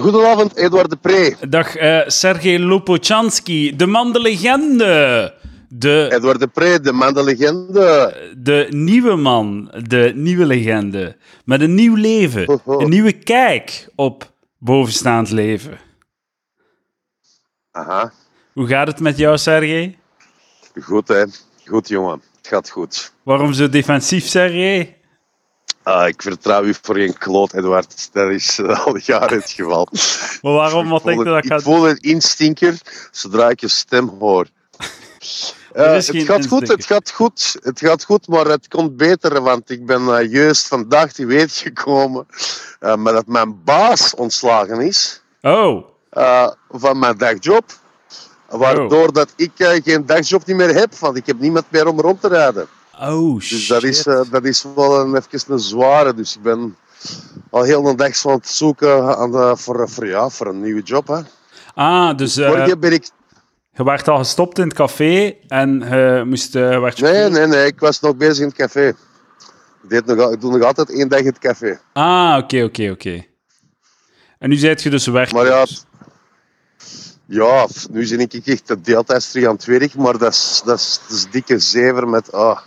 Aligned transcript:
Goedenavond, 0.00 0.56
Edouard 0.56 0.90
de 0.90 0.96
Pre. 0.96 1.34
Dag, 1.48 1.80
uh, 1.80 2.00
Sergej 2.06 2.58
Lopochanski, 2.58 3.76
de 3.76 3.86
man 3.86 4.12
de 4.12 4.20
legende. 4.20 5.34
De, 5.68 6.08
Edouard 6.12 6.40
de 6.40 6.46
Pre, 6.46 6.80
de 6.80 6.92
man 6.92 7.14
de 7.14 7.24
legende. 7.24 8.14
De 8.38 8.66
nieuwe 8.70 9.16
man, 9.16 9.70
de 9.88 10.12
nieuwe 10.14 10.46
legende. 10.46 11.16
Met 11.44 11.60
een 11.60 11.74
nieuw 11.74 11.94
leven, 11.94 12.48
Oh, 12.48 12.58
oh. 12.64 12.82
een 12.82 12.88
nieuwe 12.90 13.12
kijk 13.12 13.88
op 13.94 14.32
bovenstaand 14.58 15.30
leven. 15.30 15.78
Aha, 17.70 18.12
Hoe 18.52 18.66
gaat 18.66 18.86
het 18.86 19.00
met 19.00 19.18
jou, 19.18 19.38
Sergej? 19.38 19.98
goed 20.82 21.08
hè. 21.08 21.24
Goed 21.64 21.88
jongen, 21.88 22.22
het 22.36 22.48
gaat 22.48 22.70
goed. 22.70 23.12
Waarom 23.22 23.52
zo 23.52 23.68
defensief, 23.68 24.24
Sergej? 24.26 24.95
Ah, 25.86 26.08
ik 26.08 26.22
vertrouw 26.22 26.64
u 26.64 26.74
voor 26.82 26.94
geen 26.94 27.18
kloot, 27.18 27.52
Edouard. 27.52 28.08
Dat 28.12 28.30
is 28.30 28.58
eh, 28.58 28.86
al 28.86 28.96
jaren 28.96 29.38
het 29.38 29.50
geval. 29.50 29.88
Maar 30.42 30.52
waarom, 30.52 30.88
wat 30.88 31.04
denk 31.04 31.18
je 31.18 31.24
dat 31.24 31.44
ik 31.44 31.50
gaat... 31.50 31.62
voel 31.62 31.88
een 31.88 32.00
instinker 32.00 32.78
zodra 33.10 33.48
ik 33.48 33.60
je 33.60 33.68
stem 33.68 34.08
hoor. 34.08 34.46
Eh, 35.72 35.92
het 35.92 36.10
gaat 36.10 36.46
goed, 36.46 36.68
het 36.68 36.86
gaat 36.86 37.10
goed, 37.10 37.56
het 37.62 37.80
gaat 37.80 38.04
goed, 38.04 38.28
maar 38.28 38.46
het 38.46 38.68
komt 38.68 38.96
beter, 38.96 39.42
want 39.42 39.70
ik 39.70 39.86
ben 39.86 40.18
eh, 40.18 40.32
juist 40.32 40.66
vandaag 40.66 41.12
te 41.12 41.26
weten 41.26 41.50
gekomen 41.50 42.26
maar 42.80 43.12
dat 43.12 43.26
mijn 43.26 43.64
baas 43.64 44.14
ontslagen 44.14 44.80
is 44.80 45.22
Oh, 45.42 45.84
van 46.68 46.98
mijn 46.98 47.18
dagjob. 47.18 47.64
Waardoor 48.48 49.12
dat 49.12 49.32
ik 49.36 49.50
geen 49.56 50.06
dagjob 50.06 50.46
niet 50.46 50.56
meer 50.56 50.74
heb, 50.74 50.94
want 50.94 51.16
ik 51.16 51.26
heb 51.26 51.38
niemand 51.38 51.64
meer 51.68 51.86
om 51.86 52.00
rond 52.00 52.20
te 52.20 52.28
rijden. 52.28 52.68
Oh, 53.00 53.38
Dus 53.38 53.66
dat 53.66 53.82
is, 53.82 54.06
eh, 54.06 54.20
dat 54.30 54.44
is 54.44 54.64
wel 54.74 55.00
een, 55.00 55.16
even 55.16 55.52
een 55.52 55.58
zware. 55.58 56.14
Dus 56.14 56.36
ik 56.36 56.42
ben 56.42 56.76
al 57.50 57.62
heel 57.62 57.88
een 57.88 57.96
dag 57.96 58.26
aan 58.26 58.32
het 58.32 58.48
zoeken 58.48 59.16
aan 59.16 59.30
de, 59.30 59.52
voor, 59.56 59.88
voor, 59.88 60.06
ja, 60.06 60.28
voor 60.28 60.46
een 60.46 60.60
nieuwe 60.60 60.82
job. 60.82 61.06
Hè. 61.06 61.20
Ah, 61.74 62.16
dus 62.16 62.34
Vorige 62.34 62.78
ben 62.78 62.92
ik... 62.92 63.08
je 63.72 63.84
werd 63.84 64.08
al 64.08 64.18
gestopt 64.18 64.58
in 64.58 64.64
het 64.64 64.76
café 64.76 65.34
en 65.48 65.78
je 65.78 66.22
moest... 66.26 66.54
eh 66.54 66.80
werd 66.80 66.98
je 66.98 67.04
Nee, 67.04 67.28
nee, 67.28 67.46
nee, 67.46 67.66
ik 67.66 67.80
was 67.80 68.00
nog 68.00 68.16
bezig 68.16 68.38
in 68.38 68.48
het 68.48 68.56
café. 68.56 68.88
Ik, 68.88 68.96
deed 69.88 70.06
nog, 70.06 70.32
ik 70.32 70.40
doe 70.40 70.52
nog 70.52 70.66
altijd 70.66 70.90
één 70.90 71.08
dag 71.08 71.20
in 71.20 71.26
het 71.26 71.38
café. 71.38 71.80
Ah, 71.92 72.38
oké, 72.42 72.62
oké, 72.62 72.90
oké. 72.90 73.24
En 74.38 74.48
nu 74.48 74.56
zijt 74.56 74.82
je 74.82 74.90
dus 74.90 75.06
weg. 75.06 75.32
Maar 75.32 75.46
ja, 75.46 75.66
ja 77.26 77.66
nu 77.90 78.08
ben 78.08 78.20
ik 78.20 78.46
echt 78.46 78.68
de 78.68 78.80
deeltijds 78.80 79.30
terug 79.30 79.48
aan 79.48 79.54
het 79.54 79.64
werk, 79.64 79.94
maar 79.94 80.18
dat 80.18 80.32
is, 80.32 80.62
dat 80.64 80.78
is, 80.78 81.00
dat 81.08 81.16
is 81.16 81.30
dikke 81.30 81.58
zever 81.58 82.08
met... 82.08 82.32
ah 82.32 82.58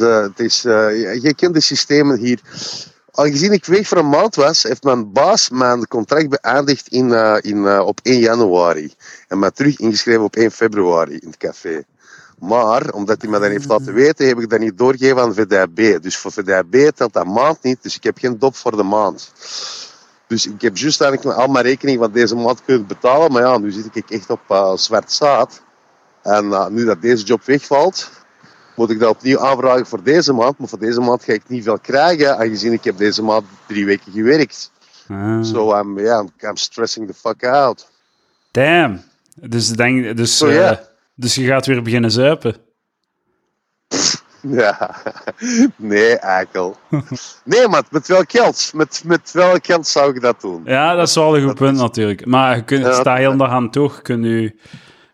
ze- 0.00 0.28
het 0.34 0.40
is, 0.40 0.64
eh, 0.64 0.72
je- 1.00 1.18
je 1.22 1.34
kent 1.34 1.54
de 1.54 1.60
systemen 1.60 2.18
hier. 2.18 2.40
Aangezien 3.12 3.52
ik 3.52 3.64
weg 3.64 3.88
voor 3.88 3.98
een 3.98 4.08
maand 4.08 4.34
was, 4.34 4.62
heeft 4.62 4.82
mijn 4.82 5.12
baas 5.12 5.50
mijn 5.50 5.88
contract 5.88 6.28
beëindigd 6.28 6.88
in, 6.88 7.12
eh, 7.12 7.36
in, 7.40 7.66
eh, 7.66 7.86
op 7.86 8.00
1 8.02 8.18
januari. 8.18 8.94
En 9.28 9.38
mij 9.38 9.50
terug 9.50 9.78
ingeschreven 9.78 10.22
op 10.22 10.36
1 10.36 10.50
februari 10.50 11.12
in 11.18 11.28
het 11.28 11.36
café. 11.36 11.82
Maar, 12.38 12.90
omdat 12.92 13.20
hij 13.22 13.30
me 13.30 13.38
dat 13.38 13.50
heeft 13.50 13.68
laten 13.68 13.94
weten, 13.94 14.26
heb 14.26 14.40
ik 14.40 14.50
dat 14.50 14.58
niet 14.60 14.78
doorgegeven 14.78 15.22
aan 15.22 15.34
VDAB. 15.34 16.02
Dus 16.02 16.16
voor 16.16 16.32
VDAB 16.32 16.90
telt 16.94 17.12
dat 17.12 17.26
maand 17.26 17.62
niet, 17.62 17.82
dus 17.82 17.96
ik 17.96 18.02
heb 18.04 18.18
geen 18.18 18.38
dop 18.38 18.56
voor 18.56 18.76
de 18.76 18.82
maand. 18.82 19.32
Dus 20.26 20.46
ik 20.46 20.60
heb 20.60 20.76
juist 20.76 21.00
eigenlijk 21.00 21.38
al 21.38 21.46
mijn 21.48 21.64
rekening 21.64 21.98
van 21.98 22.12
deze 22.12 22.34
maand 22.36 22.64
kunnen 22.64 22.86
betalen. 22.86 23.32
Maar 23.32 23.42
ja, 23.42 23.58
nu 23.58 23.70
zit 23.70 23.96
ik 23.96 24.10
echt 24.10 24.30
op 24.30 24.40
eh, 24.48 24.76
zwart 24.76 25.12
zaad. 25.12 25.62
En 26.22 26.52
eh, 26.52 26.66
nu 26.66 26.84
dat 26.84 27.02
deze 27.02 27.24
job 27.24 27.44
wegvalt, 27.44 28.10
moet 28.80 28.90
ik 28.90 28.98
dat 28.98 29.10
opnieuw 29.10 29.38
aanvragen 29.38 29.86
voor 29.86 30.02
deze 30.02 30.32
maand. 30.32 30.58
Maar 30.58 30.68
voor 30.68 30.78
deze 30.78 31.00
maand 31.00 31.24
ga 31.24 31.32
ik 31.32 31.42
niet 31.48 31.64
veel 31.64 31.78
krijgen, 31.78 32.38
aangezien 32.38 32.72
ik 32.72 32.84
heb 32.84 32.96
deze 32.96 33.22
maand 33.22 33.44
drie 33.66 33.86
weken 33.86 34.12
gewerkt. 34.12 34.70
Ah, 35.08 35.42
So 35.42 35.78
I'm, 35.78 35.98
yeah, 35.98 36.20
I'm, 36.20 36.48
I'm 36.48 36.56
stressing 36.56 37.06
the 37.06 37.14
fuck 37.14 37.44
out. 37.44 37.90
Damn. 38.50 39.02
Dus, 39.34 39.68
denk, 39.68 40.16
dus, 40.16 40.40
eh, 40.40 40.72
dus 41.14 41.34
je 41.34 41.46
gaat 41.46 41.66
weer 41.66 41.82
beginnen 41.82 42.10
zuipen. 42.10 42.56
Ja, 44.42 44.96
nee, 45.76 46.18
eikel. 46.18 46.76
Nee, 47.44 47.68
maar 47.68 47.82
met 47.90 48.08
welk 48.08 48.30
geld? 48.30 48.70
Met, 48.74 49.02
met 49.04 49.32
welk 49.32 49.66
geld 49.66 49.86
zou 49.86 50.14
ik 50.14 50.20
dat 50.20 50.40
doen? 50.40 50.62
Ja, 50.64 50.94
dat 50.94 51.08
is 51.08 51.14
wel 51.14 51.36
een 51.36 51.46
goed 51.48 51.54
punt 51.54 51.76
natuurlijk. 51.76 52.26
Maar 52.26 52.56
je 52.56 52.64
kunt, 52.64 52.94
sta 52.94 53.14
heel 53.14 53.36
dag 53.36 53.50
aan 53.50 53.70
toch, 53.70 54.02
kun 54.02 54.22
je 54.22 54.54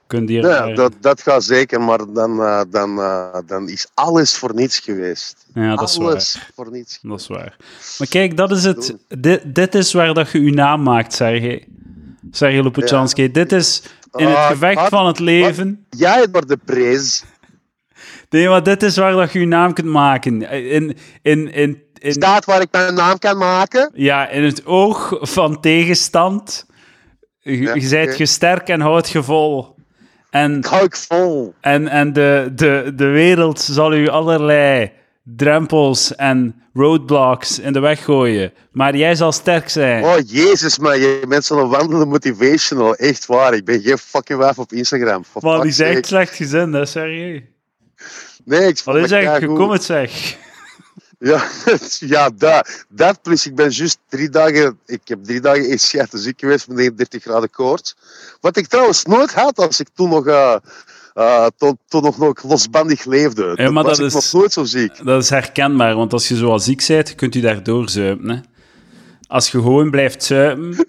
kunt 0.06 0.28
hier... 0.28 0.46
Ja, 0.48 0.66
eh, 0.66 0.76
dat, 0.76 0.92
dat 1.00 1.22
gaat 1.22 1.44
zeker, 1.44 1.80
maar 1.80 2.12
dan, 2.12 2.40
eh, 2.42 2.60
dan, 2.70 2.98
eh, 3.00 3.38
dan 3.46 3.68
is 3.68 3.86
alles 3.94 4.36
voor 4.36 4.54
niets 4.54 4.78
geweest. 4.78 5.46
ja, 5.54 5.76
dat 5.76 5.88
is 5.88 5.96
waar. 5.96 6.06
alles 6.10 6.50
voor 6.54 6.70
niets. 6.70 6.98
Dat 7.02 7.20
is 7.20 7.26
waar. 7.26 7.56
Maar 7.98 8.08
kijk, 8.08 8.36
dat 8.36 8.50
is 8.50 8.64
het. 8.64 8.96
Dit, 9.08 9.54
dit 9.54 9.74
is 9.74 9.92
waar 9.92 10.14
dat 10.14 10.30
je 10.30 10.42
je 10.42 10.52
naam 10.52 10.82
maakt, 10.82 11.12
Sergej. 11.14 11.68
Sergej 12.30 12.62
Lopochanski. 12.62 13.30
Dit 13.30 13.52
is 13.52 13.82
in 14.14 14.26
het 14.26 14.36
Ah, 14.36 14.46
gevecht 14.46 14.74
wat? 14.80 14.88
van 14.88 15.06
het 15.06 15.18
leven. 15.18 15.86
Jij 15.90 16.26
wordt 16.32 16.48
de 16.48 16.58
prijs. 16.64 17.24
Nee, 18.30 18.48
maar 18.48 18.62
dit 18.62 18.82
is 18.82 18.96
waar 18.96 19.12
dat 19.12 19.32
je 19.32 19.40
je 19.40 19.46
naam 19.46 19.72
kunt 19.72 19.86
maken. 19.86 20.42
In, 20.50 20.96
in, 21.22 21.52
in, 21.52 21.82
in, 21.98 22.12
Staat 22.12 22.44
waar 22.44 22.60
ik 22.60 22.68
mijn 22.70 22.94
naam 22.94 23.18
kan 23.18 23.36
maken. 23.38 23.90
ja, 23.94 24.28
in 24.28 24.44
het 24.44 24.66
oog 24.66 25.16
van 25.20 25.60
tegenstand. 25.60 26.66
Je, 27.40 27.60
Ja, 27.60 27.74
je 27.74 27.88
bent 27.88 28.18
je 28.18 28.26
sterk 28.26 28.68
en 28.68 28.80
houdt 28.80 29.08
je 29.08 29.22
vol. 29.22 29.75
En, 30.42 30.64
vol. 30.90 31.54
en, 31.60 31.88
en 31.88 32.12
de, 32.12 32.52
de, 32.54 32.92
de 32.96 33.06
wereld 33.06 33.60
zal 33.60 33.94
u 33.94 34.08
allerlei 34.08 34.90
drempels 35.22 36.14
en 36.14 36.62
roadblocks 36.74 37.58
in 37.58 37.72
de 37.72 37.80
weg 37.80 38.04
gooien. 38.04 38.52
Maar 38.72 38.96
jij 38.96 39.14
zal 39.14 39.32
sterk 39.32 39.68
zijn. 39.68 40.04
Oh, 40.04 40.16
jezus, 40.26 40.78
man. 40.78 40.98
Je 40.98 41.24
bent 41.28 41.44
zo'n 41.44 41.68
wandelende 41.68 42.06
motivational. 42.06 42.94
Echt 42.94 43.26
waar. 43.26 43.54
Ik 43.54 43.64
ben 43.64 43.80
geen 43.80 43.98
fucking 43.98 44.38
wijf 44.38 44.58
op 44.58 44.72
Instagram. 44.72 45.24
Man, 45.40 45.60
die 45.60 45.70
is 45.70 45.78
echt 45.78 46.06
slecht 46.06 46.34
gezind, 46.34 46.74
hè, 46.74 46.86
serieus. 46.86 47.40
Nee, 48.44 48.68
ik 48.68 48.80
Wat 48.84 48.96
is 48.96 49.10
eigenlijk 49.10 49.44
gekomen, 49.44 49.82
zeg? 49.82 50.36
Ja, 51.32 51.44
ja 51.98 52.30
dat, 52.36 52.84
dat 52.88 53.22
plus 53.22 53.46
ik 53.46 53.54
ben 53.54 53.70
juist 53.70 53.98
drie 54.08 54.28
dagen, 54.28 54.78
ik 54.86 55.00
heb 55.04 55.24
drie 55.24 55.40
dagen 55.40 55.68
in 55.68 55.78
Seattle 55.78 56.18
ziek 56.18 56.40
geweest 56.40 56.68
met 56.68 56.76
39 56.76 57.22
graden 57.22 57.50
koorts. 57.50 57.96
Wat 58.40 58.56
ik 58.56 58.66
trouwens 58.66 59.04
nooit 59.04 59.32
had 59.34 59.58
als 59.58 59.80
ik 59.80 59.88
toen 59.94 60.08
nog, 60.10 60.26
eh, 60.26 60.56
eh, 61.14 61.46
toen, 61.56 61.78
toen 61.88 62.02
nog, 62.02 62.18
nog 62.18 62.42
losbandig 62.42 63.04
leefde. 63.04 63.42
Ja, 63.42 63.46
maar 63.54 63.64
Toen 63.64 63.74
was 63.82 63.98
dat 63.98 64.06
is- 64.06 64.12
nog 64.12 64.32
nooit 64.32 64.52
zo 64.52 64.64
ziek. 64.64 65.04
Dat 65.04 65.22
is 65.22 65.30
herkenbaar, 65.30 65.94
want 65.96 66.12
als 66.12 66.28
je 66.28 66.36
zo 66.36 66.56
ziek 66.58 66.84
bent, 66.86 67.14
kunt 67.14 67.34
u 67.34 67.40
daardoor 67.40 67.88
zuipen. 67.88 68.30
Hè? 68.30 68.40
Als 69.26 69.50
je 69.50 69.58
gewoon 69.58 69.90
blijft 69.90 70.22
zuipen, 70.24 70.86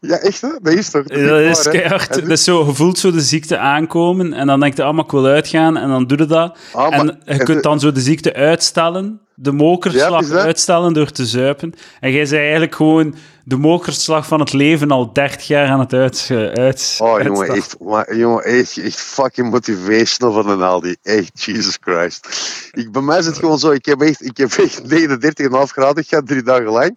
Ja, 0.00 0.16
echt 0.16 0.40
hè? 0.40 0.48
Dat 0.62 0.72
is 0.72 0.90
toch? 0.90 1.02
dat 1.06 1.18
is 1.40 1.62
waar, 1.64 1.72
keihard. 1.74 2.14
Dat 2.14 2.28
is 2.28 2.44
zo, 2.44 2.66
je 2.66 2.74
voelt 2.74 2.98
zo 2.98 3.10
de 3.10 3.20
ziekte 3.20 3.58
aankomen 3.58 4.32
en 4.32 4.46
dan 4.46 4.60
denk 4.60 4.76
je, 4.76 4.82
ah, 4.82 4.94
maar 4.94 5.04
ik 5.04 5.10
wil 5.10 5.26
uitgaan 5.26 5.76
en 5.76 5.88
dan 5.88 6.06
doe 6.06 6.18
je 6.18 6.26
dat. 6.26 6.58
Ah, 6.72 6.90
maar- 6.90 6.98
en 6.98 7.06
je 7.06 7.12
en 7.24 7.38
kunt 7.44 7.56
de- 7.62 7.68
dan 7.68 7.80
zo 7.80 7.92
de 7.92 8.00
ziekte 8.00 8.34
uitstellen, 8.34 9.20
de 9.34 9.50
Ja, 9.50 9.56
mokerslag 9.56 10.26
dat? 10.28 10.38
uitstellen 10.44 10.92
door 10.92 11.10
te 11.10 11.26
zuipen. 11.26 11.74
En 12.00 12.12
jij 12.12 12.26
zei 12.26 12.40
eigenlijk 12.42 12.74
gewoon 12.74 13.14
de 13.44 13.56
mokerslag 13.56 14.26
van 14.26 14.40
het 14.40 14.52
leven 14.52 14.90
al 14.90 15.12
30 15.12 15.46
jaar 15.46 15.68
aan 15.68 15.80
het 15.80 15.92
uit, 15.92 16.28
uit, 16.54 16.98
Oh, 17.02 17.22
jongen, 17.22 17.48
echt, 17.48 17.76
maar, 17.80 18.16
jongen 18.16 18.44
echt, 18.44 18.76
echt 18.78 19.00
fucking 19.00 19.50
motivational 19.50 20.32
van 20.42 20.48
een 20.48 20.62
Aldi. 20.62 20.96
Echt, 21.02 21.42
Jesus 21.42 21.78
Christ. 21.80 22.28
Ik, 22.72 22.92
bij 22.92 23.02
mij 23.02 23.18
is 23.18 23.26
het 23.26 23.38
gewoon 23.38 23.58
zo, 23.58 23.70
ik 23.70 23.84
heb 23.86 24.00
echt, 24.00 24.24
ik 24.24 24.36
heb 24.36 24.50
echt 24.52 24.82
39,5 24.92 25.72
graden 25.72 26.04
gehad, 26.04 26.26
drie 26.26 26.42
dagen 26.42 26.70
lang. 26.70 26.94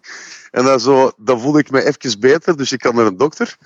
En 0.52 0.66
dan, 0.66 0.80
zo, 0.80 1.12
dan 1.18 1.42
voelde 1.42 1.60
ik 1.60 1.72
me 1.72 1.84
even 1.84 2.20
beter, 2.20 2.58
dus 2.58 2.72
ik 2.72 2.80
kan 2.80 2.96
naar 2.96 3.06
een 3.06 3.18
dokter. 3.18 3.58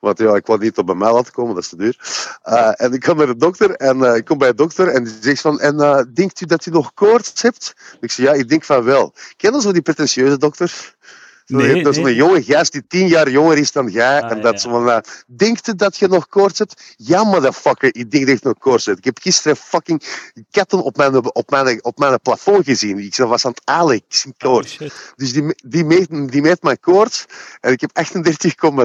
Want 0.00 0.18
ja, 0.18 0.34
ik 0.34 0.46
wou 0.46 0.58
niet 0.58 0.78
op 0.78 0.86
bij 0.86 0.94
mij 0.94 1.12
laten 1.12 1.32
komen, 1.32 1.54
dat 1.54 1.62
is 1.62 1.68
te 1.68 1.76
duur. 1.76 1.98
Eh, 2.42 2.72
en 2.76 2.92
ik 2.92 3.00
kan 3.00 3.16
naar 3.16 3.26
de 3.26 3.36
dokter 3.36 3.70
en 3.70 4.04
eh, 4.04 4.16
ik 4.16 4.24
kom 4.24 4.38
bij 4.38 4.48
de 4.48 4.54
dokter 4.54 4.88
en 4.88 5.04
die 5.04 5.16
zegt 5.20 5.40
van, 5.40 5.60
en 5.60 5.80
eh, 5.80 6.02
denkt 6.14 6.40
u 6.40 6.46
dat 6.46 6.66
u 6.66 6.70
nog 6.70 6.94
koorts 6.94 7.42
hebt? 7.42 7.74
Ik 8.00 8.10
zeg, 8.10 8.26
ja, 8.26 8.32
ik 8.32 8.48
denk 8.48 8.64
van 8.64 8.84
wel. 8.84 9.14
Ken 9.36 9.54
je 9.54 9.60
zo 9.60 9.72
die 9.72 9.82
pretentieuze 9.82 10.38
dokter? 10.38 10.94
Nee, 11.50 11.82
dat 11.82 11.96
is 11.96 12.02
nee. 12.02 12.06
een 12.06 12.14
jonge 12.14 12.42
gast 12.42 12.72
die 12.72 12.86
tien 12.88 13.08
jaar 13.08 13.30
jonger 13.30 13.58
is 13.58 13.72
dan 13.72 13.88
jij. 13.88 14.22
Ah, 14.22 14.30
en 14.30 14.40
dat 14.40 14.52
ja. 14.52 14.58
ze 14.58 14.68
van, 14.68 14.90
eh, 14.90 14.98
denkt 15.26 15.68
u 15.68 15.74
dat 15.74 15.96
je 15.96 16.08
nog 16.08 16.28
koorts 16.28 16.58
hebt? 16.58 16.94
Ja, 16.96 17.24
motherfucker, 17.24 17.94
ik 17.94 18.10
denk 18.10 18.26
dat 18.26 18.36
ik 18.36 18.42
nog 18.42 18.58
koorts 18.58 18.86
heb. 18.86 18.98
Ik 18.98 19.04
heb 19.04 19.18
gisteren 19.18 19.56
fucking 19.56 20.02
katten 20.50 20.82
op 20.82 20.96
mijn, 20.96 21.34
op 21.34 21.50
mijn, 21.50 21.84
op 21.84 21.98
mijn 21.98 22.20
plafond 22.20 22.64
gezien. 22.64 22.98
Ik 22.98 23.16
was 23.16 23.44
aan 23.44 23.50
het 23.50 23.62
alen, 23.64 23.94
ik 23.94 24.04
zie 24.08 24.34
koorts. 24.38 24.78
Dus 25.16 25.32
die, 25.32 25.54
die, 25.64 25.84
meet, 25.84 26.08
die 26.32 26.42
meet 26.42 26.62
mijn 26.62 26.80
koorts 26.80 27.24
en 27.60 27.72
ik 27.72 27.80
heb 27.80 27.90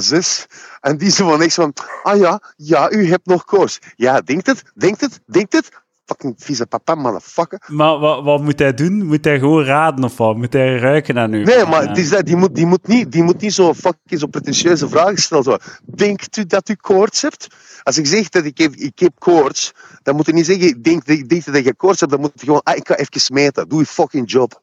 38,6. 0.03 0.45
En 0.81 0.97
die 0.97 1.11
zo 1.11 1.29
van 1.29 1.39
niks 1.39 1.53
van, 1.53 1.73
ah 2.03 2.19
ja, 2.19 2.41
ja, 2.55 2.91
u 2.91 3.09
hebt 3.09 3.25
nog 3.25 3.45
koorts. 3.45 3.79
Ja, 3.95 4.21
denkt 4.21 4.47
het, 4.47 4.63
denkt 4.75 5.01
het, 5.01 5.19
denkt 5.25 5.53
het. 5.53 5.83
Fucking 6.05 6.33
vieze 6.37 6.65
papa, 6.65 6.95
motherfucker. 6.95 7.61
Maar 7.67 7.99
wat, 7.99 8.23
wat 8.23 8.41
moet 8.41 8.59
hij 8.59 8.73
doen? 8.73 9.05
Moet 9.05 9.25
hij 9.25 9.39
gewoon 9.39 9.63
raden 9.63 10.03
of 10.03 10.17
wat? 10.17 10.35
Moet 10.37 10.53
hij 10.53 10.77
ruiken 10.77 11.19
aan 11.19 11.33
u? 11.33 11.43
Nee, 11.43 11.65
maar 11.65 11.83
Ja. 11.83 12.09
dat, 12.09 12.25
die, 12.25 12.35
moet, 12.35 12.55
die, 12.55 12.65
moet 12.65 12.87
niet, 12.87 13.11
die 13.11 13.23
moet 13.23 13.41
niet 13.41 13.53
zo 13.53 13.73
fucking 13.73 14.19
zo 14.19 14.27
pretentieuze 14.27 14.89
vragen 14.89 15.17
stellen. 15.17 15.43
Zo. 15.43 15.57
Denkt 15.95 16.37
u 16.37 16.45
dat 16.45 16.69
u 16.69 16.75
koorts 16.75 17.21
hebt? 17.21 17.47
Als 17.83 17.97
ik 17.97 18.05
zeg 18.07 18.29
dat 18.29 18.45
ik 18.45 18.57
heb, 18.57 18.73
ik 18.73 18.99
heb 18.99 19.11
koorts, 19.17 19.71
dan 20.03 20.15
moet 20.15 20.25
je 20.25 20.33
niet 20.33 20.45
zeggen, 20.45 20.81
denk, 20.81 21.05
denk, 21.05 21.29
denk 21.29 21.45
dat 21.45 21.63
je 21.63 21.75
koorts 21.75 21.99
hebt. 21.99 22.11
Dan 22.11 22.21
moet 22.21 22.31
je 22.35 22.45
gewoon, 22.45 22.61
ah, 22.63 22.75
ik 22.75 22.87
ga 22.87 22.95
even 22.95 23.33
meten. 23.33 23.69
Doe 23.69 23.79
je 23.79 23.85
fucking 23.85 24.31
job. 24.31 24.61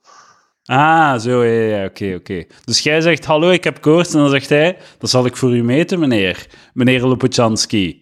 Ah, 0.64 1.18
zo, 1.18 1.44
ja, 1.44 1.76
ja, 1.76 1.84
oké, 1.84 2.14
oké. 2.14 2.44
Dus 2.64 2.80
jij 2.80 3.00
zegt, 3.00 3.24
hallo, 3.24 3.50
ik 3.50 3.64
heb 3.64 3.80
koorts, 3.80 4.12
en 4.12 4.18
dan 4.18 4.30
zegt 4.30 4.48
hij, 4.48 4.78
dat 4.98 5.10
zal 5.10 5.26
ik 5.26 5.36
voor 5.36 5.56
u 5.56 5.62
meten, 5.62 5.98
meneer. 5.98 6.46
Meneer 6.72 7.06
Lopochanski. 7.06 8.01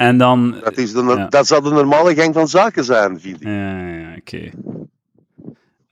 En 0.00 0.18
dan... 0.18 0.56
Dat, 0.62 0.78
is 0.78 0.92
de, 0.92 1.02
Ja. 1.02 1.26
dat 1.26 1.46
zal 1.46 1.60
de 1.60 1.70
normale 1.70 2.14
gang 2.14 2.34
van 2.34 2.48
zaken 2.48 2.84
zijn, 2.84 3.20
vind 3.20 3.40
ik. 3.40 3.46
Ja, 3.46 3.86
ja, 3.86 4.14
oké. 4.18 4.50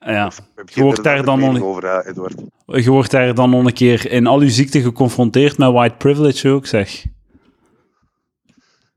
Ja, 0.00 0.26
Ik 0.26 0.32
heb 0.54 0.68
Je 0.68 0.82
wordt 0.82 1.02
daar 1.02 1.24
dan 1.24 1.40
nog 1.40 1.62
over, 1.62 1.84
eh, 1.84 2.10
Edward. 2.10 2.34
je 2.66 2.90
wordt 2.90 3.10
daar 3.10 3.34
dan 3.34 3.50
nog 3.50 3.64
een 3.64 3.72
keer 3.72 4.10
in 4.10 4.26
al 4.26 4.40
uw 4.40 4.48
ziekte 4.48 4.80
geconfronteerd 4.80 5.58
met 5.58 5.72
white 5.72 5.94
privilege 5.96 6.48
ook, 6.48 6.66
zeg. 6.66 7.04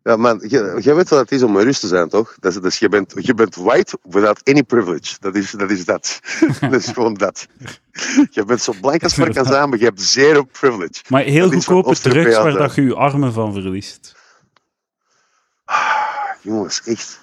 Ja, 0.04 0.16
man, 0.16 0.44
je, 0.48 0.80
je 0.81 0.94
weet 0.94 1.10
wat 1.10 1.19
het 1.19 1.31
is 1.31 1.44
om 1.44 1.58
rust 1.58 1.81
te 1.81 1.88
zijn, 1.88 2.10
toch? 2.10 2.36
Dat 2.40 2.52
is, 2.56 2.62
dus 2.62 2.80
je, 2.80 2.90
bent, 2.90 3.13
je 3.16 3.34
bent 3.34 3.56
white 3.56 3.98
without 4.04 4.42
any 4.44 4.63
privilege. 4.63 5.16
Dat 5.19 5.36
is 5.36 5.52
dat. 5.52 5.72
Is 5.72 5.86
dat. 5.86 6.19
dat 6.62 6.74
is 6.74 6.88
gewoon 6.88 7.13
dat. 7.13 7.48
Je 8.30 8.46
bent 8.46 8.62
zo 8.62 8.74
blank 8.81 9.04
als 9.04 9.16
maar 9.18 9.34
kan 9.34 9.46
zijn, 9.46 9.69
maar 9.69 9.80
je 9.80 9.86
hebt 9.86 10.02
zero 10.02 10.44
privilege. 10.44 11.02
Maar 11.08 11.24
heel 11.24 11.52
goedkope 11.52 11.96
drugs 12.00 12.38
waar 12.38 12.54
dat 12.54 12.75
je 12.75 12.81
je 12.81 12.96
armen 12.96 13.34
van 13.34 13.54
verliest. 13.54 14.19
Jongens, 16.41 16.81
echt. 16.85 17.19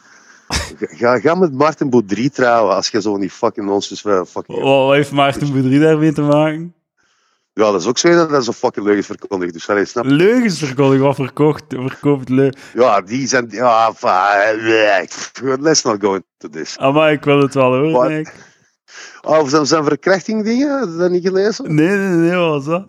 Ga, 0.78 1.18
ga 1.18 1.34
met 1.34 1.52
Martin 1.52 1.90
Baudry 1.90 2.30
trouwen 2.30 2.74
als 2.74 2.88
je 2.88 3.00
zo 3.00 3.16
niet 3.16 3.32
fucking 3.32 3.66
nonsense 3.66 4.08
uh, 4.08 4.24
fucking... 4.24 4.62
Wat 4.62 4.94
heeft 4.94 5.12
Maarten 5.12 5.52
Boudry 5.52 5.78
daarmee 5.78 6.12
te 6.12 6.22
maken? 6.22 6.74
Ja, 7.52 7.70
dat 7.70 7.80
is 7.80 7.86
ook 7.86 7.98
zo 7.98 8.08
dat 8.08 8.40
is 8.40 8.46
een 8.46 8.52
fucking 8.52 8.86
leugens 8.86 9.06
verkondigd. 9.06 9.52
Dus 9.52 9.68
allee, 9.68 9.84
snap? 9.84 10.04
Leugens 10.04 10.74
wat 10.74 11.14
verkocht, 11.14 11.64
verkoopt 11.68 12.28
leugens. 12.28 12.62
Ja, 12.74 13.00
die 13.00 13.26
zijn... 13.26 13.46
Ja, 13.50 13.92
van, 13.92 15.60
let's 15.60 15.82
not 15.82 16.00
go 16.00 16.14
into 16.14 16.58
this. 16.58 16.78
Maar 16.78 17.12
ik 17.12 17.24
wil 17.24 17.40
het 17.40 17.54
wel 17.54 17.76
horen, 17.76 17.92
Wat? 17.92 18.08
denk 18.08 18.28
ik. 18.28 18.34
Oh, 19.22 19.48
zijn, 19.48 19.66
zijn 19.66 19.84
verkrachting 19.84 20.44
dingen? 20.44 20.78
Heb 20.78 20.88
je 20.88 20.96
dat 20.96 21.10
niet 21.10 21.26
gelezen? 21.26 21.74
Nee, 21.74 21.96
nee, 21.96 22.08
nee, 22.08 22.36
wat 22.36 22.48
was 22.48 22.64
dat? 22.64 22.86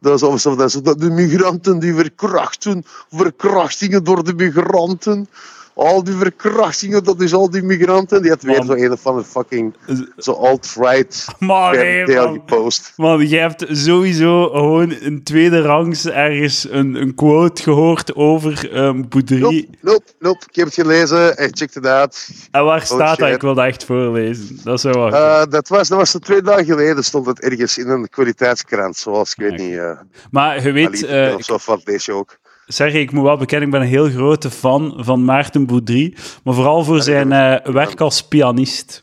Dat 0.00 0.14
is 0.14 0.22
dat, 0.56 0.70
zo- 0.70 0.80
dat 0.80 1.00
de 1.00 1.10
migranten 1.10 1.78
die 1.78 1.94
verkrachten, 1.94 2.84
verkrachtingen 3.10 4.04
door 4.04 4.24
de 4.24 4.34
migranten. 4.34 5.28
Al 5.74 6.04
die 6.04 6.14
verkrachtingen, 6.14 7.04
dat 7.04 7.20
is 7.20 7.34
al 7.34 7.50
die 7.50 7.62
migranten. 7.62 8.22
Die 8.22 8.30
had 8.30 8.42
weer 8.42 8.62
zo 8.64 8.72
een 8.72 8.92
of 8.92 9.06
andere 9.06 9.26
fucking 9.26 9.74
zo 10.16 10.32
alt-right 10.32 11.26
Maar 11.38 11.76
nee, 11.76 12.06
man. 12.06 12.32
gepost. 12.32 12.92
Man, 12.96 13.28
je 13.28 13.36
hebt 13.36 13.66
sowieso 13.68 14.48
gewoon 14.48 14.94
een 15.00 15.22
tweede 15.22 15.60
rangs 15.60 16.06
ergens 16.06 16.66
een, 16.70 16.94
een 16.94 17.14
quote 17.14 17.62
gehoord 17.62 18.14
over 18.14 18.76
um, 18.76 19.08
Boudry. 19.08 19.40
Nope, 19.40 19.66
nope, 19.80 20.04
nope. 20.18 20.44
Ik 20.48 20.54
heb 20.54 20.64
het 20.64 20.74
gelezen. 20.74 21.28
I 21.30 21.48
checked 21.50 21.76
it 21.76 21.86
out. 21.86 22.28
En 22.50 22.64
waar 22.64 22.82
staat 22.82 23.18
dat? 23.18 23.28
Ik 23.30 23.40
wil 23.40 23.54
dat 23.54 23.66
echt 23.66 23.84
voorlezen. 23.84 24.60
Dat 24.64 24.80
zou 24.80 24.94
wel. 24.94 25.12
Eh, 25.12 25.42
dat, 25.50 25.68
was, 25.68 25.88
dat 25.88 25.98
was 25.98 26.16
twee 26.20 26.42
dagen 26.42 26.64
geleden. 26.64 27.04
Stond 27.04 27.26
het 27.26 27.40
ergens 27.40 27.78
in 27.78 27.88
een 27.88 28.08
kwaliteitskrant. 28.08 28.96
Zoals, 28.96 29.32
ik 29.32 29.38
weet 29.38 29.52
Oké. 29.52 29.62
niet, 29.62 29.72
uh, 29.72 29.90
maar 30.30 30.62
je 30.62 30.72
weet, 30.72 31.04
eh, 31.04 31.34
of 31.34 31.44
zo 31.44 31.58
van 31.58 31.80
deze 31.84 32.12
ook. 32.12 32.38
Zeg, 32.72 32.92
ik 32.94 33.12
moet 33.12 33.22
wel 33.24 33.36
bekennen, 33.36 33.66
ik 33.66 33.72
ben 33.74 33.82
een 33.82 33.88
heel 33.88 34.08
grote 34.10 34.50
fan 34.50 34.94
van 34.96 35.24
Maarten 35.24 35.66
Boudry, 35.66 36.14
maar 36.44 36.54
vooral 36.54 36.84
voor 36.84 37.02
zijn 37.02 37.32
eh, 37.32 37.72
werk 37.72 38.00
als 38.00 38.22
pianist. 38.28 39.02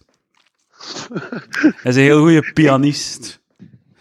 Hij 1.81 1.91
is 1.91 1.95
een 1.95 2.01
heel 2.01 2.19
goede 2.21 2.51
pianist. 2.53 3.39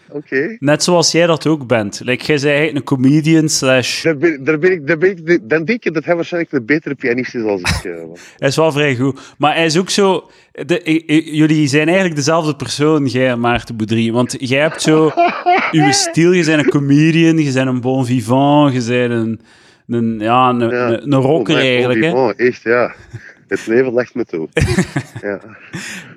Oké. 0.09 0.55
Net 0.59 0.83
zoals 0.83 1.11
jij 1.11 1.25
dat 1.27 1.47
ook 1.47 1.67
bent. 1.67 2.01
Like, 2.03 2.25
jij 2.25 2.35
bent 2.35 2.45
eigenlijk 2.47 2.75
een 2.77 2.83
comedian 2.83 3.49
slash... 3.49 4.03
Daar 4.03 4.17
ben, 4.17 4.43
daar 4.43 4.59
ben 4.59 4.71
ik, 4.71 4.87
daar 4.87 4.97
ben 4.97 5.09
ik, 5.09 5.49
dan 5.49 5.65
denk 5.65 5.83
je 5.83 5.91
dat 5.91 6.05
hij 6.05 6.15
waarschijnlijk 6.15 6.53
een 6.53 6.65
betere 6.65 6.95
pianist 6.95 7.35
is 7.35 7.43
als 7.43 7.61
ik. 7.61 7.67
eh. 7.83 7.93
Hij 8.37 8.47
is 8.47 8.55
wel 8.55 8.71
vrij 8.71 8.95
goed. 8.95 9.19
Maar 9.37 9.55
hij 9.55 9.65
is 9.65 9.77
ook 9.77 9.89
zo... 9.89 10.29
De, 10.51 11.03
jullie 11.31 11.67
zijn 11.67 11.85
eigenlijk 11.87 12.15
dezelfde 12.15 12.55
persoon, 12.55 13.05
jij 13.05 13.29
en 13.29 13.39
Maarten 13.39 13.75
Boudry. 13.77 14.11
Want 14.11 14.35
jij 14.39 14.61
hebt 14.61 14.81
zo... 14.81 15.05
Uw 15.71 15.91
stijl, 15.91 16.31
je 16.31 16.45
bent 16.45 16.63
een 16.65 16.69
comedian, 16.69 17.37
je 17.37 17.51
bent 17.51 17.67
een 17.67 17.81
bon 17.81 18.05
vivant, 18.05 18.73
je 18.73 18.83
bent 18.87 19.11
een... 19.11 19.39
een 19.87 20.19
ja, 20.19 20.49
een, 20.49 20.59
Ja. 20.69 20.87
een, 20.87 21.11
een 21.13 21.21
rocker 21.21 21.55
Oh, 21.55 21.61
eigenlijk, 21.61 22.01
hè. 22.03 22.09
God, 22.11 22.35
echt, 22.35 22.61
ja. 22.63 22.95
Het 23.47 23.67
leven 23.67 23.93
lacht 23.93 24.15
me 24.15 24.25
toe. 24.25 24.47
ja. 25.21 25.39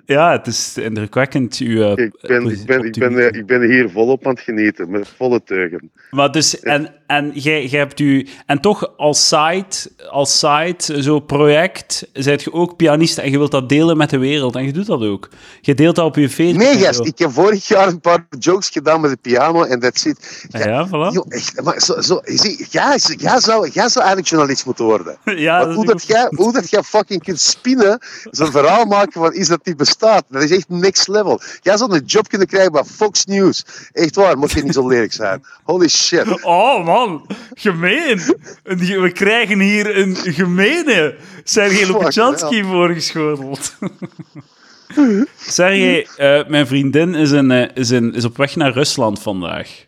Ja, 0.07 0.33
het 0.33 0.47
is 0.47 0.77
indrukwekkend, 0.77 1.57
uw... 1.57 1.83
eh, 1.83 1.91
Ik, 2.05 2.13
ben, 2.21 2.47
ik, 2.51 2.67
ben, 2.67 2.85
ik, 2.85 2.99
ben, 2.99 3.33
ik 3.35 3.47
ben 3.47 3.63
hier 3.63 3.91
volop 3.91 4.27
aan 4.27 4.33
het 4.33 4.41
genieten, 4.41 4.91
met 4.91 5.09
volle 5.17 5.43
teugen. 5.45 5.91
Maar 6.11 6.33
dus, 6.33 6.61
en, 6.61 6.95
en 7.07 7.31
jij, 7.35 7.67
jij 7.67 7.79
hebt 7.81 8.01
u, 8.01 8.27
en 8.47 8.61
toch 8.61 8.97
als 8.97 9.29
site, 9.29 9.91
als 10.11 10.39
site, 10.39 11.03
zo 11.03 11.21
project, 11.21 12.09
zijt 12.13 12.43
je 12.43 12.53
ook 12.53 12.77
pianist 12.77 13.19
en 13.19 13.31
je 13.31 13.39
wilt 13.39 13.51
dat 13.51 13.69
delen 13.69 13.97
met 13.97 14.11
de 14.11 14.19
wereld. 14.19 14.57
En 14.57 14.65
je 14.65 14.73
doet 14.73 14.87
dat 14.87 15.03
ook. 15.03 15.29
Je 15.61 15.75
deelt 15.75 15.97
dat 15.97 16.05
op 16.05 16.17
je 16.17 16.29
Facebook. 16.29 16.63
Nee, 16.63 16.77
gast, 16.77 17.07
ik 17.07 17.19
heb 17.19 17.31
vorig 17.31 17.69
jaar 17.69 17.89
een 17.89 18.01
paar 18.01 18.27
jokes 18.39 18.69
gedaan 18.69 19.01
met 19.01 19.11
de 19.11 19.17
piano 19.17 19.63
en 19.63 19.81
dat 19.81 19.99
zit. 19.99 20.45
Ah 20.51 20.65
Ja, 20.65 20.87
voilà. 20.89 21.13
Joh, 21.15 21.27
echt, 21.29 21.63
maar 21.63 21.81
zo, 21.81 22.01
zo, 22.01 22.21
je 22.25 22.37
ziet, 22.39 22.73
jij, 22.73 22.99
jij, 23.17 23.41
zou, 23.41 23.69
jij 23.73 23.89
zou 23.89 23.99
eigenlijk 24.05 24.29
journalist 24.29 24.67
moeten 24.67 24.85
worden. 24.85 25.17
Ja, 25.41 25.65
dat 25.65 25.75
hoe, 25.75 25.85
dat 25.87 26.07
jij, 26.07 26.27
hoe 26.31 26.53
dat 26.53 26.71
jij 26.71 26.83
fucking 26.83 27.20
kunt 27.23 27.41
spinnen, 27.41 27.99
zo'n 28.31 28.51
verhaal 28.51 28.85
maken 28.85 29.13
van 29.21 29.35
iets 29.35 29.49
dat 29.49 29.67
niet 29.67 29.77
bestaat, 29.77 30.25
dat 30.29 30.43
is 30.43 30.51
echt 30.51 30.69
next 30.69 31.09
level. 31.09 31.41
Jij 31.63 31.77
zou 31.77 31.95
een 31.95 32.05
job 32.07 32.29
kunnen 32.29 32.47
krijgen 32.47 32.73
bij 32.73 32.85
Fox 32.85 33.25
News. 33.25 33.65
Echt 33.93 34.15
waar, 34.15 34.39
moet 34.39 34.51
je 34.53 34.63
niet 34.63 34.75
zo 34.75 34.89
lelijk 34.89 35.13
zijn. 35.13 35.45
Holy 35.63 35.89
shit. 35.89 36.43
Oh 36.45 36.85
man, 36.85 37.27
gemeen. 37.55 38.21
Een- 38.63 39.01
We 39.01 39.13
krijgen 39.13 39.61
hier 39.61 39.99
een 39.99 40.17
gemene 40.17 41.17
Sergej 41.45 41.87
Lopachanski 41.87 42.63
voorgeschoteld. 42.63 43.73
Sergej, 45.37 46.07
eh, 46.17 46.47
mijn 46.49 46.67
vriendin 46.67 47.15
is, 47.15 47.31
een, 47.31 47.51
eh, 47.51 47.69
is, 47.75 47.91
een, 47.91 48.15
is 48.15 48.25
op 48.25 48.37
weg 48.37 48.57
naar 48.57 48.73
Rusland 48.73 49.23
vandaag. 49.23 49.87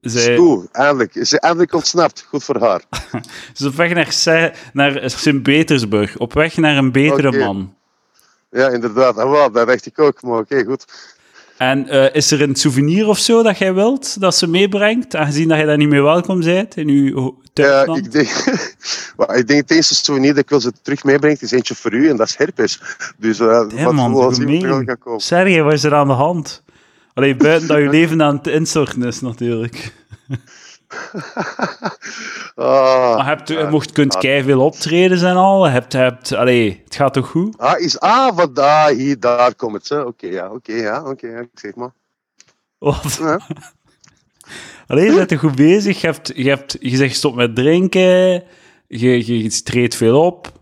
Zij, 0.00 0.36
Goed, 0.36 0.68
eindelijk. 0.72 1.14
Is 1.14 1.28
ze 1.28 1.40
eindelijk 1.40 1.74
ontsnapt. 1.74 2.26
Goed 2.28 2.44
voor 2.44 2.60
haar. 2.60 2.82
Ze 3.54 3.64
is 3.64 3.66
op 3.66 3.74
weg 3.74 4.24
naar, 4.24 4.58
naar 4.72 5.10
Sint-Petersburg. 5.10 6.16
Op 6.18 6.32
weg 6.32 6.56
naar 6.56 6.76
een 6.76 6.92
betere 6.92 7.38
man. 7.38 7.74
Ja, 8.50 8.68
inderdaad. 8.68 9.16
Ah, 9.16 9.30
wel, 9.30 9.50
dat 9.52 9.66
dacht 9.66 9.86
ik 9.86 9.98
ook. 9.98 10.22
Maar 10.22 10.38
oké, 10.38 10.64
goed. 10.64 10.84
En 11.58 11.88
eh, 11.88 12.14
is 12.14 12.30
er 12.30 12.42
een 12.42 12.54
souvenir 12.54 13.08
of 13.08 13.18
zo 13.18 13.42
dat 13.42 13.58
jij 13.58 13.74
wilt, 13.74 14.20
dat 14.20 14.34
ze 14.34 14.46
meebrengt? 14.46 15.16
Aangezien 15.16 15.48
dat 15.48 15.58
je 15.58 15.64
daar 15.66 15.76
niet 15.76 15.88
meer 15.88 16.02
welkom 16.02 16.40
bent 16.40 16.76
in 16.76 16.88
uw 16.88 17.14
ho- 17.20 17.36
Ja, 17.42 17.48
thuisland? 17.52 17.98
ik 17.98 18.12
denk, 18.12 18.28
maar 19.16 19.36
ik 19.36 19.46
denk 19.48 19.60
het 19.60 19.70
eerste 19.70 19.94
souvenir 19.94 20.30
dat 20.34 20.42
ik 20.42 20.48
wil 20.48 20.60
ze 20.60 20.72
terug 20.82 21.04
meebrengt, 21.04 21.42
is 21.42 21.50
eentje 21.50 21.74
voor 21.74 21.92
u 21.92 22.08
en 22.08 22.16
dat 22.16 22.28
is 22.28 22.36
herpes. 22.36 22.80
Dus 23.16 23.40
uh, 23.40 23.46
Ja, 23.74 23.84
wat 23.84 23.92
man, 23.92 24.34
zien 24.34 24.68
wat 24.68 24.82
gaat 24.84 24.98
komen. 24.98 25.20
Sergej, 25.20 25.62
wat 25.62 25.72
is 25.72 25.84
er 25.84 25.94
aan 25.94 26.06
de 26.06 26.12
hand? 26.12 26.62
Alleen 27.18 27.36
buiten 27.36 27.68
dat 27.68 27.78
je 27.78 27.88
leven 27.88 28.22
aan 28.22 28.36
het 28.36 28.46
instorten 28.46 29.02
is, 29.02 29.20
natuurlijk. 29.20 29.92
Ah, 32.54 33.16
Maar 33.16 33.26
hebt, 33.26 33.48
je 33.48 33.66
mocht, 33.70 33.92
kunt 33.92 34.14
Ah. 34.16 34.44
veel 34.44 34.60
optredens 34.60 35.22
en 35.22 35.36
al. 35.36 35.64
Hebt, 35.64 35.92
hebt, 35.92 36.32
allee, 36.32 36.82
het 36.84 36.94
gaat 36.94 37.12
toch 37.12 37.28
goed? 37.28 37.58
Ah, 37.58 37.80
is, 37.80 38.00
ah, 38.00 38.54
daar, 38.54 38.90
hier, 38.90 39.20
daar 39.20 39.54
komt 39.54 39.88
het. 39.88 40.04
Oké, 40.04 40.26
ja, 40.26 40.50
oké, 40.50 40.72
ja, 40.72 41.02
oké, 41.02 41.26
ja, 41.26 41.44
zeg 41.54 41.74
maar. 41.74 41.90
Wat? 42.78 43.18
Ja. 43.20 43.40
Allee, 44.86 45.04
je 45.04 45.14
bent 45.14 45.30
er 45.30 45.38
goed 45.38 45.54
bezig. 45.54 46.00
Je, 46.00 46.06
hebt, 46.06 46.32
je, 46.34 46.48
hebt, 46.48 46.76
je 46.80 46.96
zegt 46.96 47.16
stop 47.16 47.34
met 47.34 47.54
drinken. 47.54 48.44
Je, 48.86 49.42
je 49.42 49.62
treedt 49.62 49.94
veel 49.94 50.24
op. 50.24 50.52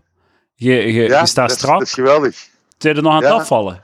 Je, 0.55 0.73
je, 0.93 1.01
Ja, 1.03 1.19
je 1.19 1.25
staat 1.27 1.51
strak. 1.51 1.79
dat 1.79 1.87
is 1.87 1.93
geweldig. 1.93 2.47
Zijn 2.77 2.95
er 2.95 3.01
nog 3.01 3.13
aan 3.13 3.23
het 3.23 3.31
afvallen? 3.31 3.83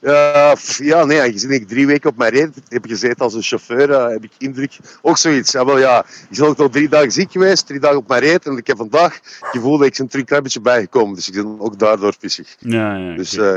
Ja, 0.00 0.54
pff, 0.54 0.78
ja, 0.78 1.04
nee, 1.04 1.20
aangezien 1.20 1.50
ik 1.50 1.68
drie 1.68 1.86
weken 1.86 2.10
op 2.10 2.16
mijn 2.16 2.32
reet 2.32 2.50
heb 2.68 2.84
gezeten 2.86 3.18
als 3.18 3.34
een 3.34 3.42
chauffeur, 3.42 3.90
eh, 3.90 4.08
heb 4.08 4.24
ik 4.24 4.30
indruk. 4.38 4.76
Ook 5.02 5.16
zoiets. 5.18 5.52
Ja, 5.52 5.64
wel, 5.64 5.78
ja, 5.78 6.04
ik 6.30 6.38
ben 6.38 6.46
ook 6.48 6.58
al 6.58 6.68
drie 6.68 6.88
dagen 6.88 7.10
ziek 7.12 7.32
geweest, 7.32 7.66
drie 7.66 7.80
dagen 7.80 7.96
op 7.98 8.08
mijn 8.08 8.20
reet. 8.22 8.46
En 8.46 8.56
ik 8.56 8.66
heb 8.66 8.76
vandaag 8.76 9.14
het 9.14 9.48
gevoel 9.50 9.78
dat 9.78 9.86
ik 9.86 9.94
terug 9.94 10.12
een 10.14 10.24
klein 10.24 10.42
beetje 10.42 10.60
bijgekomen. 10.60 11.14
Dus 11.14 11.28
ik 11.28 11.34
ben 11.34 11.56
ook 11.60 11.78
daardoor 11.78 12.16
pissig. 12.20 12.56
Ja, 12.58 12.96
ja. 12.96 13.16
Dus 13.16 13.36
eh, 13.36 13.52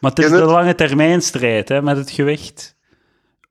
maar 0.00 0.10
het 0.10 0.18
is 0.18 0.30
de 0.30 0.36
het? 0.36 0.44
lange 0.44 0.74
termijn 0.74 1.22
strijd 1.22 1.68
hè, 1.68 1.82
met 1.82 1.96
het 1.96 2.10
gewicht. 2.10 2.74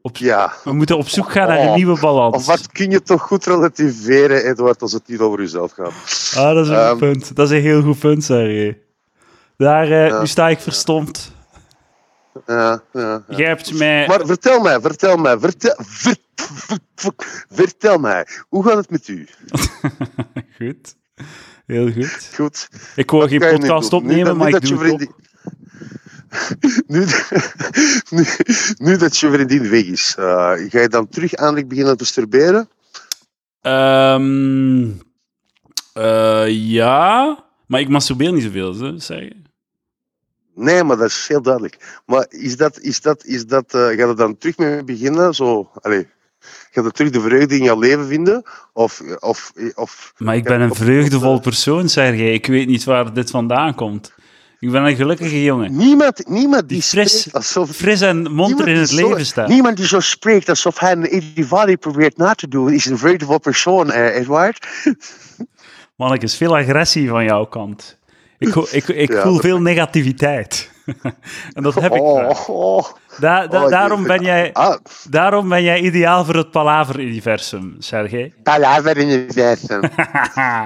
Op, 0.02 0.18
ja. 0.18 0.54
We 0.64 0.74
moeten 0.74 0.98
op 0.98 1.08
zoek 1.08 1.32
gaan 1.32 1.48
naar 1.48 1.60
een 1.60 1.68
Oh. 1.68 1.76
nieuwe 1.76 2.00
balans. 2.00 2.36
Of 2.36 2.46
wat 2.46 2.72
kun 2.72 2.92
je 2.92 3.02
toch 3.02 3.22
goed 3.22 3.46
relativeren, 3.46 4.46
Edward, 4.50 4.82
als 4.82 4.92
het 4.94 5.08
niet 5.08 5.20
over 5.20 5.40
jezelf 5.40 5.72
gaat? 5.72 5.94
Ah, 6.36 6.54
dat 6.56 6.64
is 6.66 6.70
een 6.72 6.76
Ehm. 6.78 6.90
goed 6.90 7.00
punt. 7.00 7.36
Dat 7.36 7.52
is 7.52 7.58
een 7.58 7.64
heel 7.64 7.82
goed 7.82 8.00
punt, 8.00 8.24
Sergej. 8.24 8.78
Daar, 9.58 10.20
nu 10.20 10.28
sta 10.28 10.50
ik 10.50 10.60
verstomd. 10.60 11.32
Ja, 12.46 12.84
ja, 12.94 13.24
ja. 13.28 13.36
Jij 13.38 13.48
hebt 13.48 13.74
mij... 13.74 14.08
Maar 14.08 14.26
vertel 14.26 14.60
mij, 14.62 14.82
vertel 14.82 15.18
mij, 15.18 15.40
vertel, 15.40 15.76
ver- 15.78 16.18
ver- 16.36 16.78
ver- 16.96 17.46
vertel 17.50 17.98
mij, 17.98 18.28
hoe 18.50 18.64
gaat 18.64 18.76
het 18.76 18.90
met 18.90 19.08
u? 19.08 19.28
Goed. 20.58 20.96
Heel 21.66 21.92
goed. 21.92 22.30
Goed. 22.36 22.70
Ik 22.96 23.12
wou 23.12 23.28
geen 23.28 23.40
je 23.40 23.58
podcast 23.58 23.94
opnemen, 23.94 24.38
maar 24.38 24.50
ik 24.50 24.62
doe 24.62 24.86
je 24.86 24.92
het 24.92 25.00
toch. 25.00 25.08
vriendin- 25.08 25.22
Nu, 26.88 27.06
nu, 28.18 28.26
nu 28.78 28.98
dat 28.98 29.18
je 29.18 29.32
vriendin 29.32 29.70
weg 29.70 29.84
is, 29.84 30.16
eh, 30.18 30.52
ga 30.70 30.80
je 30.80 30.88
dan 30.90 31.08
terug 31.08 31.34
eindelijk 31.34 31.68
beginnen 31.68 31.98
te 31.98 32.04
masturberen? 32.04 32.70
Ehm, 33.62 34.90
eh, 35.94 36.48
ja, 36.50 37.44
maar 37.68 37.80
ik 37.80 37.90
masturbeer 37.90 38.34
niet 38.34 38.44
zoveel, 38.44 38.74
zeg 39.00 39.20
je. 39.20 39.36
Nee, 40.56 40.84
maar 40.84 40.98
dat 40.98 41.08
is 41.08 41.26
heel 41.28 41.42
duidelijk. 41.42 42.02
Maar 42.06 42.26
is 42.30 42.58
dat, 42.58 42.80
is 42.80 43.02
dat, 43.02 43.26
is 43.26 43.46
dat, 43.46 43.74
uh, 43.76 43.82
ga 43.82 44.08
je 44.08 44.14
dan 44.16 44.38
terug 44.38 44.58
mee 44.58 44.84
beginnen? 44.84 45.34
Zo, 45.34 45.70
allez, 45.82 46.04
ga 46.72 46.82
je 46.82 46.92
terug 46.92 47.12
de 47.12 47.22
vreugde 47.22 47.58
in 47.58 47.64
je 47.64 47.78
leven 47.78 48.08
vinden? 48.08 48.44
Of, 48.74 49.02
of, 49.20 49.52
of, 49.76 50.14
maar 50.18 50.36
ik 50.36 50.44
ben 50.44 50.62
een 50.62 50.76
vreugdevol 50.76 51.40
persoon, 51.40 51.90
Sergej. 51.90 52.34
Ik 52.34 52.46
weet 52.46 52.68
niet 52.68 52.84
waar 52.84 53.14
dit 53.14 53.30
vandaan 53.30 53.76
komt. 53.76 54.14
Ik 54.64 54.72
ben 54.72 54.84
een 54.84 54.96
gelukkige 54.96 55.44
jongen. 55.44 55.76
Niemand, 55.78 56.28
niemand 56.28 56.70
die, 56.70 56.82
fris, 56.82 57.34
alsof, 57.34 57.70
fris 57.70 58.02
en 58.02 58.32
monter 58.32 58.68
in 58.68 58.78
het 58.78 58.92
leven 58.92 59.26
staat. 59.26 59.48
Niemand 59.48 59.78
die 59.78 59.88
zo 59.88 60.00
spreekt 60.00 60.50
alsof 60.50 60.80
hij 60.80 60.92
een 60.92 61.04
Edivari 61.04 61.78
probeert 61.78 62.18
na 62.18 62.34
te 62.34 62.48
doen, 62.48 62.74
is 62.74 62.86
een 62.86 62.98
vreugdevol 62.98 63.40
persoon, 63.40 63.92
eh, 63.92 64.16
Edward. 64.16 64.68
Manneke, 65.98 66.26
is 66.26 66.38
veel 66.38 66.58
agressie 66.58 67.10
van 67.10 67.24
jouw 67.24 67.46
kant. 67.46 67.98
Ik, 68.44 68.56
ik, 68.56 68.88
ik 68.88 69.14
voel 69.14 69.40
veel 69.40 69.62
negativiteit. 69.62 70.72
en 71.56 71.64
dat 71.64 71.74
heb 71.74 71.94
ik. 71.94 72.02
Oh, 72.02 72.50
oh. 72.50 72.86
Da, 73.20 73.48
da, 73.48 73.64
oh, 73.64 73.70
daarom, 73.70 74.04
ben 74.04 74.24
jij, 74.24 74.54
ah. 74.54 74.76
daarom 75.10 75.50
ben 75.50 75.64
jij 75.64 75.80
ideaal 75.80 76.26
voor 76.26 76.36
het 76.36 76.52
Palaver-universum, 76.52 77.76
Sergej. 77.80 78.34
Palaver-universum. 78.44 79.82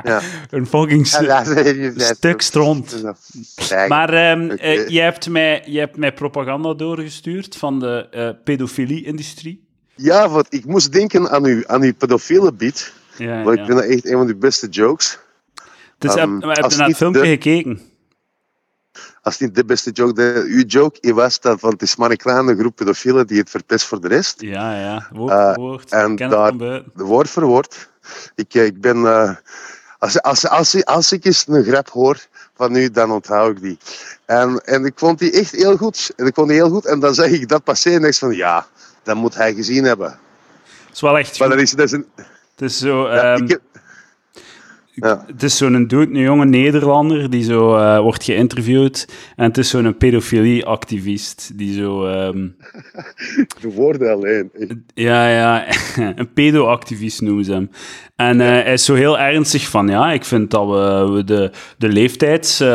ja. 0.04 0.22
Een 0.50 0.68
fucking 0.68 1.08
stuk 1.98 2.42
stront. 2.42 3.04
Maar 3.88 4.32
um, 4.32 4.52
okay. 4.52 4.76
uh, 4.76 5.02
hebt 5.02 5.30
mij, 5.30 5.64
je 5.66 5.80
hebt 5.80 5.98
mij 5.98 6.14
propaganda 6.14 6.74
doorgestuurd 6.74 7.56
van 7.56 7.80
de 7.80 8.08
uh, 8.12 8.30
pedofilie-industrie. 8.44 9.66
Ja, 9.96 10.30
want 10.30 10.48
ik 10.50 10.66
moest 10.66 10.92
denken 10.92 11.30
aan 11.30 11.46
uw, 11.46 11.64
aan 11.68 11.82
uw 11.82 11.94
pedofiele 11.94 12.54
beat. 12.54 12.92
Ja, 13.18 13.44
want 13.44 13.58
ik 13.58 13.66
vind 13.66 13.78
dat 13.78 13.88
echt 13.88 14.06
een 14.06 14.18
van 14.18 14.28
de 14.28 14.36
beste 14.36 14.68
jokes. 14.68 15.20
Dus 15.98 16.16
um, 16.16 16.42
heb, 16.42 16.56
heb 16.56 16.72
je 16.72 16.77
naar 16.77 16.88
het 16.88 16.98
filmpje 16.98 17.25
gekeken? 17.25 17.82
Als 19.22 19.39
niet 19.39 19.56
de 19.56 19.66
beste 19.66 19.92
joke. 19.92 20.13
De, 20.13 20.44
uw 20.48 20.63
joke 20.63 21.13
was 21.13 21.39
dat 21.39 21.60
van 21.60 21.70
het 21.72 21.82
is 21.82 21.96
maar 21.96 22.12
een 22.12 22.18
kleine 22.18 22.56
groep 22.56 22.75
pedofielen 22.75 23.27
die 23.27 23.39
het 23.39 23.50
verpest 23.50 23.86
voor 23.86 24.01
de 24.01 24.08
rest. 24.08 24.42
Ja, 24.42 24.80
ja. 24.80 25.08
Woord 25.12 25.34
voor 25.34 25.56
woord. 25.56 25.94
Uh, 25.94 26.00
en 26.00 26.16
daar, 26.16 26.84
woord 26.94 27.30
voor 27.30 27.46
woord. 27.46 27.89
Ik, 28.36 28.54
eh, 28.54 28.66
ik 28.66 28.82
ben... 28.82 28.98
Uh, 28.98 29.36
als, 30.00 30.22
als, 30.22 30.48
als, 30.48 30.86
als 30.86 31.12
ik 31.12 31.25
eens 31.25 31.46
een 31.48 31.63
grap 31.63 31.89
hoor 31.89 32.18
van 32.56 32.75
u, 32.75 32.92
dan 32.92 33.12
onthoud 33.12 33.56
ik 33.56 33.62
die. 33.62 33.77
En, 34.25 34.62
en 34.66 34.86
ik 34.86 34.94
vond 34.96 35.20
die 35.20 35.32
echt 35.32 35.51
heel 35.51 35.77
goed. 35.77 36.13
En 36.16 36.25
ik 36.25 36.34
vond 36.34 36.48
die 36.48 36.58
heel 36.58 36.70
goed. 36.70 36.86
En 36.86 37.00
dan 37.00 37.13
zeg 37.13 37.30
ik 37.30 37.50
dat 37.50 37.63
passeren 37.63 38.01
en 38.01 38.08
ik 38.08 38.16
van 38.16 38.36
ja, 38.36 38.68
dat 39.04 39.16
moet 39.16 39.36
hij 39.36 39.54
gezien 39.54 39.84
hebben. 39.84 40.20
Het 40.86 40.96
is 40.96 41.01
wel 41.01 41.18
echt 41.18 41.39
maar 41.39 41.50
Dat 41.50 41.60
is, 41.60 41.72
dat 41.72 41.86
is 41.86 41.92
een, 41.92 42.06
het 42.16 42.62
is 42.62 42.77
zo... 42.77 43.10
Ja, 43.10 43.34
um, 43.34 43.44
ik, 43.44 43.60
ja. 45.00 45.24
Het 45.27 45.44
is 45.44 45.58
zo'n 45.58 45.88
dood, 45.88 46.08
een 46.08 46.20
jonge 46.20 46.46
Nederlander 46.46 47.30
die 47.30 47.44
zo 47.44 47.75
uh, 47.75 48.00
wordt 48.00 48.24
geïnterviewd. 48.24 49.08
En 49.36 49.44
het 49.44 49.58
is 49.58 49.70
zo'n 49.70 49.98
pedofilie-activist 49.98 51.51
die 51.56 51.74
zo... 51.74 52.06
Um... 52.06 52.56
De 53.62 53.72
woorden 53.74 54.12
alleen. 54.12 54.51
Ja, 54.94 55.30
ja. 55.30 55.66
een 56.16 56.34
pedo-activist 56.34 57.22
noemen 57.22 57.46
ze 57.46 57.51
hem. 57.51 57.70
En 58.16 58.39
uh, 58.39 58.48
hij 58.48 58.74
is 58.74 58.86
zo 58.86 58.94
heel 58.94 59.20
ernstig 59.20 59.70
van, 59.70 59.88
ja, 59.88 60.12
ik 60.12 60.25
vind 60.25 60.51
dat 60.51 60.68
we, 60.68 61.22
de, 61.25 61.51
de 61.77 61.89
leeftijds... 61.89 62.62
Uh, 62.62 62.68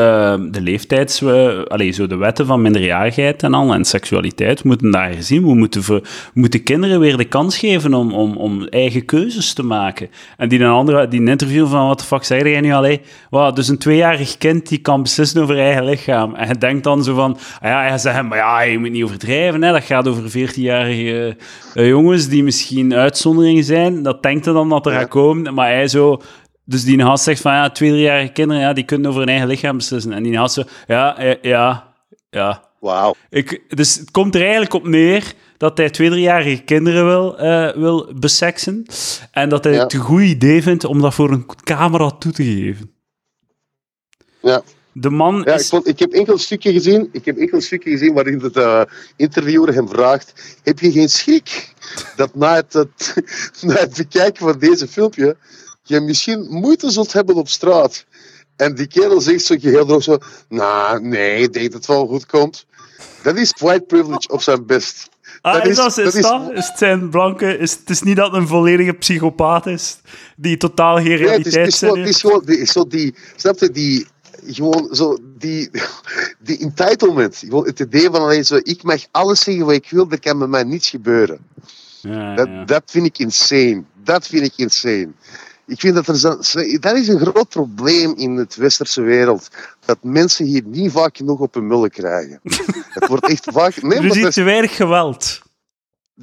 de 0.50 0.60
leeftijds... 0.60 1.20
We, 1.20 1.64
allez, 1.68 1.96
zo 1.96 2.06
de 2.06 2.16
wetten 2.16 2.46
van 2.46 2.62
minderjarigheid 2.62 3.42
en 3.42 3.54
al, 3.54 3.72
en 3.72 3.84
seksualiteit, 3.84 4.64
moeten 4.64 4.90
daar 4.90 5.10
herzien. 5.10 5.42
We 5.42 5.54
moeten, 5.54 5.82
we 5.82 6.02
moeten 6.34 6.62
kinderen 6.62 7.00
weer 7.00 7.16
de 7.16 7.24
kans 7.24 7.58
geven 7.58 7.94
om, 7.94 8.12
om, 8.12 8.36
om 8.36 8.64
eigen 8.64 9.04
keuzes 9.04 9.52
te 9.52 9.62
maken. 9.62 10.10
En 10.36 10.48
die 10.48 10.60
een 10.60 10.70
andere, 10.70 11.08
die 11.08 11.20
een 11.20 11.28
interview 11.28 11.68
van, 11.68 11.86
wat 11.86 12.04
fuck 12.12 12.24
zei 12.24 12.50
jij 12.50 12.60
nu 12.60 12.72
al? 12.72 12.96
Wow, 13.30 13.54
dus 13.54 13.68
een 13.68 13.78
tweejarig 13.78 14.38
kind 14.38 14.68
die 14.68 14.78
kan 14.78 15.02
beslissen 15.02 15.42
over 15.42 15.58
eigen 15.58 15.84
lichaam. 15.84 16.34
En 16.34 16.46
hij 16.46 16.58
denkt 16.58 16.84
dan 16.84 17.04
zo 17.04 17.14
van, 17.14 17.38
ah 17.60 17.68
ja, 17.68 17.82
hij 17.82 17.98
zegt, 17.98 18.22
maar 18.22 18.38
ja, 18.38 18.60
je 18.60 18.78
moet 18.78 18.90
niet 18.90 19.04
overdrijven, 19.04 19.62
hè. 19.62 19.72
dat 19.72 19.84
gaat 19.84 20.08
over 20.08 20.30
14-jarige 20.30 21.36
uh, 21.74 21.88
jongens 21.88 22.28
die 22.28 22.42
misschien 22.42 22.94
uitzonderingen 22.94 23.64
zijn. 23.64 24.02
Dat 24.02 24.22
denkt 24.22 24.44
hij 24.44 24.54
dan 24.54 24.68
dat 24.68 24.86
er 24.86 24.92
gaat 24.92 25.08
komen 25.08 25.54
maar 25.54 25.68
hij 25.68 25.88
zo... 25.88 26.20
Dus 26.64 26.84
die 26.84 27.02
gast 27.02 27.24
zegt 27.24 27.40
van, 27.40 27.52
ja, 27.52 27.70
twee, 27.70 27.90
driejarige 27.90 28.32
kinderen, 28.32 28.62
ja, 28.62 28.72
die 28.72 28.84
kunnen 28.84 29.08
over 29.08 29.20
hun 29.20 29.30
eigen 29.30 29.48
lichaam 29.48 29.76
beslissen. 29.76 30.12
En 30.12 30.22
die 30.22 30.36
gast 30.36 30.54
zo, 30.54 30.62
ja, 30.86 31.16
ja, 31.42 31.92
ja. 32.30 32.62
Wauw. 32.80 33.14
Dus 33.68 33.94
het 33.94 34.10
komt 34.10 34.34
er 34.34 34.40
eigenlijk 34.40 34.74
op 34.74 34.86
neer 34.86 35.32
dat 35.62 35.76
hij 35.76 35.90
twee, 35.90 36.10
driejarige 36.10 36.62
kinderen 36.62 37.06
wil, 37.06 37.40
uh, 37.40 37.74
wil 37.74 38.12
beseksen. 38.14 38.86
En 39.30 39.48
dat 39.48 39.64
hij 39.64 39.74
het 39.74 39.92
een 39.92 40.00
goed 40.00 40.20
idee 40.20 40.62
vindt 40.62 40.84
om 40.84 41.00
dat 41.00 41.14
voor 41.14 41.30
een 41.30 41.46
camera 41.64 42.10
toe 42.10 42.32
te 42.32 42.44
geven. 42.44 42.92
Ja. 44.40 44.62
De 44.92 45.10
man 45.10 45.42
ja, 45.44 45.54
is... 45.54 45.62
ik, 45.62 45.68
vond, 45.68 45.88
ik, 45.88 45.98
heb 45.98 46.12
enkel 46.12 46.38
stukje 46.38 46.72
gezien, 46.72 47.08
ik 47.12 47.24
heb 47.24 47.36
enkel 47.36 47.60
stukje 47.60 47.90
gezien 47.90 48.14
waarin 48.14 48.38
de 48.38 48.50
uh, 48.54 48.82
interviewer 49.16 49.74
hem 49.74 49.88
vraagt: 49.88 50.56
Heb 50.62 50.78
je 50.78 50.92
geen 50.92 51.08
schrik 51.08 51.74
dat 52.16 52.34
na 52.34 52.54
het, 52.54 52.72
het, 52.72 53.14
na 53.66 53.74
het 53.74 53.96
bekijken 53.96 54.46
van 54.46 54.58
deze 54.58 54.88
filmpje 54.88 55.36
je 55.82 56.00
misschien 56.00 56.46
moeite 56.50 56.90
zult 56.90 57.12
hebben 57.12 57.34
op 57.34 57.48
straat? 57.48 58.04
En 58.56 58.74
die 58.74 58.86
kerel 58.86 59.20
zegt 59.20 59.44
zo 59.44 59.56
heel 59.60 59.86
droog 59.86 60.02
zo: 60.02 60.18
Nou, 60.48 61.02
nee, 61.02 61.42
ik 61.42 61.52
denk 61.52 61.64
dat 61.64 61.74
het 61.74 61.86
wel 61.86 62.06
goed 62.06 62.26
komt. 62.26 62.66
Dat 63.22 63.36
is 63.36 63.54
white 63.58 63.84
privilege 63.84 64.28
op 64.28 64.42
zijn 64.42 64.66
best. 64.66 65.10
Ah, 65.42 65.54
dat 65.54 65.66
is, 65.66 65.76
dat, 65.76 65.98
is, 65.98 66.14
is, 66.14 66.22
dat? 66.22 66.50
is 66.52 66.66
het 66.66 66.78
zijn 66.78 67.10
blanke... 67.10 67.58
Is, 67.58 67.72
het 67.72 67.90
is 67.90 68.02
niet 68.02 68.16
dat 68.16 68.32
het 68.32 68.40
een 68.40 68.48
volledige 68.48 68.92
psychopaat 68.92 69.66
is, 69.66 69.98
die 70.36 70.56
totaal 70.56 70.96
geen 70.96 71.16
realiteit 71.16 71.54
nee, 71.54 71.64
het 71.64 71.72
is, 71.72 71.80
het 71.80 72.08
is, 72.08 72.20
gewoon, 72.20 72.40
het 72.40 72.48
is 72.48 72.70
gewoon 72.70 72.88
die, 72.88 73.12
die, 73.12 73.14
snap 73.36 73.58
je, 73.58 73.70
die, 73.70 74.06
gewoon 74.46 74.94
zo 74.94 75.18
die, 75.38 75.70
die 76.38 76.58
entitlement. 76.58 77.36
Gewoon 77.36 77.66
het 77.66 77.80
idee 77.80 78.10
van 78.10 78.20
alleen 78.20 78.44
zo, 78.44 78.58
ik 78.62 78.82
mag 78.82 79.00
alles 79.10 79.40
zeggen 79.40 79.66
wat 79.66 79.74
ik 79.74 79.90
wil, 79.90 80.10
er 80.10 80.20
kan 80.20 80.38
bij 80.38 80.48
mij 80.48 80.62
niets 80.62 80.90
gebeuren. 80.90 81.38
Ja, 82.00 82.34
dat, 82.34 82.46
ja. 82.46 82.64
dat 82.64 82.82
vind 82.86 83.06
ik 83.06 83.18
insane. 83.18 83.82
Dat 84.04 84.26
vind 84.26 84.44
ik 84.44 84.52
insane. 84.56 85.08
Ik 85.66 85.80
vind 85.80 85.94
dat 85.94 86.06
er 86.06 86.20
dat 86.80 86.96
is 86.96 87.08
een 87.08 87.20
groot 87.20 87.48
probleem 87.48 88.14
in 88.16 88.36
het 88.36 88.56
westerse 88.56 89.02
wereld. 89.02 89.48
Dat 89.84 89.98
mensen 90.00 90.44
hier 90.46 90.62
niet 90.64 90.92
vaak 90.92 91.16
genoeg 91.16 91.40
op 91.40 91.54
hun 91.54 91.66
mullen 91.66 91.90
krijgen. 91.90 92.40
het 92.88 93.08
wordt 93.08 93.28
echt 93.28 93.48
vaak... 93.52 93.82
Nee, 93.82 93.98
er 94.10 94.26
is 94.26 94.34
te 94.34 94.42
weinig 94.42 94.76
geweld. 94.76 95.42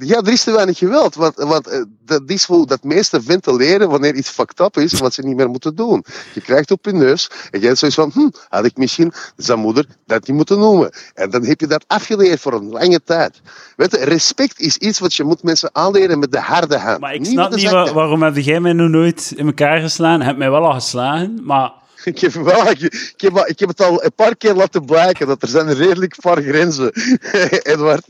Ja, 0.04 0.16
er 0.16 0.32
is 0.32 0.44
te 0.44 0.52
weinig 0.52 0.78
geweld. 0.78 1.14
Want, 1.14 1.34
want 1.36 1.68
uh, 1.68 1.84
dat 2.04 2.22
is 2.26 2.44
hoe 2.44 2.66
dat 2.66 2.82
meeste 2.82 3.22
ventileren 3.22 3.88
wanneer 3.88 4.14
iets 4.14 4.28
fucked 4.28 4.60
up 4.60 4.76
is, 4.76 4.92
wat 4.92 5.14
ze 5.14 5.22
niet 5.22 5.36
meer 5.36 5.48
moeten 5.50 5.74
doen. 5.74 6.04
Je 6.34 6.40
krijgt 6.40 6.70
op 6.70 6.84
je 6.84 6.92
neus 6.92 7.30
en 7.50 7.58
jij 7.58 7.68
hebt 7.68 7.78
zoiets 7.78 7.96
van, 7.96 8.10
hm, 8.14 8.28
had 8.48 8.64
ik 8.64 8.76
misschien 8.76 9.12
zijn 9.36 9.58
moeder 9.58 9.86
dat 10.06 10.26
niet 10.26 10.36
moeten 10.36 10.58
noemen. 10.58 10.90
En 11.14 11.30
dan 11.30 11.44
heb 11.44 11.60
je 11.60 11.66
dat 11.66 11.84
afgeleerd 11.86 12.40
voor 12.40 12.52
een 12.52 12.68
lange 12.68 13.02
tijd. 13.04 13.40
Weet 13.76 13.90
je, 13.90 13.98
respect 13.98 14.60
is 14.60 14.76
iets 14.76 14.98
wat 14.98 15.14
je 15.14 15.24
moet 15.24 15.42
mensen 15.42 15.70
aanleren 15.72 16.18
met 16.18 16.32
de 16.32 16.40
harde 16.40 16.78
hand. 16.78 17.00
Maar 17.00 17.14
ik 17.14 17.24
snap 17.24 17.50
niet, 17.50 17.62
niet 17.62 17.70
waarom 17.70 18.22
heb 18.22 18.36
jij 18.36 18.60
mij 18.60 18.72
nog 18.72 18.88
nooit 18.88 19.32
in 19.36 19.46
elkaar 19.46 19.80
geslagen? 19.80 20.22
Heb 20.22 20.36
mij 20.36 20.50
wel 20.50 20.66
al 20.66 20.72
geslagen, 20.72 21.40
maar 21.42 21.72
ik 22.04 22.18
heb, 22.18 22.32
wel, 22.32 22.70
ik, 22.70 23.12
heb, 23.16 23.44
ik 23.46 23.58
heb 23.58 23.68
het 23.68 23.80
al 23.80 24.04
een 24.04 24.14
paar 24.14 24.36
keer 24.36 24.54
laten 24.54 24.84
blijken 24.84 25.26
dat 25.26 25.42
er 25.42 25.48
zijn 25.48 25.74
redelijk 25.74 26.16
paar 26.20 26.42
grenzen, 26.42 26.92
Edward. 27.72 28.04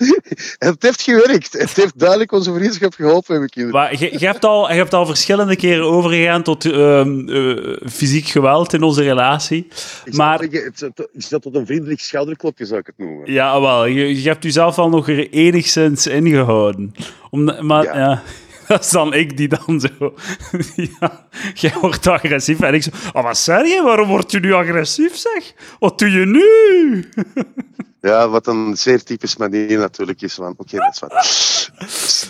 En 0.59 0.69
het 0.69 0.83
heeft 0.83 1.03
gewerkt. 1.03 1.53
Het 1.53 1.77
heeft 1.77 1.99
duidelijk 1.99 2.33
onze 2.33 2.53
vriendschap 2.53 2.95
geholpen, 2.95 3.41
heb 3.41 3.51
ik 3.55 3.71
Maar 3.71 3.99
je, 3.99 4.19
je, 4.19 4.27
hebt 4.27 4.45
al, 4.45 4.69
je 4.69 4.75
hebt 4.75 4.95
al 4.95 5.07
verschillende 5.07 5.57
keren 5.57 5.85
overgegaan 5.85 6.43
tot 6.43 6.65
uh, 6.65 7.05
uh, 7.05 7.77
fysiek 7.91 8.27
geweld 8.27 8.73
in 8.73 8.83
onze 8.83 9.03
relatie. 9.03 9.69
Ik 10.05 10.15
maar... 10.15 10.43
is 11.13 11.29
dat 11.29 11.43
tot 11.43 11.55
een 11.55 11.67
vriendelijk 11.67 12.01
schouderklopje, 12.01 12.67
zou 12.67 12.81
ik 12.81 12.87
het 12.87 12.99
noemen. 12.99 13.33
Ja, 13.33 13.61
wel. 13.61 13.87
Je, 13.87 14.23
je 14.23 14.29
hebt 14.29 14.43
jezelf 14.43 14.79
al 14.79 14.89
nog 14.89 15.09
er 15.09 15.31
enigszins 15.31 16.07
ingehouden. 16.07 16.95
Om, 17.31 17.67
maar 17.67 17.85
ja. 17.85 17.97
ja. 17.97 18.23
dat 18.77 18.85
is 18.85 18.91
dan 18.91 19.15
ik 19.15 19.37
die 19.37 19.49
dan 19.49 19.81
zo... 19.81 20.15
ja, 21.01 21.27
jij 21.55 21.75
wordt 21.81 22.07
agressief. 22.07 22.61
En 22.61 22.75
ik 22.75 22.83
zo... 22.83 22.91
Oh, 23.13 23.23
wat 23.23 23.39
zeg 23.39 23.67
je? 23.67 23.83
Waarom 23.83 24.09
word 24.09 24.31
je 24.31 24.41
nu 24.41 24.53
agressief, 24.53 25.17
zeg? 25.17 25.55
Wat 25.79 25.99
doe 25.99 26.11
je 26.11 26.27
nu? 26.27 26.45
ja, 28.01 28.29
wat 28.29 28.47
een 28.47 28.77
zeer 28.77 29.03
typisch 29.03 29.37
manier 29.37 29.79
natuurlijk 29.79 30.23
is 30.23 30.35
van... 30.35 30.55
Oké, 30.57 30.77
dat 30.77 30.93
is 30.93 30.99
wat... 30.99 31.13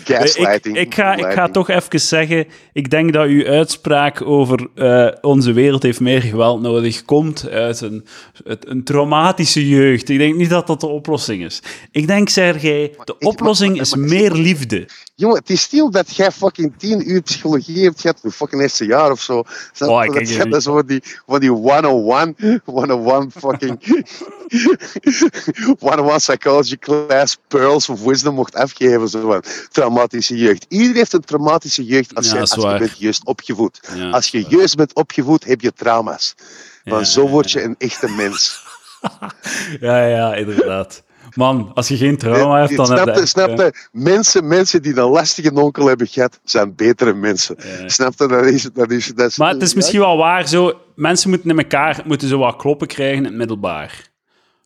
Gaslighting. 0.03 0.77
Ik, 0.77 0.85
ik, 0.85 0.95
ga, 0.95 1.15
ik 1.15 1.31
ga 1.31 1.47
toch 1.47 1.69
even 1.69 1.99
zeggen... 1.99 2.47
Ik 2.73 2.89
denk 2.89 3.13
dat 3.13 3.27
uw 3.27 3.45
uitspraak 3.45 4.21
over 4.21 4.67
uh, 4.75 5.07
onze 5.21 5.53
wereld 5.53 5.83
heeft 5.83 5.99
meer 5.99 6.21
geweld 6.21 6.61
nodig... 6.61 7.05
komt 7.05 7.49
uit 7.49 7.81
een, 7.81 8.05
uit 8.45 8.67
een 8.67 8.83
traumatische 8.83 9.69
jeugd. 9.69 10.09
Ik 10.09 10.17
denk 10.17 10.35
niet 10.35 10.49
dat 10.49 10.67
dat 10.67 10.79
de 10.79 10.87
oplossing 10.87 11.43
is. 11.43 11.61
Ik 11.91 12.07
denk, 12.07 12.29
Sergej, 12.29 12.95
de 13.03 13.17
oplossing 13.17 13.79
is 13.79 13.95
meer 13.95 14.31
liefde. 14.31 14.87
Jongen, 15.15 15.37
het 15.37 15.49
is 15.49 15.61
stil 15.61 15.91
dat 15.91 16.15
jij 16.15 16.31
fucking 16.31 16.73
tien 16.77 17.11
uur 17.11 17.21
psychologie 17.21 17.83
hebt 17.83 18.01
gehad, 18.01 18.19
je 18.23 18.31
fucking 18.31 18.61
eerste 18.61 18.85
jaar 18.85 19.11
of 19.11 19.21
zo. 19.21 19.43
Oh, 19.79 20.13
dat 20.13 20.29
jij 20.29 20.45
dat 20.45 20.63
zo 20.63 20.73
van 20.73 20.85
die, 20.85 21.03
van 21.25 21.39
die 21.39 21.49
101, 21.49 22.35
101 22.65 23.31
fucking 23.31 23.79
101 25.79 26.17
psychology 26.17 26.77
class 26.77 27.37
pearls 27.47 27.89
of 27.89 28.03
wisdom 28.03 28.35
mocht 28.35 28.55
afgeven. 28.55 29.07
Zo 29.09 29.21
van 29.21 29.43
traumatische 29.71 30.37
jeugd. 30.37 30.65
Iedereen 30.69 30.95
heeft 30.95 31.13
een 31.13 31.21
traumatische 31.21 31.85
jeugd 31.85 32.15
als, 32.15 32.27
ja, 32.27 32.33
je, 32.33 32.39
als 32.39 32.53
je 32.53 32.77
bent 32.77 32.99
juist 32.99 33.25
opgevoed. 33.25 33.79
Ja, 33.95 34.09
als 34.09 34.27
je 34.27 34.45
juist 34.47 34.75
bent 34.75 34.93
opgevoed, 34.93 35.43
heb 35.45 35.61
je 35.61 35.73
trauma's. 35.73 36.35
Maar 36.83 37.05
zo 37.05 37.27
word 37.27 37.51
je 37.51 37.63
een 37.63 37.75
echte 37.77 38.09
mens. 38.09 38.59
Ja, 39.79 40.05
ja, 40.05 40.35
inderdaad. 40.35 41.03
Man, 41.35 41.71
als 41.73 41.87
je 41.87 41.97
geen 41.97 42.17
trauma 42.17 42.59
hebt, 42.59 42.75
dan 42.75 42.91
heb 42.91 42.97
snap 42.97 43.07
je... 43.07 43.13
je, 43.13 43.19
echt, 43.19 43.29
snap 43.29 43.49
je? 43.49 43.87
Mensen, 43.91 44.47
mensen 44.47 44.81
die 44.81 44.97
een 44.97 45.09
lastige 45.09 45.53
onkel 45.53 45.85
hebben 45.85 46.07
gehad, 46.07 46.39
zijn 46.43 46.75
betere 46.75 47.13
mensen. 47.13 47.55
Ja. 47.57 47.89
Snap 47.89 48.13
je? 48.17 48.27
Dat 48.27 48.45
is, 48.45 48.69
dat 48.73 48.91
is, 48.91 49.07
dat 49.15 49.29
is, 49.29 49.37
Maar 49.37 49.53
het 49.53 49.61
is 49.61 49.73
misschien 49.73 49.99
wel 49.99 50.17
waar, 50.17 50.47
zo, 50.47 50.79
mensen 50.95 51.29
moeten 51.29 51.49
in 51.49 51.57
elkaar 51.57 52.01
moeten 52.05 52.27
zo 52.27 52.37
wat 52.37 52.55
kloppen 52.55 52.87
krijgen 52.87 53.17
in 53.17 53.23
het 53.23 53.33
middelbaar. 53.33 54.10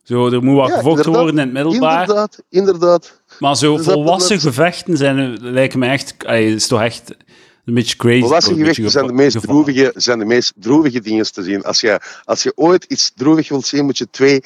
Zo, 0.06 0.28
er 0.30 0.42
moet 0.42 0.56
wat 0.56 0.68
Ja, 0.68 0.76
gevochten 0.76 1.12
worden 1.12 1.32
in 1.32 1.38
het 1.38 1.52
middelbaar. 1.52 2.00
Inderdaad, 2.00 2.42
inderdaad. 2.50 3.22
Maar 3.38 3.56
zo 3.56 3.76
Dus 3.76 3.86
volwassen 3.86 4.34
dat- 4.36 4.44
gevechten 4.46 4.96
zijn, 4.96 5.38
lijken 5.40 5.78
me 5.78 5.86
echt... 5.86 6.14
allee, 6.26 6.54
is 6.54 6.66
toch 6.66 6.80
echt 6.82 7.14
een 7.64 7.74
beetje 7.74 7.96
crazy. 7.96 8.20
Volwassen 8.20 8.56
gewichten 8.56 8.90
zijn 8.90 9.06
de 9.06 9.12
meest 9.12 9.36
gevallen. 9.36 9.64
droevige, 9.64 9.92
zijn 9.96 10.18
de 10.18 10.24
meest 10.24 10.52
droevige 10.56 11.00
dingen 11.00 11.32
te 11.32 11.42
zien. 11.42 11.62
Als 11.62 11.80
je, 11.80 12.00
als 12.24 12.42
je 12.42 12.52
ooit 12.54 12.84
iets 12.84 13.12
droevig 13.14 13.48
wilt 13.48 13.66
zien, 13.66 13.84
moet 13.84 13.98
je 13.98 14.10
twee 14.10 14.42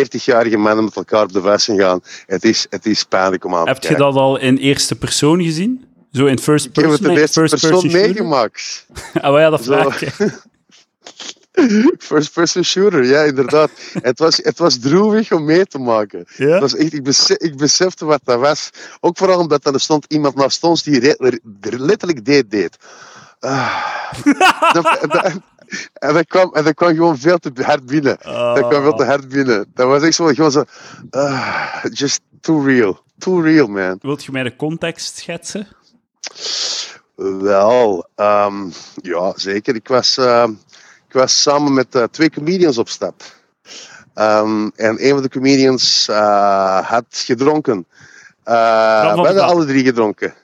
30-jarige 0.00 0.56
mannen 0.56 0.84
met 0.84 0.96
elkaar 0.96 1.22
op 1.22 1.32
de 1.32 1.40
vuist 1.40 1.66
gaan. 1.76 2.00
Het 2.26 2.44
is, 2.44 2.66
het 2.70 2.86
is 2.86 3.04
pijnlijk 3.04 3.44
om 3.44 3.54
aan 3.54 3.64
te 3.64 3.70
Heb 3.70 3.82
je 3.82 3.96
dat 3.96 4.14
al 4.14 4.38
in 4.38 4.56
eerste 4.56 4.96
persoon 4.96 5.42
gezien? 5.42 5.84
Zo 6.12 6.26
in 6.26 6.38
first 6.38 6.66
Ik 6.66 6.74
heb 6.74 6.84
person? 6.84 7.04
het 7.04 7.14
in 7.14 7.20
eerste 7.20 7.40
persoon 7.40 7.92
meegemaakt. 7.92 8.86
Ah, 9.20 9.38
ja, 9.38 9.50
dat 9.50 9.62
vraag 9.64 10.02
ik. 10.02 10.16
First 11.98 12.32
person 12.32 12.64
shooter, 12.64 13.04
ja, 13.04 13.22
inderdaad. 13.22 13.70
het, 14.02 14.18
was, 14.18 14.36
het 14.36 14.58
was 14.58 14.78
droevig 14.78 15.32
om 15.32 15.44
mee 15.44 15.66
te 15.66 15.78
maken. 15.78 16.24
Ja? 16.36 16.48
Het 16.48 16.60
was 16.60 16.74
echt, 16.76 16.92
ik, 16.92 17.02
besef, 17.02 17.36
ik 17.36 17.56
besefte 17.56 18.04
wat 18.04 18.20
dat 18.24 18.38
was. 18.40 18.70
Ook 19.00 19.18
vooral 19.18 19.38
omdat 19.38 19.66
er 19.66 19.80
stond 19.80 20.04
iemand 20.08 20.34
naast 20.34 20.62
ons 20.62 20.82
die 20.82 20.98
re- 21.00 21.38
er 21.60 21.80
letterlijk 21.80 22.24
deed 22.24 22.50
deed. 22.50 22.76
Ah. 23.40 23.84
Dat- 24.72 24.98
dat- 25.08 25.32
en 25.92 26.14
dat 26.14 26.26
kwam, 26.26 26.54
en 26.54 26.64
dat 26.64 26.74
kwam 26.74 26.94
gewoon 26.94 27.18
veel 27.18 27.38
te 27.38 27.50
hard 27.62 27.86
binnen. 27.86 28.16
Dat 28.22 28.68
kwam 28.68 28.82
veel 28.82 28.94
te 28.94 29.04
hard 29.04 29.28
binnen. 29.28 29.66
Dat 29.74 29.86
was 29.86 30.02
echt 30.02 30.14
zo, 30.14 30.26
gewoon 30.26 30.50
zo... 30.50 30.64
ah, 31.10 31.84
just 31.92 32.20
too 32.40 32.64
real. 32.64 33.02
Too 33.18 33.40
real, 33.40 33.66
man. 33.66 33.98
Wilt 34.00 34.24
je 34.24 34.32
mij 34.32 34.42
de 34.42 34.56
context 34.56 35.16
schetsen? 35.18 35.68
Wel, 37.16 38.08
ehm, 38.14 38.68
ja, 39.02 39.32
zeker. 39.36 39.74
Ik 39.74 39.88
was, 39.88 40.16
ehm, 40.16 40.52
ik 41.14 41.20
was 41.20 41.42
samen 41.42 41.74
met 41.74 41.94
eh, 41.94 42.02
twee 42.10 42.30
comedians 42.30 42.78
op 42.78 42.88
stap. 42.88 43.22
Ehm, 44.14 44.68
en 44.76 45.04
een 45.06 45.12
van 45.12 45.22
de 45.22 45.28
comedians 45.28 46.08
eh, 46.08 46.88
had 46.90 47.04
gedronken. 47.10 47.86
Van 48.44 48.54
we 49.20 49.26
hadden 49.26 49.42
alle 49.44 49.64
drie 49.64 49.84
gedronken. 49.84 50.34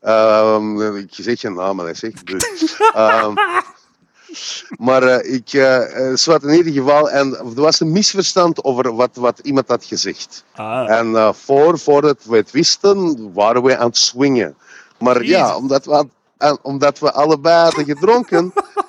Ehm, 0.00 0.96
ik 0.96 1.08
zeg 1.10 1.40
geen 1.40 1.54
naam, 1.54 1.76
maar. 1.76 1.92
Dus, 2.24 2.76
ehm, 2.94 3.34
maar 4.78 5.02
eh, 5.02 5.34
ik, 5.34 5.52
eh, 5.52 6.08
eh, 6.10 6.16
zwart 6.16 6.42
in 6.42 6.54
ieder 6.54 6.72
geval, 6.72 7.10
en 7.10 7.36
er 7.36 7.54
was 7.54 7.80
een 7.80 7.92
misverstand 7.92 8.64
over 8.64 8.94
wat, 8.94 9.10
wat 9.14 9.38
iemand 9.42 9.68
had 9.68 9.84
gezegd. 9.84 10.44
Ah, 10.54 10.90
En 10.90 11.16
eh, 11.16 11.32
voor, 11.32 11.78
voordat 11.78 12.18
we 12.24 12.36
het 12.36 12.50
wisten, 12.50 13.32
waren 13.32 13.62
we 13.62 13.76
aan 13.76 13.86
het 13.86 13.96
swingen. 13.98 14.56
Maar 14.98 15.22
ja, 15.22 15.56
omdat 15.56 15.84
we, 15.84 16.06
aan- 16.38 16.58
omdat 16.62 16.98
we 16.98 17.12
allebei 17.12 17.62
hadden 17.62 17.84
gedronken, 17.84 18.52